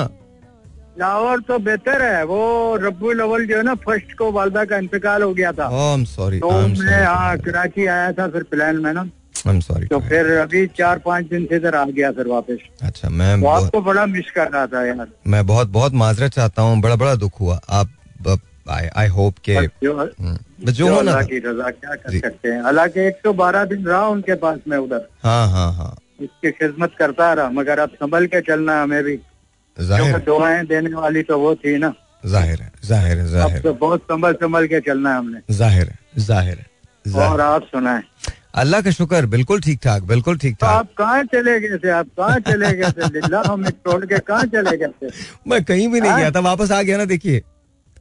लाहौर 0.99 1.41
तो 1.41 1.59
बेहतर 1.59 2.01
है। 2.01 2.23
वो 2.23 2.75
रब्बुल 2.75 3.19
अव्वल 3.19 3.45
जो 3.45 3.57
है 3.57 3.63
ना 3.63 3.75
फ़र्स्ट 3.75 4.17
को 4.17 4.31
वालदा 4.31 4.65
का 4.65 4.77
इंतकाल 4.77 5.21
हो 5.21 5.33
गया 5.33 5.51
था। 5.51 5.93
एम 5.93 6.03
सॉरी 6.03 6.39
तो 6.39 6.67
मैं 6.67 7.05
हाँ 7.05 7.37
कराची 7.37 7.85
आया 7.85 8.11
था 8.11 8.27
फिर 8.27 8.43
प्लान 8.43 8.75
में 8.75 8.93
ना। 8.93 9.09
सॉरी 9.47 9.87
तो 9.87 9.99
फिर 9.99 10.25
अभी 10.31 10.67
चार 10.67 10.99
पाँच 10.99 11.25
दिन 11.25 11.45
से 11.45 11.55
इधर 11.55 11.75
आ 11.75 11.85
गया 11.85 12.11
फिर 12.11 12.27
वापस। 12.27 12.57
अच्छा 12.81 13.09
मैं 13.09 13.37
तो 13.37 13.43
बहुत- 13.43 13.65
आपको 13.65 13.81
बड़ा 13.81 14.05
मिस 14.05 14.31
कर 14.31 14.51
रहा 14.51 14.67
था 14.67 14.85
यार। 14.85 15.07
मैं 15.27 15.47
बहुत 15.47 15.67
बहुत 15.67 15.93
माजरत 15.93 16.31
चाहता 16.31 16.61
हूँ। 16.61 16.81
बड़ा 16.81 16.95
बड़ा 16.95 17.15
दुख 17.15 17.41
हुआ। 17.41 17.61
आप 17.69 17.89
आई 18.95 19.07
होप 19.07 19.35
के 19.37 19.67
जो 19.67 19.97
हम्म, 19.97 20.37
जो 20.65 20.71
जो 20.71 20.95
होना 20.95 21.21
की 21.21 21.37
रजा 21.37 21.69
क्या 21.69 21.95
कर 21.95 22.19
सकते 22.19 22.49
हैं? 22.49 22.63
हालाँकि 22.63 22.99
एक 22.99 23.15
सौ 23.15 23.33
बारह 23.33 23.65
दिन 23.65 23.85
रहा 23.85 24.07
उनके 24.07 24.35
पास 24.35 24.59
में 24.67 24.77
उधर। 24.77 25.09
हाँ 25.23 25.47
हाँ 25.51 25.73
हाँ। 25.73 25.97
उसकी 26.21 26.51
खिदमत 26.51 26.91
करता 26.99 27.33
रहा 27.33 27.49
मगर 27.49 27.79
अब 27.79 27.89
संभल 27.89 28.25
के 28.25 28.41
चलना 28.41 28.83
हमें 28.83 29.03
भी। 29.03 29.19
ज़ाहिर 29.79 30.17
दुआएँ 30.25 30.65
देने 30.67 30.93
वाली 30.95 31.21
तो 31.23 31.37
वो 31.39 31.53
थी 31.55 31.77
ना। 31.77 31.93
ज़ाहिर 32.25 32.61
है 32.61 32.71
ज़ाहिर 32.85 33.17
है 33.17 33.27
ज़ाहिर 33.27 33.61
तो 33.61 33.73
बहुत 33.75 34.01
संभल 34.11 34.33
संभल 34.41 34.67
के 34.67 34.79
चलना 34.81 35.11
है 35.11 35.17
हमने। 35.17 35.39
ज़ाहिर 35.55 35.87
है 35.87 36.23
ज़ाहिर 36.25 36.57
है 36.57 37.23
और 37.25 37.41
आप 37.41 37.63
सुनाए। 37.65 38.01
अल्लाह 38.55 38.81
का 38.81 38.91
शुक्र 38.91 39.25
बिल्कुल 39.25 39.61
ठीक 39.61 39.79
ठाक 39.83 40.03
बिल्कुल 40.03 40.37
ठीक 40.37 40.55
ठाक। 40.61 40.69
आप 40.69 40.87
कहाँ 40.97 41.23
चले 41.23 41.59
गए 41.59 41.77
थे? 41.77 41.89
आप 41.89 42.07
कहाँ 42.19 42.39
चले 42.39 42.71
गए 42.75 42.91
थे? 42.91 43.47
हमें 43.47 43.69
छोड़ 43.69 44.05
के 44.05 44.19
कहाँ 44.19 44.43
चले 44.45 44.77
गए 44.77 44.87
थे? 45.03 45.11
मैं 45.47 45.63
कहीं 45.63 45.87
भी 45.87 46.01
नहीं 46.01 46.11
हाँ? 46.11 46.19
गया 46.19 46.31
था 46.31 46.39
वापस 46.39 46.71
आ 46.71 46.81
गया 46.81 46.97
ना 46.97 47.05
देखिए। 47.05 47.41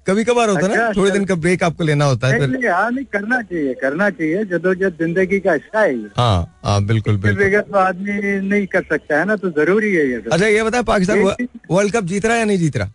कभी 0.09 0.25
कभार 0.25 0.49
होता 0.49 0.61
है 0.61 0.69
ना? 0.69 0.75
अच्छा, 0.75 0.93
थोड़े 0.97 1.11
अच्छा। 1.11 1.19
दिन 1.19 1.25
का 1.27 1.35
ब्रेक 1.37 1.63
आपको 1.63 1.85
लेना 1.85 2.05
होता 2.05 2.29
है 2.29 2.39
फिर 2.41 2.67
हाँ 2.71 2.91
नहीं 2.91 3.05
करना 3.13 3.41
चाहिए 3.43 3.75
करना 3.81 4.09
चाहिए 4.11 4.45
जदोजहद 4.53 4.97
ज़िंदगी 5.01 5.41
का 5.41 5.53
हिस्सा 5.53 5.81
है 5.81 5.95
हाँ 6.17 6.61
हाँ 6.65 6.83
बिल्कुल 6.85 7.17
बिल्कुल। 7.17 7.45
बगैर 7.45 7.61
तो 7.63 7.77
आदमी 7.79 8.13
नहीं 8.49 8.67
कर 8.67 8.83
सकता 8.83 9.19
है 9.19 9.25
ना? 9.25 9.37
तो 9.37 9.51
ज़रूरी 9.51 9.95
है 9.95 10.07
ये। 10.09 10.23
अच्छा 10.33 10.47
ये 10.47 10.63
बताए 10.63 10.83
पाकिस्तान 10.83 11.49
वर्ल्ड 11.71 11.93
कप 11.93 12.05
जीत 12.05 12.27
रहा 12.27 12.35
है 12.35 12.39
या 12.39 12.45
नहीं 12.45 12.59
जीत 12.59 12.77
रहा? 12.77 12.91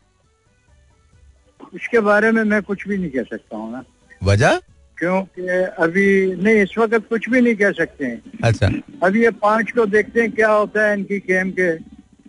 इसके 1.76 2.00
बारे 2.00 2.32
में 2.32 2.44
मैं 2.44 2.62
कुछ 2.62 2.88
भी 2.88 2.98
नहीं 2.98 3.10
कह 3.10 3.24
सकता 3.24 3.58
हूँ 3.58 3.72
ना। 3.72 3.84
वजह? 4.24 4.60
क्योंकि 4.98 5.48
अभी 5.84 6.08
नहीं 6.36 6.62
इस 6.62 6.78
वक्त 6.78 7.08
कुछ 7.10 7.30
भी 7.30 7.42
नहीं 7.42 7.56
कह 7.56 7.72
सकते 7.72 8.06
हैं। 8.06 8.22
अच्छा। 8.44 8.68
अभी 9.04 9.24
ये 9.24 9.30
पाँच 9.42 9.72
को 9.72 9.86
देखते 9.86 10.22
हैं 10.22 10.32
क्या 10.32 10.50
होता 10.52 10.88
है 10.88 10.94
इनकी 10.98 11.18
गेम 11.30 11.52
के। 11.60 11.72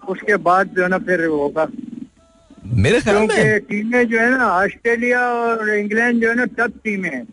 उसके 0.08 0.36
बाद 0.46 0.70
जो 0.76 0.82
है 0.82 0.88
ना 0.88 0.98
फिर 0.98 1.24
होगा। 1.24 1.66
मेरे 2.64 3.00
ख्याल 3.00 3.16
में। 3.18 3.60
टीमें 3.60 4.06
जो 4.08 4.18
है 4.18 4.30
ना 4.30 4.48
ऑस्ट्रेलिया 4.50 5.20
और 5.20 5.70
इंग्लैंड 5.70 6.22
जो 6.22 6.28
है 6.28 6.34
ना 6.34 6.44
टफ 6.58 6.72
टीमें 6.84 7.10
हैं। 7.10 7.26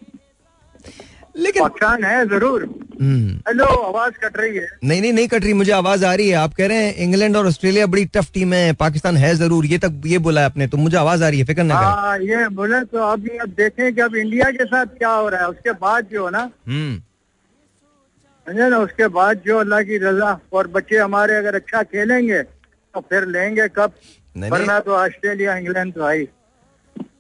लेकिन 1.36 1.64
पाकिस्तान 1.64 2.04
है 2.04 2.26
ज़रूर। 2.30 2.64
हम्म, 3.02 3.36
हेलो 3.48 3.66
आवाज़ 3.66 4.14
कट 4.24 4.38
रही 4.38 4.58
है। 4.58 4.68
नहीं 4.84 5.02
नहीं 5.02 5.12
नहीं 5.14 5.28
कट 5.28 5.44
रही 5.44 5.54
मुझे 5.54 5.72
आवाज़ 5.72 6.04
आ 6.06 6.14
रही 6.14 6.30
है। 6.30 6.36
आप 6.36 6.54
कह 6.54 6.68
रहे 6.68 6.78
हैं 6.78 6.96
इंग्लैंड 6.98 7.38
और 7.38 7.48
ऑस्ट्रेलिया 7.48 7.86
बड़ी 7.88 8.06
टफ 8.08 8.32
टीम 8.34 8.54
है 8.54 8.74
पाकिस्तान 8.76 9.18
है 9.18 9.34
ज़रूर। 9.36 9.66
ये 9.66 9.78
तक 9.78 10.02
ये 10.06 10.18
बोला 10.20 10.42
है 10.42 10.46
आपने 10.46 10.68
तो 10.68 10.78
मुझे 10.78 10.98
आवाज़ 10.98 11.24
आ 11.24 11.30
रही 11.30 11.40
है 11.40 11.46
फ़िक्र 11.46 11.64
ना 11.64 11.76
करें। 11.76 11.88
हाँ 11.88 12.18
ये 12.20 12.48
बोले 12.50 12.84
तो 12.86 13.00
अभी 13.02 13.38
अब 13.38 13.50
देखें 13.58 13.94
कि 13.94 14.02
अब 14.02 14.16
इंडिया 14.16 14.50
के 14.52 14.66
साथ 14.66 14.98
क्या 14.98 15.10
हो 15.10 15.30
रहा 15.30 15.42
है। 15.42 15.48
उसके 15.48 15.72
बाद 15.72 16.08
जो 16.12 16.26
है 16.26 16.32
ना 16.32 16.50
हम्म। 16.68 17.02
समझे 18.48 18.70
ना 18.70 18.78
उसके 18.80 19.08
बाद 19.10 19.42
जो 19.46 19.58
अल्लाह 19.60 19.82
की 19.84 19.98
रजा 19.98 20.40
और 20.54 20.68
बच्चे 20.70 20.98
हमारे 20.98 21.36
अगर 21.36 21.56
अच्छा 21.56 21.84
खेलेंगे 21.86 22.42
तो 22.44 23.02
फिर 23.02 23.28
लेंगे 23.28 23.68
कब 23.76 23.94
नहीं, 24.36 24.52
वरना 24.52 24.80
तो 24.80 24.96
ऑस्ट्रेलिया 24.96 25.56
इंग्लैंड 25.58 25.94
तो 25.94 26.04
आई 26.04 26.28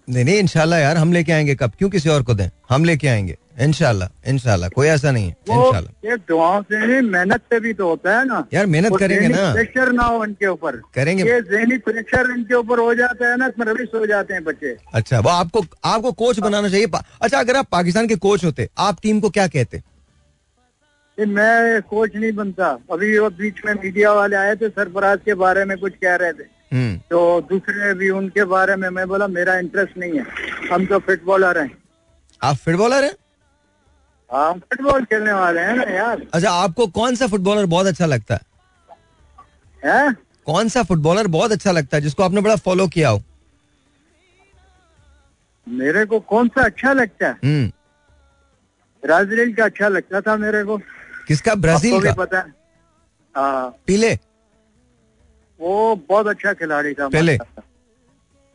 नहीं 0.10 0.24
नहीं 0.26 0.38
इनशाला 0.40 0.78
यार 0.80 0.98
हम 0.98 1.12
लेके 1.14 1.32
आएँगे 1.32 1.56
कब? 1.56 1.72
क्यों 1.78 1.90
किसी 1.90 2.10
और 2.10 2.24
को 2.24 2.34
दें? 2.34 2.50
हम 2.70 2.84
लेके 2.86 3.08
आएँगे। 3.08 3.38
इनशाला 3.60 4.10
इनशाला 4.28 4.68
कोई 4.70 4.88
ऐसा 4.88 5.12
नहीं 5.12 5.26
है 5.26 5.36
इनशाला 5.50 6.10
ये 6.10 6.16
दुआओं 6.28 6.62
से 6.62 6.80
नहीं 6.80 7.02
मेहनत 7.10 7.42
से 7.44 7.60
भी 7.60 7.74
तो 7.74 7.88
होता 7.88 8.18
है 8.18 8.26
ना। 8.28 8.46
यार 8.54 8.66
मेहनत 8.66 8.98
करेंगे 9.00 9.28
ना। 9.28 9.52
प्रेशर 9.54 9.92
ना 9.92 10.04
हो 10.04 10.24
इनके 10.26 10.48
ऊपर। 10.48 10.76
करेंगे। 10.96 11.24
ये 11.24 11.42
जहनी 11.42 11.78
प्रेशर 11.78 12.32
इनके 12.32 12.56
ऊपर 12.56 12.80
हो 12.80 12.94
जाता 12.96 13.30
है 13.32 13.38
ना 13.38 13.48
इसमें 13.48 13.66
रविश 13.66 13.90
हो 13.96 14.06
जाते 14.06 14.34
हैं 14.34 14.44
बच्चे। 14.44 14.76
अच्छा 14.94 15.20
वो 15.20 15.30
आपको 15.30 15.66
आपको 15.86 16.12
कोच 16.14 16.40
बनाना 16.40 16.70
चाहिए। 16.70 16.88
अच्छा 17.22 17.40
अगर 17.40 17.56
आप 17.56 17.68
पाकिस्तान 17.72 18.08
के 18.08 18.16
कोच 18.18 18.46
होते 18.46 18.70
आप 18.78 19.02
टीम 19.04 19.20
को 19.20 19.30
क्या 19.30 19.48
कहते? 19.48 19.82
मैं 21.18 21.82
कोच 21.82 22.16
नहीं 22.16 22.32
बनता। 22.32 22.68
अभी 22.92 23.18
वो 23.20 23.30
बीच 23.30 23.56
में 23.66 23.74
मीडिया 23.74 24.14
वाले 24.14 24.36
आए 24.36 24.56
थे 24.56 24.70
सरफराज 24.70 25.20
के 25.26 25.34
बारे 25.36 25.66
में 25.66 25.78
कुछ 25.78 25.94
कह 25.94 26.16
रहे 26.16 26.34
थे। 26.34 26.61
तो 26.74 27.42
दूसरे 27.42 27.94
भी 27.94 28.10
उनके 28.10 28.44
बारे 28.44 28.76
में 28.76 28.90
मैं 28.90 29.08
बोला 29.08 29.28
मेरा 29.28 29.56
इंटरेस्ट 29.56 29.98
नहीं 29.98 30.20
है। 30.20 30.26
हम 30.74 30.86
तो 30.86 31.00
फुटबॉलर 31.00 31.58
हैं। 31.58 31.78
आप 32.44 32.56
फुटबॉलर 32.56 33.04
हैं? 33.04 33.14
हम 34.32 34.60
फुटबॉल 34.60 35.06
खेलने 35.06 35.34
वाले 35.34 35.62
हैं 35.62 35.74
ना 35.74 35.84
यार। 35.84 36.28
अच्छा 36.34 36.52
आपको 36.52 36.88
कौन 36.88 37.16
सा 37.16 37.28
फुटबॉलर 37.28 37.66
बहुत 37.66 37.86
अच्छा 37.86 38.06
लगता 38.06 38.36
है? 38.36 38.42
हैं? 39.86 40.14
कौन 40.46 40.70
सा 40.70 40.84
फुटबॉलर 40.84 41.28
बहुत 41.28 41.52
अच्छा 41.52 41.72
लगता 41.72 41.98
है 41.98 42.04
जिसको 42.04 42.24
आपने 42.24 42.42
बड़ा 42.42 42.56
फॉलो 42.56 42.88
किया 42.88 43.10
हो? 43.10 43.24
मेरे 45.70 46.06
को 46.06 46.20
कौन 46.20 46.48
सा 46.48 46.64
अच्छा 46.64 46.94
लगता 46.94 47.28
है? 47.28 47.34
हम्म। 47.34 47.72
ब्राज़ील 49.04 49.54
का 49.54 49.66
अच्छा 49.66 49.88
लगता 49.88 50.22
था 50.22 50.38
मेरे 50.38 50.64
को। 50.64 50.78
किसका? 51.28 51.56
ब्राज़ील 51.56 52.04
का? 52.04 52.14
पता 52.14 52.40
है। 52.40 52.54
हाँ। 53.36 53.76
पीले। 53.88 54.20
वो 55.62 55.96
बहुत 56.10 56.28
अच्छा 56.28 56.54
खिलाड़ी 56.54 56.94
था 56.94 57.08
पहले? 57.10 57.36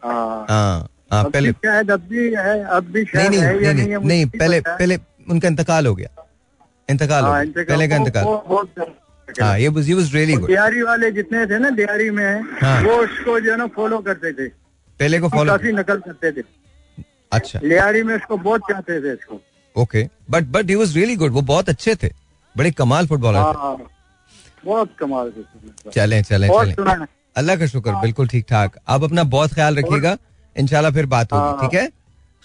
हाँ। 0.02 0.46
हाँ 0.50 0.88
हाँ 1.12 1.24
पहले। 1.24 1.52
शायद 1.52 1.90
अब 1.90 2.00
भी 2.09 2.24
है 2.34 2.62
अब 2.66 2.84
भी 2.92 3.04
शायद 3.04 3.30
नहीं 3.30 3.40
है 3.40 3.64
या 3.64 3.72
नहीं 3.72 3.86
नहीं 3.86 3.98
नहीं, 3.98 4.26
पहले 4.28 4.61
पहले 4.61 4.98
उनका 5.30 5.48
इंतकाल 5.48 5.86
हो 5.86 5.94
गया। 5.94 6.09
इंतकाल 6.88 7.24
हो 7.24 7.32
गया 7.32 7.64
पहले 7.64 7.88
का 7.88 7.96
इंतकाल। 7.96 8.24
हाँ 9.40 9.59
ये 9.59 9.68
वाज 9.68 10.14
रियली 10.14 10.34
गुड 10.34 10.46
दिहाड़ी 10.48 10.82
वाले 10.82 11.11
जितने 11.12 11.46
थे 11.46 11.59
ना 11.59 11.70
दिहाड़ी 11.70 12.11
में 12.11 12.42
हाँ। 12.61 12.82
वो 12.82 12.92
उसको 12.96 13.38
जो 13.40 13.50
है 13.50 13.57
ना 13.59 13.66
फॉलो 13.76 13.98
करते 14.00 14.32
थे। 14.32 14.48
पहले 15.00 15.18
को 15.20 15.28
फॉलो 15.28 15.52
काफ़ी 15.52 15.72
नकल 15.72 15.98
करते 16.00 16.32
थे। 16.32 16.44
अच्छा। 17.32 17.61
लिहाड़ी 17.62 18.02
में 18.02 18.14
उसको 18.16 18.36
बहुत 18.38 18.61
चाहते 18.70 19.00
थे 19.02 19.12
इसको। 19.12 19.40
Okay 19.76 20.09
but 20.30 20.44
but 20.52 20.70
he 20.70 20.74
was 20.74 20.96
really 20.96 21.16
good 21.16 21.32
वो 21.32 21.42
बहुत 21.44 21.68
अच्छे 21.68 21.94
थे। 22.02 22.11
बड़े 22.54 22.70
कमाल 22.72 23.07
फुटबॉलर 23.07 23.38
थे। 23.38 23.59
हाँ। 23.59 23.76
बहुत 24.64 24.94
कमाल 24.98 25.32
चलें 25.94 26.22
चलें 26.22 26.48
चलें। 26.48 27.07
अल्लाह 27.36 27.57
का 27.57 27.66
शुक्र 27.66 27.92
बिल्कुल 28.02 28.28
ठीक 28.28 28.44
ठाक। 28.50 28.76
आप 28.88 29.02
अपना 29.04 29.22
बहुत 29.34 29.54
ख्याल 29.54 29.76
रखिएगा 29.78 30.16
इंशाल्लाह 30.57 30.92
फिर 30.92 31.07
बात 31.07 31.32
होगी 31.32 31.42
हाँ। 31.42 31.61
ठीक 31.61 31.80
है? 31.80 31.86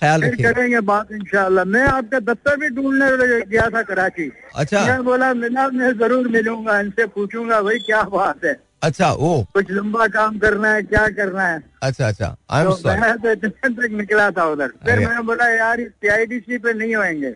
ख्याल 0.01 0.21
करेंगे 0.35 0.79
बात 0.81 1.11
इंशाल्लाह। 1.11 1.65
मैं 1.65 1.83
आपका 1.87 2.19
दफ्तर 2.21 2.55
भी 2.59 2.69
ढूँढने 2.75 3.07
गया 3.45 3.69
था 3.69 3.81
कराची। 3.83 4.31
अच्छा। 4.55 4.85
मैं 4.85 5.03
बोला 5.03 5.33
मिला 5.33 5.67
मैं 5.69 5.91
ज़रूर 5.99 6.27
मिलूँगा 6.27 6.79
इनसे 6.79 7.05
पूछूँगा 7.15 7.61
भाई 7.61 7.79
क्या 7.87 8.01
बात 8.11 8.45
है? 8.45 8.59
अच्छा 8.83 9.11
ओ। 9.11 9.31
कुछ 9.53 9.71
लंबा 9.71 10.07
काम 10.13 10.37
करना 10.39 10.69
है 10.73 10.81
क्या 10.83 11.07
करना 11.17 11.47
है? 11.47 11.61
अच्छा 11.83 12.07
अच्छा। 12.07 12.35
आई 12.51 12.63
एम 12.63 12.71
सॉरी 12.75 13.01
मैं 13.01 13.17
तो 13.17 13.31
इतने 13.31 13.69
तक 13.75 13.91
निकला 13.97 14.29
था 14.31 14.45
उधर। 14.51 14.71
फिर 14.85 14.99
मैंने 14.99 15.21
बोला 15.23 15.49
यार 15.49 15.83
पीआईडीसी 16.01 16.57
पे 16.57 16.73
नहीं 16.73 16.95
होंगे 16.95 17.35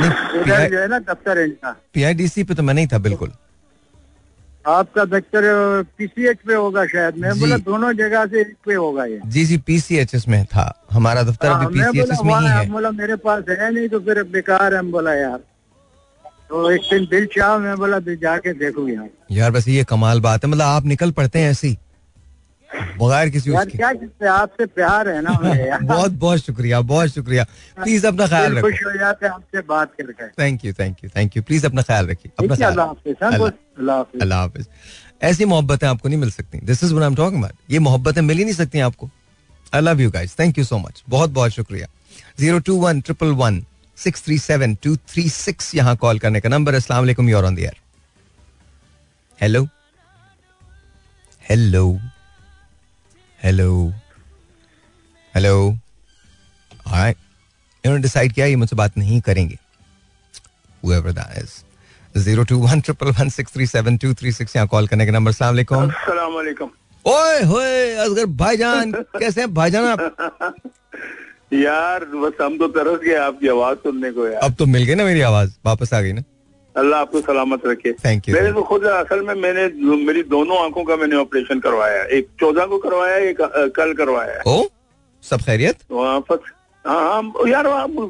नहीं 0.00 0.40
उधर 0.40 0.70
जो 0.70 0.78
है 0.78 0.86
ना 0.88 0.98
दफ्तर 1.10 1.38
इनका। 1.40 1.76
पीआईडीसी 1.94 2.44
पे 2.44 2.54
तो 2.54 2.62
मैं 2.62 2.74
नहीं 2.74 2.86
था 2.92 2.98
बिल्कुल। 3.08 3.32
आपका 4.66 5.04
दफ्तर 5.04 5.42
पीसीएच 5.98 6.38
पे 6.46 6.54
होगा 6.54 6.84
शायद। 6.86 7.16
मैं 7.16 7.38
बोला 7.40 7.56
दोनों 7.66 7.92
जगह 7.92 8.26
से 8.26 8.40
एक 8.40 8.54
पे 8.66 8.74
होगा 8.74 9.04
ये। 9.04 9.20
जी 9.26 9.44
जी 9.44 9.56
पीसीएचएस 9.66 10.26
में 10.28 10.44
था। 10.44 10.72
हमारा 10.90 11.22
दफ्तर 11.22 11.48
हाँ, 11.48 11.66
अभी 11.66 11.80
पीसीएच 11.80 12.22
में 12.24 12.34
ही 12.34 12.46
है। 12.46 12.68
बोला 12.70 12.90
मेरे 12.92 13.16
पास 13.16 13.44
है 13.50 13.72
नहीं 13.74 13.88
तो 13.88 14.00
फिर 14.00 14.22
बेकार 14.32 14.74
है 14.74 14.82
बोला 14.90 15.14
यार। 15.14 15.38
तो 16.48 16.70
एक 16.70 16.80
दिन 16.90 17.04
दिल 17.10 17.26
चाह 17.26 17.56
मैं 17.58 17.76
बोला 17.76 17.98
जाके 18.00 18.52
देखू 18.54 18.88
यार। 18.88 19.08
यार 19.32 19.50
बस 19.50 19.68
ये 19.68 19.84
कमाल 19.84 20.20
बात 20.20 20.44
है। 20.44 20.50
मतलब 20.50 20.64
आप 20.64 20.84
निकल 20.86 21.10
पड़ते 21.12 21.38
हैं 21.38 21.50
ऐसी 21.50 21.76
बगैर 22.98 23.28
किसी 23.30 23.50
उसके। 23.50 24.26
आपसे 24.28 24.66
प्यार 24.66 25.08
है 25.08 25.20
ना 25.22 25.54
यार। 25.56 25.82
बहुत 25.82 26.12
बहुत 26.24 26.44
शुक्रिया 26.44 26.80
बहुत 26.92 27.14
शुक्रिया। 27.14 27.44
प्लीज़ 27.76 28.06
अपना 28.06 28.26
ख्याल 28.26 28.56
रखिए 28.56 28.70
खुश 28.70 28.84
हो 28.86 28.92
जाते 28.98 29.26
आपसे 29.26 29.60
बात 29.68 29.92
करके। 30.00 30.28
Thank 30.42 30.64
you 30.64 30.72
thank 30.72 31.04
you 31.04 31.10
thank 31.16 31.36
you 31.36 31.42
please 31.42 31.66
अपना 31.66 31.82
ख्याल 31.82 32.06
रखिए 32.06 32.32
अपना 32.38 32.56
ख्याल 32.56 32.70
अल्लाह 32.70 34.38
हाफिज 34.38 34.66
हाँ, 34.66 35.28
ऐसी 35.30 35.44
मोहब्बतें 35.44 35.86
आपको 35.86 36.08
नहीं 36.08 36.18
मिल 36.18 36.30
सकती। 36.30 36.58
This 36.64 36.84
is 36.84 36.94
I 36.94 37.06
am 37.06 37.14
talking 37.14 37.42
about 37.42 37.72
ये 37.72 37.78
मोहब्बतें 37.78 38.20
मिल 38.22 38.38
ही 38.38 38.44
नहीं 38.44 38.54
सकती 38.54 38.80
आपको। 38.80 39.10
I 39.74 39.80
love 39.80 40.00
you 40.00 40.10
guys 40.10 40.38
thank 40.38 40.58
you 40.58 40.64
so 40.64 40.78
much 40.78 41.02
बहुत 41.08 41.30
बहुत 41.30 41.50
शुक्रिया। 41.52 41.86
Zero 42.40 42.58
two 42.58 42.76
one 42.80 43.00
triple 43.00 43.32
one 43.34 43.64
six 43.98 44.24
three 44.24 44.38
seven 44.38 44.74
two 44.74 44.96
three 44.96 45.28
six 45.28 45.74
यहाँ 45.74 45.96
कॉल 45.96 46.18
करने 46.18 46.40
का 46.40 46.48
नंबर 46.48 46.74
अस्सलाम 46.74 47.00
वालेकुम 47.00 47.28
your 47.30 47.44
on 47.44 47.54
the 47.54 47.58
air 47.58 47.76
hello 49.38 49.66
hello 51.44 51.86
hello 53.46 53.72
hello 55.34 55.58
इन्होंने 56.94 58.00
डिसाइड 58.02 58.32
किया 58.32 58.46
ये 58.46 58.56
मुझसे 58.56 58.76
बात 58.76 58.96
नहीं 58.98 59.20
करेंगे 59.20 59.58
whoever 60.82 61.12
that 61.18 61.36
is. 61.42 61.52
Zero 62.16 62.44
two 62.44 62.58
one 62.58 62.80
triple 62.80 63.10
one 63.10 63.28
six 63.28 63.52
three 63.52 63.66
seven 63.66 63.96
two 63.96 64.12
three 64.14 64.32
six 64.32 64.56
यहाँ 64.56 64.68
कॉल 64.68 64.88
करने 64.88 65.06
का 65.06 65.12
नंबर 65.12 65.32
ओए 67.04 67.42
होए 67.42 67.94
असगर 67.94 68.26
भाईजान 68.36 68.92
कैसे 68.92 69.40
हैं 69.40 69.52
भाईजान 69.54 69.84
आप 69.84 70.60
यार 71.52 72.04
बस 72.04 72.42
हम 72.42 72.58
तो 72.58 72.68
तरस 72.68 73.00
गए 73.00 73.14
आपकी 73.20 73.48
आवाज़ 73.48 73.78
सुनने 73.78 74.10
को 74.12 74.26
यार 74.28 74.40
अब 74.42 74.54
तो 74.54 74.66
मिल 74.66 74.84
गई 74.84 74.94
ना 74.94 75.04
मेरी 75.04 75.20
आवाज़ 75.20 75.56
वापस 75.66 75.94
आ 75.94 76.00
गई 76.00 76.12
ना 76.12 76.22
अल्लाह 76.76 77.00
आपको 77.00 77.20
सलामत 77.20 77.66
रखे। 77.66 77.92
Thank 78.02 78.28
you. 78.28 78.34
मैंने 78.34 78.52
तो 78.52 78.62
खुद 78.70 78.84
असल 78.84 79.20
में 79.26 79.34
मैंने 79.34 79.66
मेरी 80.04 80.22
दोनों 80.34 80.58
आँखों 80.64 80.84
का 80.84 80.96
मैंने 80.96 81.16
ऑपरेशन 81.16 81.60
करवाया 81.60 82.02
एक 82.18 82.28
चौदह 82.40 82.66
को 82.66 82.78
करवाया 82.78 83.16
एक 83.30 83.40
कल 83.76 83.92
करवाया 84.00 84.42
ओ 84.46 84.62
सब 85.24 85.40
खैरियत? 85.42 85.76
वहाँ 85.90 86.20
हाँ 86.84 87.02
हाँ 87.02 87.48
यार 87.48 87.66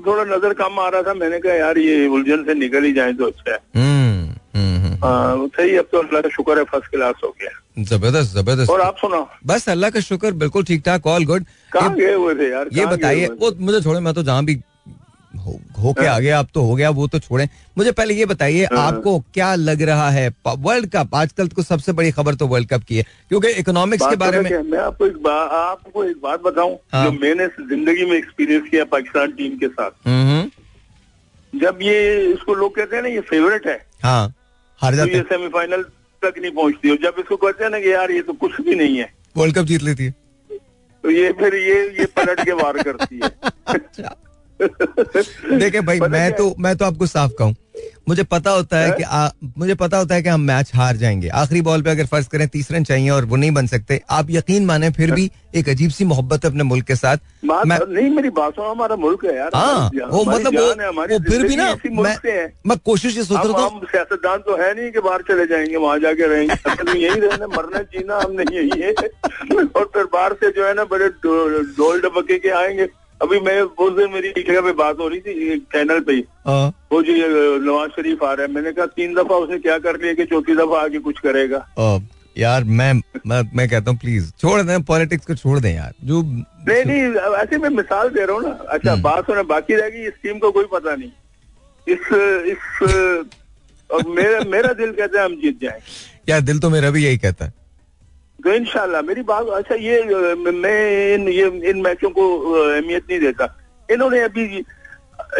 थोड़ा 0.06 0.24
नज़र 0.36 0.52
कम 0.54 0.78
आ 0.80 0.88
रहा 0.88 1.02
था। 1.02 1.12
मैंने 1.14 1.38
कहा 1.40 1.52
यार 1.54 1.78
ये 1.78 2.06
उलझन 2.06 2.44
से 2.44 2.54
निकल 2.54 2.84
ही 2.84 2.92
जाए 2.92 3.12
तो 3.12 3.26
अच्छा 3.26 3.52
है। 3.52 3.58
हम्म 3.76 4.34
हम्म, 4.56 4.76
हम्म 4.82 5.04
हाँ, 5.04 5.46
सही 5.56 5.76
अब 5.76 5.86
तो 5.92 5.98
अल्लाह 5.98 6.20
का 6.22 6.28
शुक्र 6.34 6.58
है 6.58 6.64
फ़र्स्ट 6.64 6.90
क्लास 6.90 7.14
हो 7.24 7.34
गया। 7.40 7.50
ज़बरदस्त 7.84 8.34
ज़बरदस्त। 8.34 8.70
और 8.70 8.80
आप 8.80 8.96
सुनाओ। 8.98 9.26
बस 9.46 9.68
अल्लाह 9.68 9.90
का 9.90 10.00
शुक्र 10.00 10.30
बिल्कुल 10.42 10.64
ठीक 10.64 10.82
ठाक 10.86 11.06
ऑल 11.06 11.24
गुड 11.24 11.44
कहाँ 11.72 11.94
गए 11.94 12.14
हुए 12.14 12.34
थे 12.34 12.50
यार? 12.50 12.68
ये 12.72 12.86
बताइए 12.86 13.26
वो 13.40 13.52
मुझे 13.60 13.80
छोड़े 13.82 14.00
मैं 14.00 14.14
तो 14.14 14.22
जहाँ 14.22 14.44
भी 14.44 14.54
हो, 15.46 15.58
हो 15.78 15.92
के 15.92 16.06
आ 16.06 16.18
गया 16.18 16.38
अब 16.38 16.48
तो 16.54 16.62
हो 16.62 16.74
गया 16.74 16.90
वो 16.90 17.06
तो 17.08 17.18
छोड़े। 17.18 17.48
मुझे 17.78 17.92
पहले 17.92 18.14
ये 18.14 18.26
बताइए 18.26 18.64
आपको 18.76 19.18
क्या 19.34 19.54
लग 19.54 19.82
रहा 19.82 20.08
है 20.10 20.28
वर्ल्ड 20.46 20.90
कप? 20.92 21.14
आजकल 21.14 21.48
तो 21.48 21.62
सबसे 21.62 21.92
बड़ी 21.92 22.10
खबर 22.12 22.34
तो 22.34 22.46
वर्ल्ड 22.48 22.68
कप 22.68 22.82
की 22.84 22.96
है 22.96 23.04
क्योंकि 23.28 23.48
इकोनॉमिक्स 23.60 24.06
के 24.06 24.16
बारे 24.16 24.40
में 24.40 24.50
मैं 24.62 24.78
आपको 24.80 25.06
एक 25.06 25.16
बात 25.22 25.50
आपको 25.52 26.04
एक 26.04 26.16
बात 26.22 26.40
बताऊँ 26.42 26.76
हाँ। 26.92 27.04
जो 27.04 27.12
मैंने 27.12 27.46
ज़िंदगी 27.60 28.04
में 28.04 28.16
एक्सपीरियंस 28.16 28.68
किया 28.70 28.84
पाकिस्तान 28.86 29.32
टीम 29.32 29.56
के 29.58 29.68
साथ। 29.68 29.90
हम्म, 30.06 30.50
जब 31.52 31.78
ये 31.82 31.98
इसको 32.32 32.54
लोग 32.54 32.74
कहते 32.76 32.96
हैं 32.96 33.02
ना 33.02 33.08
ये 33.08 33.20
फेवरेट 33.30 33.66
है। 33.66 33.78
हाँ 34.02 34.34
हार 34.80 34.92
तो 34.92 34.96
जाते 34.96 35.22
सेमीफाइनल 35.28 35.82
तक 36.22 36.38
नहीं 36.38 36.50
पहुँचती 36.52 36.90
और 36.90 36.96
जब 37.02 37.14
इसको 37.20 37.36
कहते 37.36 37.64
हैं 37.64 37.70
ना 37.70 37.80
कि 37.80 37.92
यार 37.92 38.10
ये 38.10 38.22
तो 38.22 38.32
कुछ 38.34 38.60
भी 38.60 38.74
नहीं 38.74 38.96
है। 38.98 39.12
वर्ल्ड 39.36 39.54
कप 39.56 39.64
जीत 39.64 39.82
लेती 39.82 40.04
है। 40.04 40.14
तो 41.04 41.10
ये 41.10 41.32
फिर 41.38 41.54
ये 41.54 41.74
ये 41.98 42.06
पलट 42.16 42.40
के 42.44 42.52
वार 42.54 42.82
करती 42.82 43.20
है। 43.24 43.30
देखिए 45.58 45.80
भाई 45.80 46.00
मैं 46.00 46.32
तो 46.32 46.54
मैं 46.58 46.76
तो 46.76 46.84
आपको 46.84 47.06
साफ़ 47.06 47.32
कहूँ। 47.38 47.54
मुझे 48.08 48.22
पता 48.22 48.50
होता 48.50 48.78
है 48.78 48.90
कि 48.90 49.02
आ, 49.02 49.28
मुझे 49.58 49.74
पता 49.74 49.98
होता 49.98 50.14
है 50.14 50.22
कि 50.22 50.28
हम 50.28 50.40
मैच 50.40 50.70
हार 50.74 50.96
जाएँगे। 50.96 51.28
आखिरी 51.28 51.60
बॉल 51.60 51.82
पे 51.82 51.90
अगर 51.90 52.06
फ़र्ज़ 52.06 52.28
करें 52.28 52.46
तीस 52.48 52.70
रन 52.72 52.84
चाहिए 52.84 53.10
और 53.10 53.24
वो 53.24 53.36
नहीं 53.36 53.50
बन 53.50 53.66
सकते 53.66 54.00
आप 54.10 54.26
यकीन 54.30 54.64
माने 54.66 54.90
फिर 54.90 55.10
भी 55.10 55.30
एक 55.54 55.68
अजीब 55.68 55.90
सी 55.90 56.04
मोहब्बत 56.04 56.44
है 56.44 56.50
अपने 56.50 56.62
मुल्क 56.62 56.84
के 56.86 56.96
साथ। 56.96 57.16
मैं 57.44 57.78
नहीं 57.88 58.10
मेरी 58.10 58.30
बात 58.30 58.58
हमारा 58.60 58.96
मुल्क 58.96 59.24
है 59.24 59.36
यार। 59.36 59.50
हाँ 59.54 59.90
वो 60.10 60.24
मतलब 60.24 60.54
है, 60.54 60.90
वो, 60.90 61.02
वो 61.02 61.18
फिर 61.30 61.46
भी 61.48 61.56
ना 61.56 61.70
मैं 61.86 62.16
मैं 62.66 62.78
कोशिश 62.78 63.16
ये 63.16 63.24
सोच 63.24 63.46
रहा 63.46 63.64
हम 63.64 63.80
सियासतदान 63.80 64.38
तो 64.38 64.56
है 64.62 64.74
नहीं 64.80 64.90
कि 64.92 65.00
बाहर 65.00 65.22
चले 65.22 65.46
जाएँगे 65.46 65.76
वहाँ 65.76 65.98
जाके 65.98 66.26
रहेंगे। 66.26 66.98
यही 66.98 67.20
रहना 67.20 67.46
मरना 67.46 67.78
जीना 67.78 68.20
हमने 68.24 68.44
यही 68.56 68.82
है 68.82 68.92
और 68.92 69.90
फिर 69.94 70.04
बाहर 70.04 70.32
से 70.32 70.50
जो 70.50 70.66
है 70.66 70.74
ना 70.74 70.84
बड़े 70.84 71.08
ढोल 71.78 72.00
डबके 72.00 72.38
के 72.38 72.50
आएँगे। 72.50 72.88
अभी 73.22 73.38
मैं 73.40 73.60
उस 73.60 73.92
दिन 73.96 74.10
मेरी 74.12 74.28
एक 74.28 74.46
जगह 74.48 74.60
पे 74.60 74.72
बात 74.78 74.98
हो 75.00 75.08
रही 75.08 75.20
थी 75.20 75.52
एक 75.52 75.62
चैनल 75.72 76.00
पे 76.00 76.12
हाँ, 76.46 76.68
वो 76.92 77.02
जी 77.02 77.14
नवाज़ 77.66 77.90
शरीफ 77.90 78.22
आ 78.24 78.32
रहा 78.32 78.46
है। 78.46 78.52
मैंने 78.52 78.72
कहा 78.72 78.86
तीन 78.96 79.14
दफ़ा 79.14 79.36
उसने 79.36 79.58
क्या 79.58 79.78
कर 79.86 80.00
लिया 80.02 80.14
कि 80.14 80.24
चौथी 80.24 80.54
दफ़ा 80.56 80.82
आगे 80.82 80.98
कुछ 80.98 81.18
करेगा? 81.18 81.66
यार 82.38 82.64
मैं 82.64 82.92
मैं, 83.26 83.42
मैं 83.54 83.68
कहता 83.68 83.90
हूँ 83.90 83.98
प्लीज़ 83.98 84.30
छोड़ 84.40 84.60
दें 84.62 84.82
पॉलिटिक्स 84.82 85.26
को 85.26 85.34
छोड़ 85.34 85.58
दें 85.60 85.74
यार। 85.74 85.92
जो 86.04 86.22
नहीं 86.22 86.84
नहीं 86.84 87.34
ऐसे 87.42 87.58
मैं 87.58 87.68
मिसाल 87.70 88.08
दे 88.08 88.24
रहा 88.26 88.36
हूँ 88.36 88.42
ना। 88.42 88.50
अच्छा 88.68 88.92
हम्म। 88.92 89.02
बात 89.02 89.26
सुने 89.26 89.42
बाकी 89.52 89.74
रहेगी 89.74 90.06
इस 90.06 90.22
टीम 90.22 90.38
को 90.38 90.50
कोई 90.50 90.64
पता 90.72 90.94
नहीं। 90.94 91.10
इस 91.86 92.12
इस 92.52 92.82
और 93.90 94.08
मेरा 94.08 94.40
मेरा 94.50 94.72
दिल 94.72 94.92
कहता 94.92 95.18
है 95.18 95.24
हम 95.24 95.34
जीत 95.36 95.60
जाए 95.62 95.80
यार 96.28 96.40
दिल 96.40 96.58
तो 96.58 96.70
मेरा 96.70 96.90
भी 96.90 97.04
यही 97.04 97.18
कहता 97.18 97.44
है। 97.44 97.52
तो 98.46 98.52
इनशाला 98.54 99.00
मेरी 99.02 99.22
बात 99.26 99.48
अच्छा 99.50 99.74
ये 99.74 99.94
मैं 100.54 101.14
इन 101.14 101.28
ये 101.28 101.46
इन 101.70 101.80
मैचों 101.82 102.10
को 102.10 102.24
अहमियत 102.54 103.04
नहीं 103.10 103.18
देता। 103.20 103.44
इन्होंने 103.88 104.20
अभी 104.22 104.44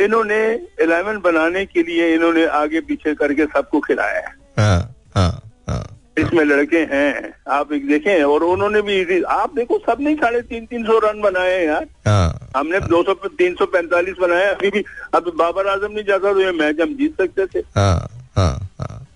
इन्होंने 0.02 0.38
इलेवन 0.82 1.20
बनाने 1.22 1.64
के 1.66 1.82
लिए 1.82 2.14
इन्होंने 2.14 2.46
आगे 2.59 2.80
पीछे 2.82 3.14
करके 3.14 3.46
सबको 3.46 3.80
खिलाया 3.80 4.18
है। 4.18 4.34
हाँ 4.59 4.80
हाँ 5.14 5.30
हाँ। 5.68 5.84
इसमें 6.18 6.44
लड़के 6.44 6.78
हैं 6.92 7.32
आप 7.52 7.72
एक 7.72 7.86
देखें 7.88 8.22
और 8.24 8.44
उन्होंने 8.44 8.82
भी 8.82 9.22
आप 9.22 9.54
देखो 9.54 9.78
सब 9.86 10.00
नहीं 10.00 10.16
साढ़े 10.16 10.40
तीन 10.50 10.66
तीन 10.66 10.84
सौ 10.86 10.98
रन 11.04 11.20
बनाए 11.22 11.52
हैं 11.52 11.64
यार। 11.66 11.86
हाँ। 12.09 12.50
हमने 12.57 12.80
दो 12.90 13.02
सौ 13.02 13.14
तीन 13.14 13.54
सौ 13.54 13.66
पैंतालीस 13.68 14.16
बनाए 14.20 14.50
अभी 14.50 14.70
भी 14.70 14.84
अभी 15.14 15.30
बाबर 15.38 15.66
आज़म 15.68 15.92
नहीं 15.92 16.04
जाता 16.04 16.32
तो 16.32 16.40
ये 16.40 16.52
मैच 16.59 16.80
हम 16.80 16.96
जीत 16.96 17.22
सकते 17.22 17.46
थे। 17.46 17.64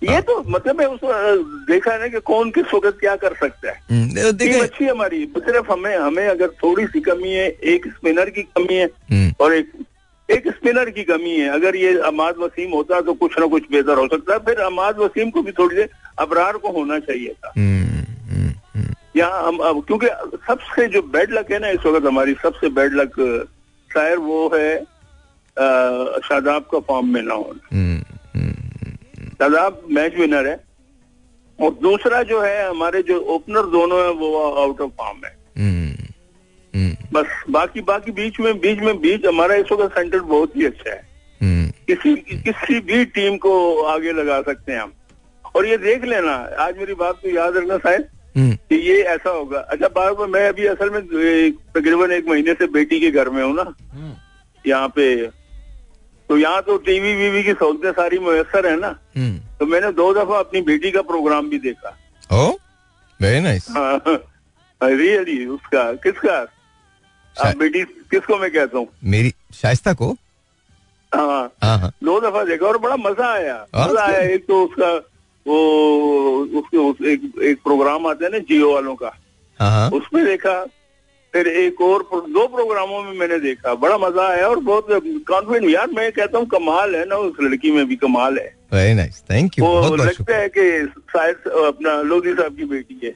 हाँ 0.01 0.15
ये 0.15 0.21
तो 0.21 0.41
मतलब 0.47 0.81
है 0.81 0.87
उस 0.87 0.99
देखा 1.67 1.91
है 1.91 1.99
ना 1.99 2.07
कि 2.07 2.19
कौन 2.25 2.51
किस 2.51 2.73
वक्त 2.73 2.97
क्या 2.99 3.15
कर 3.15 3.33
सकता 3.35 3.69
है। 3.69 3.75
हम्म, 3.91 4.31
टीम 4.37 4.61
अच्छी 4.63 4.85
हमारी 4.85 5.25
सिर्फ़ 5.37 5.71
हमें 5.71 5.95
हमें 5.97 6.27
अगर 6.27 6.47
थोड़ी 6.63 6.85
सी 6.87 6.99
कमी 7.01 7.31
है 7.31 7.47
एक 7.73 7.87
स्पिनर 7.87 8.29
की 8.29 8.43
कमी 8.43 8.75
है 8.75 8.85
हम्म, 8.85 9.33
और 9.39 9.53
एक 9.53 9.71
एक 10.29 10.47
स्पिनर 10.47 10.89
की 10.89 11.03
कमी 11.03 11.35
है। 11.35 11.49
अगर 11.49 11.75
ये 11.75 11.97
अमाद 12.07 12.35
वसीम 12.39 12.71
होता 12.71 13.01
तो 13.01 13.13
कुछ 13.13 13.39
ना 13.39 13.45
कुछ 13.45 13.63
बेहतर 13.71 13.97
हो 13.97 14.07
सकता 14.07 14.33
है 14.33 14.39
फिर 14.45 14.59
अमाद 14.65 14.97
वसीम 14.99 15.29
को 15.29 15.41
भी 15.41 15.51
थोड़ी 15.51 15.75
देर 15.75 15.89
अबरार 16.19 16.57
को 16.57 16.71
होना 16.71 16.99
चाहिए 16.99 17.33
था। 17.33 17.51
हम्म, 17.57 18.89
यहाँ 19.15 19.43
हम 19.47 19.57
अब 19.59 19.83
क्योंकि 19.87 20.07
सबसे 20.47 20.87
जो 20.87 21.01
बैड 21.13 21.33
लक 21.33 21.51
है 21.51 21.59
ना 21.59 21.69
इस 21.69 21.85
वक्त 21.85 22.05
हमारी 22.05 22.33
सबसे 22.43 22.69
बैड 22.69 22.93
लक 22.93 23.19
शायर 23.91 24.17
वो 24.19 24.47
है 24.53 24.77
शादाब 26.21 26.63
का 26.71 26.79
फॉर्म 26.79 27.13
में 27.13 27.21
ना 27.21 27.33
होना। 27.33 28.10
शादाब 29.41 29.81
मैच 29.91 30.15
विनर 30.15 30.47
है। 30.47 30.63
और 31.59 31.71
दूसरा 31.71 32.23
जो 32.23 32.41
है 32.41 32.69
हमारे 32.69 33.01
जो 33.01 33.19
ओपनर 33.19 33.61
दोनों 33.61 33.99
है 34.01 34.11
वो 34.11 34.51
आउट 34.51 34.81
ऑफ़ 34.81 34.91
फॉर्म 34.91 35.25
है। 35.25 35.37
हम्म, 35.57 35.93
हम्म, 36.75 36.95
बस 37.13 37.25
बाकी 37.49 37.81
बाकी 37.81 38.11
बीच 38.11 38.39
में 38.39 38.59
बीच 38.59 38.79
में 38.79 39.01
बीच 39.01 39.25
हमारा 39.25 39.55
इस 39.55 39.71
वक्त 39.71 39.95
सेंटर 39.95 40.19
बहुत 40.19 40.55
ही 40.55 40.65
अच्छा 40.65 40.91
है। 40.91 41.01
हम्म, 41.41 41.71
किसी 41.87 42.15
किसी 42.37 42.79
भी 42.79 43.05
टीम 43.05 43.37
को 43.37 43.81
आगे 43.81 44.11
लगा 44.11 44.41
सकते 44.41 44.71
हैं 44.71 44.79
हम। 44.79 44.93
और 45.55 45.65
ये 45.65 45.77
देख 45.77 46.03
लेना 46.03 46.33
आज 46.59 46.77
मेरी 46.77 46.93
बात 46.93 47.15
को 47.15 47.29
याद 47.29 47.57
रखना 47.57 47.77
शायद 47.77 48.07
हम्म, 48.37 48.53
कि 48.53 48.75
ये 48.75 49.01
ऐसा 49.03 49.29
होगा। 49.29 49.59
अच्छा 49.59 49.87
बार 49.87 50.13
बार 50.13 50.27
मैं 50.27 50.47
अभी 50.49 50.65
असल 50.65 50.89
में 50.89 51.01
तकरीबन 51.51 52.11
एक 52.11 52.27
महीने 52.27 52.53
से 52.53 52.67
बेटी 52.67 52.99
के 52.99 53.11
घर 53.11 53.29
में 53.29 53.43
हूँ 53.43 53.53
ना। 53.55 53.73
यहाँ 54.67 54.87
पे 54.87 55.29
तो 56.31 56.37
यहाँ 56.37 56.61
तो 56.61 56.75
टीवी 56.77 57.13
वीवी 57.15 57.43
की 57.43 57.53
सहूलतें 57.53 57.91
सारी 57.91 58.17
मुयसर 58.19 58.65
है 58.67 58.79
ना। 58.79 58.89
हम्म। 59.17 59.37
तो 59.59 59.65
मैंने 59.65 59.91
दो 59.91 60.13
दफ़ा 60.13 60.37
अपनी 60.39 60.61
बेटी 60.61 60.91
का 60.91 61.01
प्रोग्राम 61.01 61.49
भी 61.49 61.57
देखा। 61.59 61.89
ओ 62.33 62.45
वेरी 63.19 63.39
नाइस 63.39 63.65
रियली 64.81 65.45
उसका 65.45 65.83
किसका? 65.93 66.37
अब 67.35 67.57
बेटी 67.57 67.83
किसको 67.83 68.37
मैं 68.37 68.51
कहता 68.51 68.77
हूँ? 68.77 68.87
मेरी 69.03 69.33
शाइस्ता 69.53 69.93
को? 69.93 70.09
हाँ। 71.11 71.51
हाँ 71.63 71.77
हाँ। 71.79 71.91
दो 72.03 72.19
दफ़ा 72.19 72.43
देखा 72.43 72.65
और 72.65 72.77
बड़ा 72.77 72.95
मज़ा 72.95 73.31
आया। 73.33 73.55
मज़ा 73.75 74.03
आया 74.03 74.19
एक 74.19 74.45
तो 74.47 74.63
उसका 74.65 74.93
वो 75.45 75.57
उसके 76.59 76.77
उस, 76.77 77.01
एक 77.07 77.31
एक 77.43 77.61
प्रोग्राम 77.63 78.07
आता 78.07 78.25
है 78.25 78.31
ना 78.31 78.37
जियो 78.37 78.73
वालों 78.73 78.95
का। 78.95 79.11
हाँ। 79.59 79.89
उसमें 79.91 80.25
देखा। 80.25 80.59
फिर 81.33 81.47
एक 81.47 81.81
और 81.81 82.03
प्रो- 82.03 82.29
दो 82.29 82.47
प्रोग्रामों 82.47 83.03
में 83.03 83.19
मैंने 83.19 83.39
देखा। 83.39 83.73
बड़ा 83.73 83.97
मज़ा 83.97 84.27
आया 84.29 84.47
और 84.47 84.59
बहुत 84.59 84.87
कॉन्फिडेंट 85.27 85.73
यार 85.73 85.87
मैं 85.87 86.11
कहता 86.11 86.37
हूँ 86.37 86.47
कमाल 86.47 86.95
है 86.95 87.05
ना 87.05 87.15
उस 87.15 87.33
लड़की 87.41 87.71
में 87.71 87.87
भी 87.87 87.95
कमाल 87.95 88.37
है। 88.37 88.55
वेरी 88.73 88.93
नाइस 88.93 89.23
थैंक 89.31 89.59
यू 89.59 89.65
बहुत 89.65 89.85
बहुत 89.85 89.99
लगता 89.99 90.37
है 90.37 90.49
कि 90.57 90.85
शायद 90.85 91.35
अपना 91.47 92.01
लोधी 92.01 92.33
साहब 92.33 92.55
की 92.55 92.65
बेटी 92.65 92.99
है। 93.03 93.11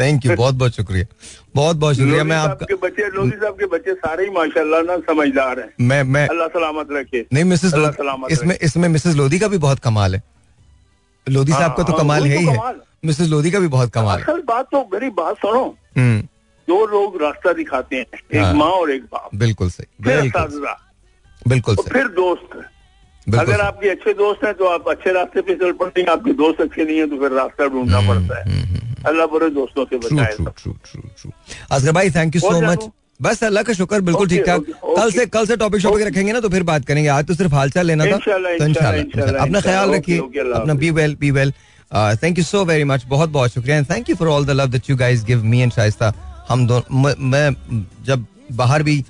थैंक 0.00 0.26
यू 0.26 0.36
बहुत 0.36 0.54
बहुत 0.54 0.76
शुक्रिया। 0.76 1.06
बहुत 1.54 1.76
बहुत 1.76 1.96
शुक्रिया। 1.96 2.24
मैं 2.24 2.36
आपका 2.36 2.76
बच्चे 2.82 3.08
लोधी 3.08 3.30
साहब 3.30 3.54
के 3.54 3.66
बच्चे 3.66 3.94
सारे 3.94 4.24
ही 4.24 4.30
माशाल्लाह 4.30 4.82
ना 4.82 4.96
समझदार 4.96 5.60
हैं। 5.60 5.72
मैं 5.80 6.02
मैं 6.02 6.28
अल्लाह 6.28 6.48
सलामत 6.48 6.88
रखे। 6.92 7.26
नहीं 7.32 7.44
मिसेस 7.44 7.70
सलामत 7.70 8.28
इसमें 8.30 8.58
इसमें 8.62 8.88
मिसेस 8.88 9.16
लोधी 9.16 9.38
का 9.38 9.48
भी 9.48 9.58
बहुत 9.58 9.78
कमाल 9.78 10.14
है। 10.14 10.22
लोधी 11.28 11.52
साहब 11.52 11.74
का 11.76 11.82
तो 11.82 11.92
हाँ, 11.92 12.02
कमाल 12.02 12.20
वही 12.20 12.30
है 12.30 12.38
ही 12.38 12.44
तो 12.44 12.50
है 12.50 12.56
कमाल। 12.56 12.80
मिसेस 13.04 13.28
लोधी 13.28 13.50
का 13.50 13.58
भी 13.58 13.68
बहुत 13.68 13.90
कमाल 13.90 14.18
है। 14.18 14.42
बात 14.42 14.66
तो 14.72 14.90
मेरी 14.94 15.10
बात 15.10 15.36
सुनो। 15.36 15.76
हम्म। 15.96 16.28
दो 16.68 16.84
लोग 16.86 17.22
रास्ता 17.22 17.52
दिखाते 17.54 17.96
हैं 17.96 18.06
एक 18.12 18.36
हाँ। 18.36 18.52
माँ 18.54 18.70
और 18.72 18.90
एक 18.90 19.02
बाप। 19.12 19.30
बिल्कुल 19.36 19.70
सही 19.70 20.04
फिर 20.04 20.20
बिल्कुल 20.20 20.74
बिल्कुल 21.46 21.76
सही। 21.76 21.90
फिर 21.90 22.08
दोस्त। 22.16 22.60
अगर 23.26 23.60
आपके 23.60 23.88
अच्छे 23.88 24.12
दोस्त 24.14 24.44
हैं 24.44 24.52
तो 24.54 24.64
आप 24.66 24.88
अच्छे 24.88 25.12
रास्ते 25.12 25.40
पे 25.42 25.54
चल 25.54 25.72
पड़ते 25.80 26.00
हैं 26.00 26.08
आपके 26.10 26.32
दोस्त 26.34 26.60
अच्छे 26.60 26.84
नहीं 26.84 26.98
है 26.98 27.06
तो 27.08 27.16
फिर 27.18 27.32
रास्ता 27.34 27.66
ढूंढना 27.68 28.00
पड़ता 28.08 28.38
है। 28.38 28.44
अल्लाह 29.06 29.26
बुरे 29.32 29.48
दोस्तों 29.56 29.84
से 29.84 29.98
बचाए 29.98 30.36
असगर 31.70 31.92
भाई 31.92 32.10
थैंक 32.10 32.34
यू 32.36 32.40
सो 32.40 32.60
मच 32.62 32.88
बस 33.20 33.42
अल्लाह 33.44 33.62
का 33.62 33.72
शुक्र 33.74 34.00
बिल्कुल 34.02 34.28
ठीक 34.28 34.44
ठाक। 34.46 34.64
कल 34.82 35.10
से 35.12 35.26
कल 35.28 35.46
से 35.46 35.56
टॉपिक 35.56 35.80
शॉपिक 35.82 36.06
रखेंगे 36.06 36.32
ना 36.32 36.40
तो 36.40 36.48
फिर 36.48 36.62
बात 36.64 36.84
करेंगे। 36.86 37.08
आज 37.10 37.26
तो 37.26 37.34
सिर्फ़ 37.34 37.54
हालचाल 37.54 37.86
लेना 37.86 38.04
था 38.04 38.10
तो 38.10 38.16
इंशाल्लाह। 38.16 38.52
इंशाल्लाह, 38.52 38.94
इंशाल्लाह। 38.96 39.42
अपना 39.42 39.60
ख्याल 39.60 39.90
रखिए 39.90 40.18
अपना 40.52 40.74
be 40.74 40.90
well 40.92 41.16
be 41.20 41.30
well 41.30 41.52
thank 42.22 42.38
you 42.38 42.44
so 42.44 42.64
very 42.64 42.84
much 42.84 43.04
बहुत 43.08 43.30
बहुत 43.30 43.54
शुक्रिया। 43.54 43.76
And 43.76 43.90
thank 43.90 44.10
you 44.10 44.16
for 44.16 44.28
all 44.28 44.46
the 44.46 44.50
love 44.50 44.66
that 44.70 44.90
you 44.90 44.96
guys 44.96 45.24
give 45.24 45.44
me 45.44 45.60
and 45.60 45.72
Shaista 45.72 46.12
हम 46.48 46.66
दोनों, 46.66 47.14
मैं- 47.18 48.06
जब 48.06 48.24
बाहर 48.52 48.82
भी 48.82 49.04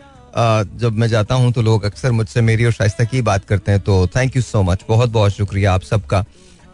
जब 0.80 0.92
मैं 0.92 1.08
जाता 1.08 1.34
हूँ 1.34 1.52
तो 1.52 1.62
लोग 1.62 1.84
अक्सर 1.84 2.12
मुझसे 2.12 2.40
मेरी 2.40 2.64
और 2.64 2.72
शाइस्ता 2.72 3.04
की 3.04 3.22
बात 3.22 3.44
करते 3.44 3.72
हैं 3.72 3.80
तो 3.80 4.06
थैंक 4.06 4.36
यू 4.36 4.42
सो 4.42 4.62
मच 4.62 4.84
बहुत 4.88 5.10
बहुत 5.10 5.32
शुक्रिया 5.32 5.72
आप 5.72 5.82
सबका 5.82 6.24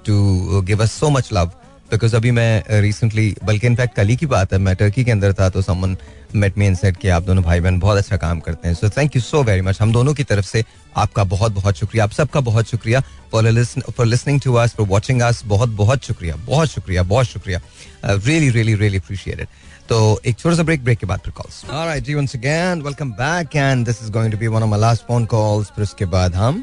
to 0.07 0.61
give 0.63 0.83
us 0.83 0.93
so 0.93 1.11
much 1.11 1.29
love 1.33 1.53
because 1.91 2.17
अभी 2.17 2.31
मैं 2.31 2.81
रिसेंटली 2.81 3.35
बल्कि 3.45 3.67
इनफैक्ट 3.67 3.95
कल 3.97 4.09
ही 4.09 4.17
की 4.17 4.27
बात 4.27 4.53
है, 4.53 4.59
मैं 4.59 4.75
टर्की 4.77 5.05
के 5.05 5.11
अंदर 5.11 5.33
था 5.33 5.49
तो 5.49 5.63
समन 5.63 5.97
मेट 6.35 6.59
मी 6.59 6.75
सेड 6.75 6.97
कि 6.97 7.09
आप 7.09 7.23
दोनों 7.23 7.43
भाई 7.45 7.61
बहन 7.61 7.79
बहुत 7.79 7.99
अच्छा 7.99 8.17
काम 8.17 8.41
करते 8.41 8.69
हैं। 8.69 8.75
So 8.75 8.89
thank 8.91 9.17
you 9.17 9.23
so 9.23 9.43
very 9.43 9.61
much 9.61 9.81
हम 9.81 9.93
दोनों 9.93 10.15
की 10.15 10.25
तरफ़ 10.25 10.47
से 10.47 10.65
आपका 10.97 11.25
बहुत 11.25 11.53
बहुत 11.53 11.77
शुक्रिया। 11.77 12.05
आप 12.05 12.13
सबका 12.13 12.41
बहुत 12.41 12.71
शुक्रिया 12.71 13.03
for 13.33 14.05
listening 14.07 14.41
to 14.41 14.55
us 14.55 14.75
for 14.75 14.87
watching 14.87 15.21
us 15.23 15.43
बहुत 15.45 15.69
बहुत 15.69 16.05
शुक्रिया 16.05 16.37
बहुत 16.47 16.69
शुक्रिया 16.69 17.03
बहुत 17.03 17.27
शुक्रिया। 17.27 17.61
रियली 18.05 18.51
रियली 18.51 18.75
रियली 18.75 18.99
अप्रिशिएटेड 18.99 19.47
तो 19.89 19.97
एक 20.27 20.39
छोटा 20.39 20.55
सा 20.57 20.63
ब्रेक 20.63 20.85
ब्रेक 20.85 20.99
के 20.99 21.07
बाद 21.07 21.21
फिर 21.25 21.33
calls 21.37 21.65
alright 21.65 22.05
ji 22.05 22.15
once 22.15 22.35
again 22.37 22.83
welcome 22.83 23.11
back 23.15 23.57
and 23.57 23.85
this 23.87 24.03
is 24.03 24.11
going 24.13 24.33
to 24.33 24.39
be 24.39 24.47
one 24.47 24.63
of 24.63 24.71
my 24.71 24.81
last 24.81 25.03
phone 25.07 25.25
calls 25.35 25.71
फिर 25.75 25.83
उसके 25.85 26.05
बाद 26.15 26.35
हम 26.35 26.63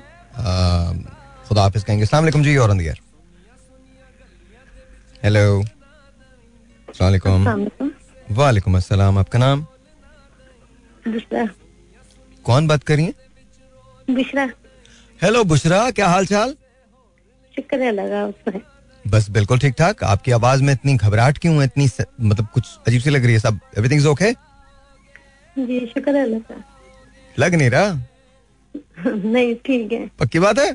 खुदा 1.47 1.61
हाफिज 1.61 1.84
कहेंगे 1.84 2.03
अस्सलाम 2.03 2.24
वालेकुम 2.24 2.43
जी 2.43 2.55
और 2.57 2.72
ऑन 2.72 2.78
द 2.78 2.82
एयर 2.82 2.99
हेलो 5.24 5.61
अस्सलाम 6.89 7.07
वालेकुम. 7.45 7.91
वालेकुम 8.38 8.78
अस्सलाम 8.78 9.17
आपका 9.19 9.39
नाम? 9.39 9.65
बिशरा. 11.07 11.45
कौन 12.45 12.67
बात 12.67 12.84
कर 12.84 12.95
रही 12.95 13.05
हैं? 13.05 14.15
बिशरा. 14.15 14.49
हेलो 15.19 15.43
बुशरा 15.43 15.89
क्या 15.91 16.07
हाल 16.09 16.26
चाल? 16.26 16.55
शुक्र 17.53 17.82
है 17.82 17.91
लगा 17.91 18.26
उसमें 18.26 18.59
बस 19.08 19.30
बिल्कुल 19.30 19.60
ठीक 19.60 19.74
ठाक। 19.74 20.04
आपकी 20.04 20.32
आवाज़ 20.32 20.64
में 20.64 20.74
इतनी 20.74 20.95
घबराहट 20.95 21.38
क्यों 21.38 21.56
है? 21.56 21.64
इतनी 21.66 21.88
स- 21.88 22.06
मतलब 22.22 22.47
कुछ 22.54 22.66
अजीब 22.88 23.02
सी 23.02 23.10
लग 23.10 23.24
रही 23.24 23.34
है 23.34 23.39
सब। 23.39 23.60
एवरीथिंग 23.78 24.06
ओके 24.08 24.32
जी 25.60 25.86
शुक्र 25.86 26.16
है 26.16 26.41
लग 27.39 27.56
नहीं 27.56 27.70
रहा? 27.70 28.02
नहीं 29.08 29.56
ठीक 29.56 29.91
है। 29.91 30.08
पक्की 30.20 30.39
बात 30.39 30.60
है? 30.60 30.72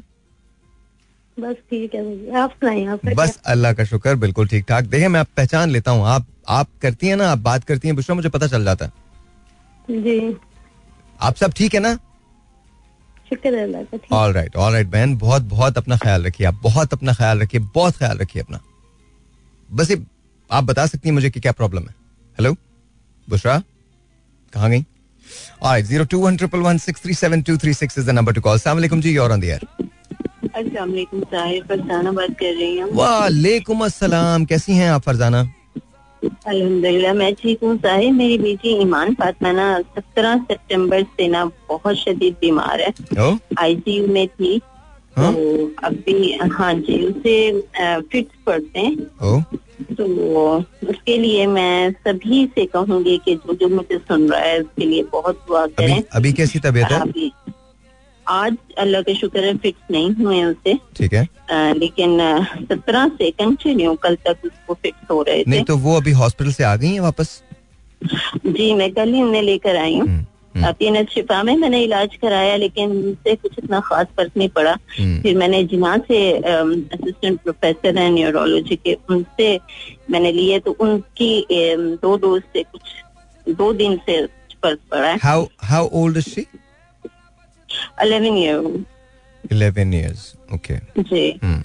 बस 1.40 1.54
ठीक 1.70 1.94
है 1.94 2.34
आप 2.40 2.64
आप 2.88 3.00
बस 3.16 3.38
अल्लाह 3.46 3.72
का 3.72 3.84
शुक्र 3.84 4.14
बिल्कुल 4.14 4.48
ठीक 4.48 4.64
ठाक। 4.68 4.84
देखिए 4.84 5.08
मैं 5.08 5.20
आप 5.20 5.26
पहचान 5.36 5.70
लेता 5.70 5.90
हूँ। 5.90 6.06
आप 6.06 6.26
आप 6.48 6.68
करती 6.82 7.06
हैं 7.06 7.16
ना 7.16 7.30
आप 7.30 7.38
बात 7.38 7.64
करती 7.64 7.88
हैं 7.88 7.94
बुशरा 7.96 8.16
मुझे 8.16 8.28
पता 8.28 8.46
चल 8.46 8.64
जाता 8.64 8.84
है। 8.84 8.92
जी। 10.02 10.36
आप 11.20 11.34
सब 11.34 11.52
ठीक 11.52 11.74
है 11.74 11.80
ना? 11.80 11.98
ऑल 14.12 14.32
राइट 14.32 14.56
ऑल 14.56 14.72
राइट 14.72 14.86
बहन 14.88 15.16
बहुत 15.18 15.42
बहुत 15.54 15.78
अपना 15.78 15.96
ख्याल 15.96 16.24
रखिए 16.26 16.46
आप 16.46 16.60
बहुत 16.62 16.92
अपना 16.92 17.12
ख्याल 17.12 17.40
रखिए 17.40 17.60
बहुत 17.74 17.96
ख्याल 17.96 18.18
रखिए 18.18 18.42
अपना। 18.42 18.60
बस 19.68 19.90
ये 19.90 20.02
आप 20.50 20.64
बता 20.64 20.86
सकती 20.86 21.08
हैं 21.08 21.14
मुझे 21.14 21.30
कि 21.30 21.40
क्या 21.40 21.52
प्रॉब्लम 21.52 21.82
है? 21.82 21.94
हेलो 22.38 22.52
बुशरा 23.28 23.62
कहाँ 24.52 24.70
गई? 24.70 24.84
Alright, 25.62 25.86
zero 25.86 26.04
two 26.10 26.18
one 26.22 26.36
triple 26.40 26.62
one 26.66 26.78
six 26.78 27.00
three 27.04 27.14
seven 27.20 27.42
two 27.42 27.56
three 27.62 27.72
six 27.72 27.98
is 27.98 28.04
the 28.08 28.12
number 28.18 28.32
to 28.32 28.40
call. 28.40 28.58
Assalamu 28.58 28.80
alaikum 28.80 29.00
ji, 29.02 29.14
you're 29.16 29.32
on 29.36 29.40
the 29.40 29.50
air. 29.54 29.60
अस्सलाम 30.56 30.90
वालेकुम 30.90 31.20
साहिर 31.32 31.64
फरजाना 31.68 32.12
बात 32.12 32.36
कर 32.40 32.54
रही 32.54 32.78
हूँ। 32.78 32.90
वालेकुम 32.94 33.84
अस्सलाम 33.84 34.44
कैसी 34.52 34.72
हैं 34.72 34.90
आप 34.90 35.02
फरजाना? 35.02 35.42
अल्हम्दुलिल्लाह 36.24 37.12
मैं 37.14 37.34
ठीक 37.34 37.62
हूँ। 37.62 37.76
साहिब 37.78 38.14
मेरी 38.14 38.38
बेटी 38.38 38.74
ईमान 38.82 39.14
फातिमा 39.14 39.52
ना 39.52 39.66
सत्रह 39.80 40.36
सितंबर 40.42 41.02
से 41.02 41.28
ना 41.28 41.44
बहुत 41.68 41.96
शदीद 41.96 42.34
बीमार 42.40 42.80
है। 42.80 42.92
आईसीयू 43.58 44.06
में 44.06 44.26
थी। 44.28 44.60
हाँ? 45.16 45.32
तो 45.34 45.70
अभी 45.84 46.32
हाँ 46.52 46.72
जी 46.74 47.02
उसे 47.06 47.60
फिट्स 48.12 48.34
पड़ते 48.46 48.80
हैं। 48.80 48.96
तो 49.96 50.04
उसके 50.90 51.16
लिए 51.18 51.46
मैं 51.46 51.90
सभी 52.06 52.44
से 52.54 52.64
कहूँगी 52.66 53.16
कि 53.24 53.34
जो 53.36 53.54
जो 53.54 53.68
मुझे 53.68 53.98
सुन 53.98 54.28
रहा 54.30 54.40
है 54.40 54.60
उसके 54.60 54.86
लिए 54.86 55.02
बहुत 55.12 55.40
दुआ 55.48 55.62
अभी 55.62 55.74
करें। 55.76 56.02
अभी 56.12 56.32
कैसी 56.32 56.58
तबीयत 56.58 56.92
है? 56.92 57.00
अभी 57.00 57.32
आज 58.28 58.56
अल्लाह 58.78 59.02
का 59.02 59.14
शुक्र 59.14 59.44
है 59.44 59.56
फिक्स 59.56 59.90
नहीं 59.90 60.10
हुए 60.14 60.42
उसे। 60.44 60.74
ठीक 60.96 61.14
है। 61.14 61.28
अ, 61.50 61.74
लेकिन 61.76 62.18
सत्रह 62.62 63.08
से 63.08 63.30
कंटिन्यू 63.30 63.94
कल 63.94 64.14
तक 64.16 64.36
उसको 64.44 64.74
फिक्स 64.74 65.10
हो 65.10 65.22
रहे 65.22 65.40
थे। 65.40 65.50
नहीं 65.50 65.64
तो 65.64 65.76
वो 65.76 65.96
अभी 65.96 66.12
हॉस्पिटल 66.12 66.52
से 66.52 66.64
आ 66.64 66.76
गई 66.76 66.88
हैं 66.88 67.00
वापस? 67.00 67.42
जी 68.46 68.74
मैं 68.74 68.92
कल 68.92 69.12
ही 69.12 69.22
उन्हें 69.22 69.42
लेकर 69.42 69.76
आई 69.76 69.94
हूँ। 69.94 70.06
हम्म, 70.08 70.24
हम्म, 70.56 70.72
तीन 70.72 71.04
शिफा 71.04 71.42
में 71.42 71.56
मैंने 71.56 71.82
इलाज 71.82 72.16
कराया 72.16 72.56
लेकिन 72.56 72.90
उनसे 72.90 73.34
कुछ 73.36 73.52
इतना 73.58 73.80
खास 73.80 74.06
फ़र्क 74.16 74.32
नहीं 74.36 74.48
पड़ा। 74.48 74.76
हम्म, 74.98 75.20
फिर 75.22 75.36
मैंने 75.36 75.62
जिना 75.64 75.96
से 75.98 76.32
असिस्टेंट 76.32 77.40
प्रोफेसर 77.40 77.98
हैं 77.98 78.10
न्यूरोलॉजी 78.10 78.76
के 78.76 78.96
उनसे 79.10 79.60
मैंने 80.10 80.32
लिए 80.32 80.58
तो 80.58 80.76
उनकी 80.80 81.46
दो 81.52 82.16
डोज 82.16 82.42
से 82.42 82.62
कुछ 82.62 83.54
दो 83.54 83.72
दिन 83.72 83.96
से 83.96 84.26
फ़र्क 84.26 84.78
पड़ा 84.90 85.08
है। 85.08 85.18
How 85.18 85.40
how 85.72 85.84
old 85.96 86.16
is 86.22 86.28
she? 86.34 86.44
Eleven 87.98 88.36
year 88.38 88.84
eleven 89.52 89.94
years 89.94 90.32
okay 90.54 90.76
जी. 90.98 91.28
हम्म 91.44 91.62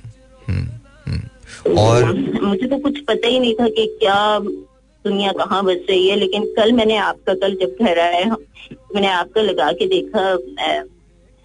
हम्म 0.48 1.18
तो 1.64 1.76
और 1.80 2.14
मुझे 2.44 2.68
तो 2.68 2.78
कुछ 2.78 3.00
पता 3.08 3.28
ही 3.28 3.40
नहीं 3.40 3.54
था 3.54 3.68
कि 3.68 3.86
क्या 4.00 4.18
दुनिया 4.40 5.32
कहाँ 5.32 5.64
बस 5.66 5.86
रही 5.90 6.08
है 6.10 6.16
लेकिन 6.16 6.44
कल 6.58 6.72
मैंने 6.72 6.98
आपका 6.98 7.34
कल 7.34 7.56
जब 7.62 7.86
घर 7.86 8.00
हम 8.24 8.36
मैंने 8.96 9.08
आपका 9.08 9.42
लगा 9.42 9.72
के 9.80 9.88
देखा 9.88 10.36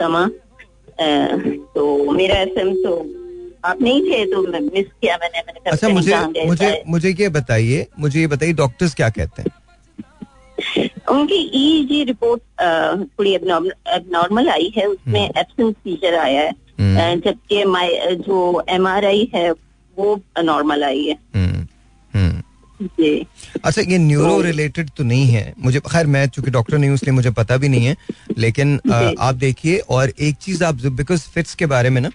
समा 0.00 0.28
तो 1.74 2.12
मेरा 2.12 2.36
एफएम 2.38 2.74
तो 2.82 2.92
आप 3.64 3.80
नहीं 3.82 4.00
थे 4.02 4.24
तो 4.32 4.42
मैं 4.42 4.60
मिस 4.60 4.86
किया 5.00 5.16
मैंने 5.22 5.40
मैंने 5.46 5.70
अच्छा 5.70 5.88
मुझे 5.88 6.44
मुझे 6.46 6.82
मुझे 6.86 7.14
ये 7.20 7.28
बताइए 7.36 7.86
मुझे 8.00 8.20
ये 8.20 8.26
बताइए 8.26 8.52
डॉक्टर्स 8.52 8.94
क्या 8.94 9.08
कहते 9.10 9.42
हैं? 9.42 9.50
उनकी 11.10 11.40
ईजी 11.54 12.02
रिपोर्ट 12.04 12.40
थोड़ी 13.18 13.34
एबनॉर्मल 13.34 14.48
आई 14.48 14.72
है 14.76 14.86
उसमें 14.86 15.24
एब्सेंस 15.24 15.74
फीचर 15.74 16.14
आया 16.14 16.40
है। 16.40 16.50
हम्म। 16.80 17.20
जबकि 17.20 17.62
जो 18.28 18.62
एमआरआई 18.68 19.30
है 19.34 19.50
वो 19.96 20.20
नॉर्मल 20.42 20.84
आई 20.84 21.04
है। 21.04 21.18
हम्म 21.34 21.66
हम्म। 22.14 22.42
अच्छा 23.64 23.82
ये 23.82 23.98
न्यूरो 23.98 24.40
रिलेटेड 24.40 24.90
तो 24.96 25.04
नहीं 25.04 25.26
है। 25.26 25.52
मुझे 25.64 25.80
खैर 25.80 26.06
मैं 26.06 26.26
चूँकि 26.28 26.50
डॉक्टर 26.50 26.78
नहीं 26.78 26.90
हूँ 26.90 26.94
इसलिए 26.94 27.12
मुझे 27.12 27.30
पता 27.30 27.56
भी 27.56 27.68
नहीं 27.68 27.86
है। 27.86 27.96
लेकिन 28.38 28.76
जी। 28.86 29.14
आप 29.18 29.34
देखिए 29.34 29.76
और 29.78 30.12
एक 30.20 30.36
चीज़ 30.36 30.64
आप 30.64 30.74
बिकॉज़ 30.74 31.28
फिट्स 31.28 31.54
के 31.54 31.66
बारे 31.66 31.90
में 31.90 32.00
ना 32.00 32.10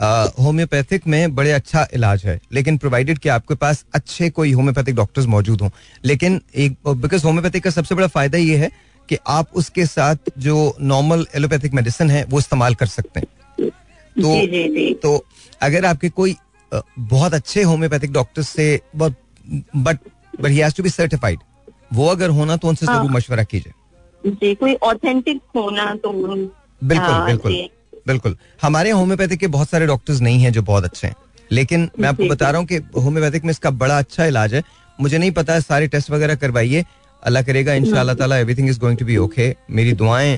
होम्योपैथिक 0.00 1.06
में 1.06 1.34
बड़े 1.34 1.50
अच्छा 1.52 1.86
इलाज 1.94 2.24
है 2.24 2.38
लेकिन 2.52 2.76
प्रोवाइडेड 2.78 3.18
कि 3.18 3.28
आपके 3.28 3.54
पास 3.54 3.84
अच्छे 3.94 4.28
कोई 4.30 4.52
होम्योपैथिक 4.52 4.94
डॉक्टर्स 4.96 5.26
मौजूद 5.26 5.60
हों। 5.60 5.70
लेकिन 6.04 6.40
एक 6.56 6.76
बिकॉज़ 6.88 7.24
होम्योपैथिक 7.24 7.64
का 7.64 7.70
सबसे 7.70 7.94
बड़ा 7.94 8.06
फ़ायदा 8.06 8.38
ये 8.38 8.56
है 8.56 8.70
कि 9.08 9.16
आप 9.28 9.50
उसके 9.54 9.86
साथ 9.86 10.30
जो 10.38 10.76
नॉर्मल 10.82 11.26
एलोपैथिक 11.34 11.74
मेडिसिन 11.74 12.10
है 12.10 12.24
वो 12.24 12.38
इस्तेमाल 12.38 12.74
कर 12.74 12.86
सकते 12.86 13.20
हैं। 13.20 13.70
तो 14.16 14.34
जी 14.34 14.46
जी 14.46 14.68
जी। 14.68 14.92
तो 14.94 15.24
अगर 15.62 15.84
आपके 15.84 16.08
कोई 16.10 16.36
बहुत 16.72 17.34
अच्छे 17.34 17.62
होम्योपैथिक 17.62 18.12
डॉक्टर 18.12 18.42
से 18.42 18.80
but 18.96 19.14
but 19.76 20.48
he 20.48 20.58
has 20.58 20.74
to 20.76 20.82
be 20.82 20.90
certified 20.90 21.38
वो 21.92 22.06
अगर 22.06 22.30
होना 22.30 22.56
तो 22.56 22.68
उनसे 22.68 22.86
ज़रूर 22.86 22.98
हाँ। 22.98 23.14
मशवरा 23.14 23.44
कीजिए। 23.44 23.72
जी 24.24 24.54
कोई 24.54 24.74
ऑथेंटिक 24.84 25.40
होना 25.56 25.94
तो 25.94 26.12
बिल्कुल 26.12 26.98
हाँ, 26.98 27.26
बिल्कुल। 27.26 27.52
बिल्कुल। 28.10 28.36
हमारे 28.62 28.90
होम्योपैथिक 28.90 29.40
के 29.40 29.46
बहुत 29.56 29.70
सारे 29.70 29.86
डॉक्टर्स 29.86 30.20
नहीं 30.20 30.38
हैं 30.42 30.52
जो 30.52 30.62
बहुत 30.62 30.84
अच्छे 30.84 31.06
हैं। 31.06 31.14
लेकिन 31.50 31.88
मैं 31.98 32.08
आपको 32.08 32.28
बता 32.28 32.50
रहा 32.50 32.58
हूँ 32.58 32.66
कि 32.68 32.76
होम्योपैथिक 33.00 33.44
में 33.44 33.50
इसका 33.50 33.70
बड़ा 33.76 33.98
अच्छा 33.98 34.24
इलाज 34.26 34.54
है। 34.54 34.62
मुझे 34.98 35.18
नहीं 35.18 35.30
पता 35.32 35.52
है 35.54 35.60
सारे 35.62 35.86
टेस्ट 35.88 36.10
वगैरह 36.10 36.34
करवाइए। 36.36 36.84
अल्लाह 37.22 37.42
करेगा 37.42 37.72
इन 37.74 37.84
ताला 38.16 38.36
everything 38.38 38.68
is 38.68 38.78
going 38.80 38.98
to 38.98 39.04
be 39.04 39.16
okay 39.16 39.54
मेरी 39.70 39.92
दुआएँ 39.94 40.32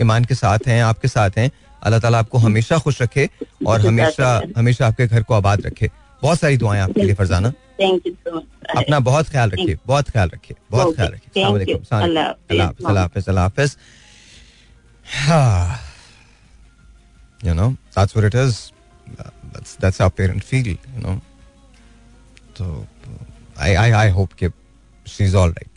ईमान 0.00 0.24
के 0.24 0.34
साथ 0.34 0.66
हैं 0.66 0.82
आपके 0.84 1.08
साथ 1.08 1.38
हैं। 1.38 1.50
अल्लाह 1.82 2.00
ताला 2.00 2.18
आपको 2.18 2.38
हमेशा 2.38 2.78
खुश 2.78 3.00
रखे 3.02 3.28
और 3.66 3.80
हमेशा 3.80 4.28
हमेशा 4.56 4.86
आपके 4.86 5.06
घर 5.06 5.22
को 5.22 5.34
आबाद 5.34 5.66
रखे। 5.66 5.90
बहुत 6.22 6.40
सारी 6.40 6.56
दुआएँ 6.56 6.80
आपके 6.80 7.02
लिए 7.02 7.14
फरजाना। 7.14 7.52
अपना 8.76 8.98
बहुत 9.00 9.28
ख्याल 9.28 9.50
रखिए 9.50 9.78
बहुत 9.86 10.10
ख्याल 10.10 10.28
रखिए 10.28 10.56
बहुत 10.70 10.94
ख्याल 10.96 11.12
रखिए। 11.12 11.30
अल्लाह 11.92 12.66
हाफिज. 12.66 12.86
अल्लाह 12.86 13.02
हाफिज 13.02 13.28
अल्लाह 13.28 13.44
हाफिज। 13.44 13.76
You 17.42 17.54
know 17.54 17.68
that's 17.94 18.14
what 18.14 18.24
it 18.24 18.34
is. 18.34 18.72
That's 19.52 19.76
that's 19.82 19.98
how 19.98 20.08
parents 20.08 20.46
feel 20.46 20.66
you 20.66 21.02
know. 21.04 21.16
So 22.58 22.86
I 23.58 23.70
I 23.76 23.88
I 24.04 24.08
hope 24.18 24.34
कि 24.42 24.50
she's 25.06 25.34
all 25.34 25.50
right. 25.50 25.70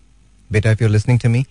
बेटा 0.51 0.71
if 0.71 0.81
you're 0.81 0.95
listening 0.95 1.19
to 1.25 1.29
me 1.35 1.45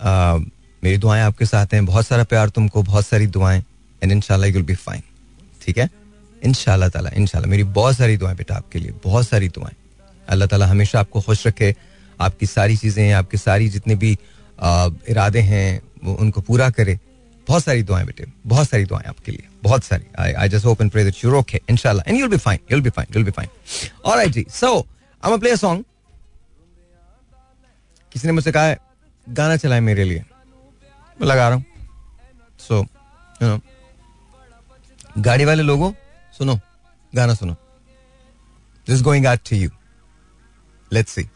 uh, 0.00 0.38
मेरी 0.84 0.98
दुआएँ 0.98 1.22
आपके 1.22 1.46
साथ 1.46 1.74
हैं। 1.74 1.84
बहुत 1.86 2.06
सारा 2.06 2.24
प्यार 2.24 2.48
तुमको 2.50 2.82
बहुत 2.82 3.06
सारी 3.06 3.26
दुआएँ। 3.26 3.62
एंड 4.02 4.12
इंशाल्लाह 4.12 4.50
you'll 4.50 4.68
be 4.70 4.78
fine. 4.84 5.02
ठीक 5.62 5.78
है? 5.78 5.88
इंशाल्लाह 6.44 6.88
ताला 6.88 7.10
इंशाल्लाह 7.16 7.50
मेरी 7.50 7.64
बहुत 7.76 7.96
सारी 7.96 8.16
दुआएँ 8.16 8.36
बेटा 8.36 8.54
आपके 8.54 8.78
लिए। 8.78 8.92
बहुत 9.04 9.28
सारी 9.28 9.48
दुआएँ। 9.48 9.74
अल्लाह 10.28 10.48
ताला 10.48 10.66
हमेशा 10.66 11.00
आपको 11.00 11.20
खुश 11.20 11.46
रखे। 11.46 11.74
आपकी 12.20 12.46
सारी 12.46 12.76
चीज़ें 12.76 13.12
आपके 13.12 13.38
सारी 13.38 13.68
जितने 13.68 13.94
भी 13.94 14.16
आ, 14.60 14.88
इरादे 15.08 15.40
हैं 15.40 15.80
वो 16.04 16.14
उनको 16.14 16.40
पूरा 16.40 16.68
करे। 16.70 16.98
बहुत 17.48 17.64
सारी 17.64 17.82
दुआएँ 17.82 18.04
बेटे, 18.06 18.26
बहुत 18.46 18.68
सारी 18.68 18.84
दुआएँ 18.84 19.06
आपके 19.08 19.32
लिए, 19.32 19.48
बहुत 19.62 19.84
सारी। 19.84 20.04
I 20.18 20.32
I 20.32 20.48
just 20.48 20.66
hope 20.66 20.82
and 20.82 20.90
pray 20.90 21.04
that 21.04 21.24
you 21.24 21.34
okay 21.36 21.60
इंशाल्लाह 21.70 22.08
and 22.08 22.18
you 22.18 22.26
will 22.26 22.30
be 22.30 22.42
fine 22.42 22.60
you 22.70 22.76
will 22.76 22.84
be 22.84 22.90
fine 22.90 23.06
you 23.10 23.14
will 23.14 23.24
be 23.24 23.30
fine 23.30 23.48
alright 24.04 24.32
ji 24.32 24.46
so 24.50 24.78
I 25.22 25.32
am 25.32 25.38
play 25.40 25.50
a 25.50 25.56
song 25.56 25.84
किसी 28.12 28.26
ने 28.28 28.32
मुझसे 28.32 28.52
कहा 28.52 28.64
है, 28.64 28.78
गाना 29.26 29.56
चलाए 29.56 29.80
मेरे 29.80 30.04
लिए। 30.04 30.24
मैं 31.18 31.26
लगा 31.28 31.48
रहा 31.48 31.56
हूँ। 31.56 31.64
सो 32.60 32.80
यू 33.42 33.48
नो 33.48 33.60
गाड़ी 35.18 35.44
वाले 35.44 35.62
लोगों, 35.62 35.92
सुनो, 36.38 36.58
गाना 37.12 37.34
सुनो। 37.34 37.56
This 38.86 39.02
going 39.02 39.26
out 39.26 39.40
to 39.50 39.56
you 39.56 39.70
let's 40.90 41.12
see 41.12 41.28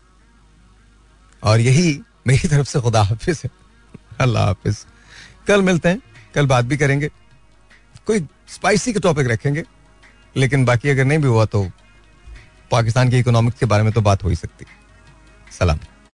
और 1.43 1.61
यही 1.61 2.01
मेरी 2.27 2.49
तरफ़ 2.49 2.69
से 2.69 2.81
खुदा 2.81 3.03
हाफिज 3.03 3.41
है। 3.45 3.51
अल्लाह 4.21 4.47
हाफिज। 4.47 4.85
कल 5.49 5.63
मिलते 5.63 5.89
हैं, 5.89 6.01
कल 6.35 6.47
बात 6.47 6.65
भी 6.65 6.77
करेंगे। 6.77 7.11
कोई 8.07 8.27
स्पाइसी 8.49 8.93
का 8.93 9.01
टॉपिक 9.01 9.27
रखेंगे, 9.27 9.65
लेकिन 10.37 10.65
बाकी 10.65 10.89
अगर 10.89 11.05
नहीं 11.05 11.19
भी 11.19 11.29
हुआ 11.29 11.45
तो 11.45 11.63
पाकिस्तान 12.71 13.11
की 13.11 13.19
इकोनॉमिक्स 13.19 13.59
के 13.59 13.67
बारे 13.67 13.83
में 13.83 13.93
तो 13.93 14.01
बात 14.01 14.25
हो 14.25 14.29
ही 14.29 14.37
सकती। 14.37 14.65
सलाम। 15.59 15.79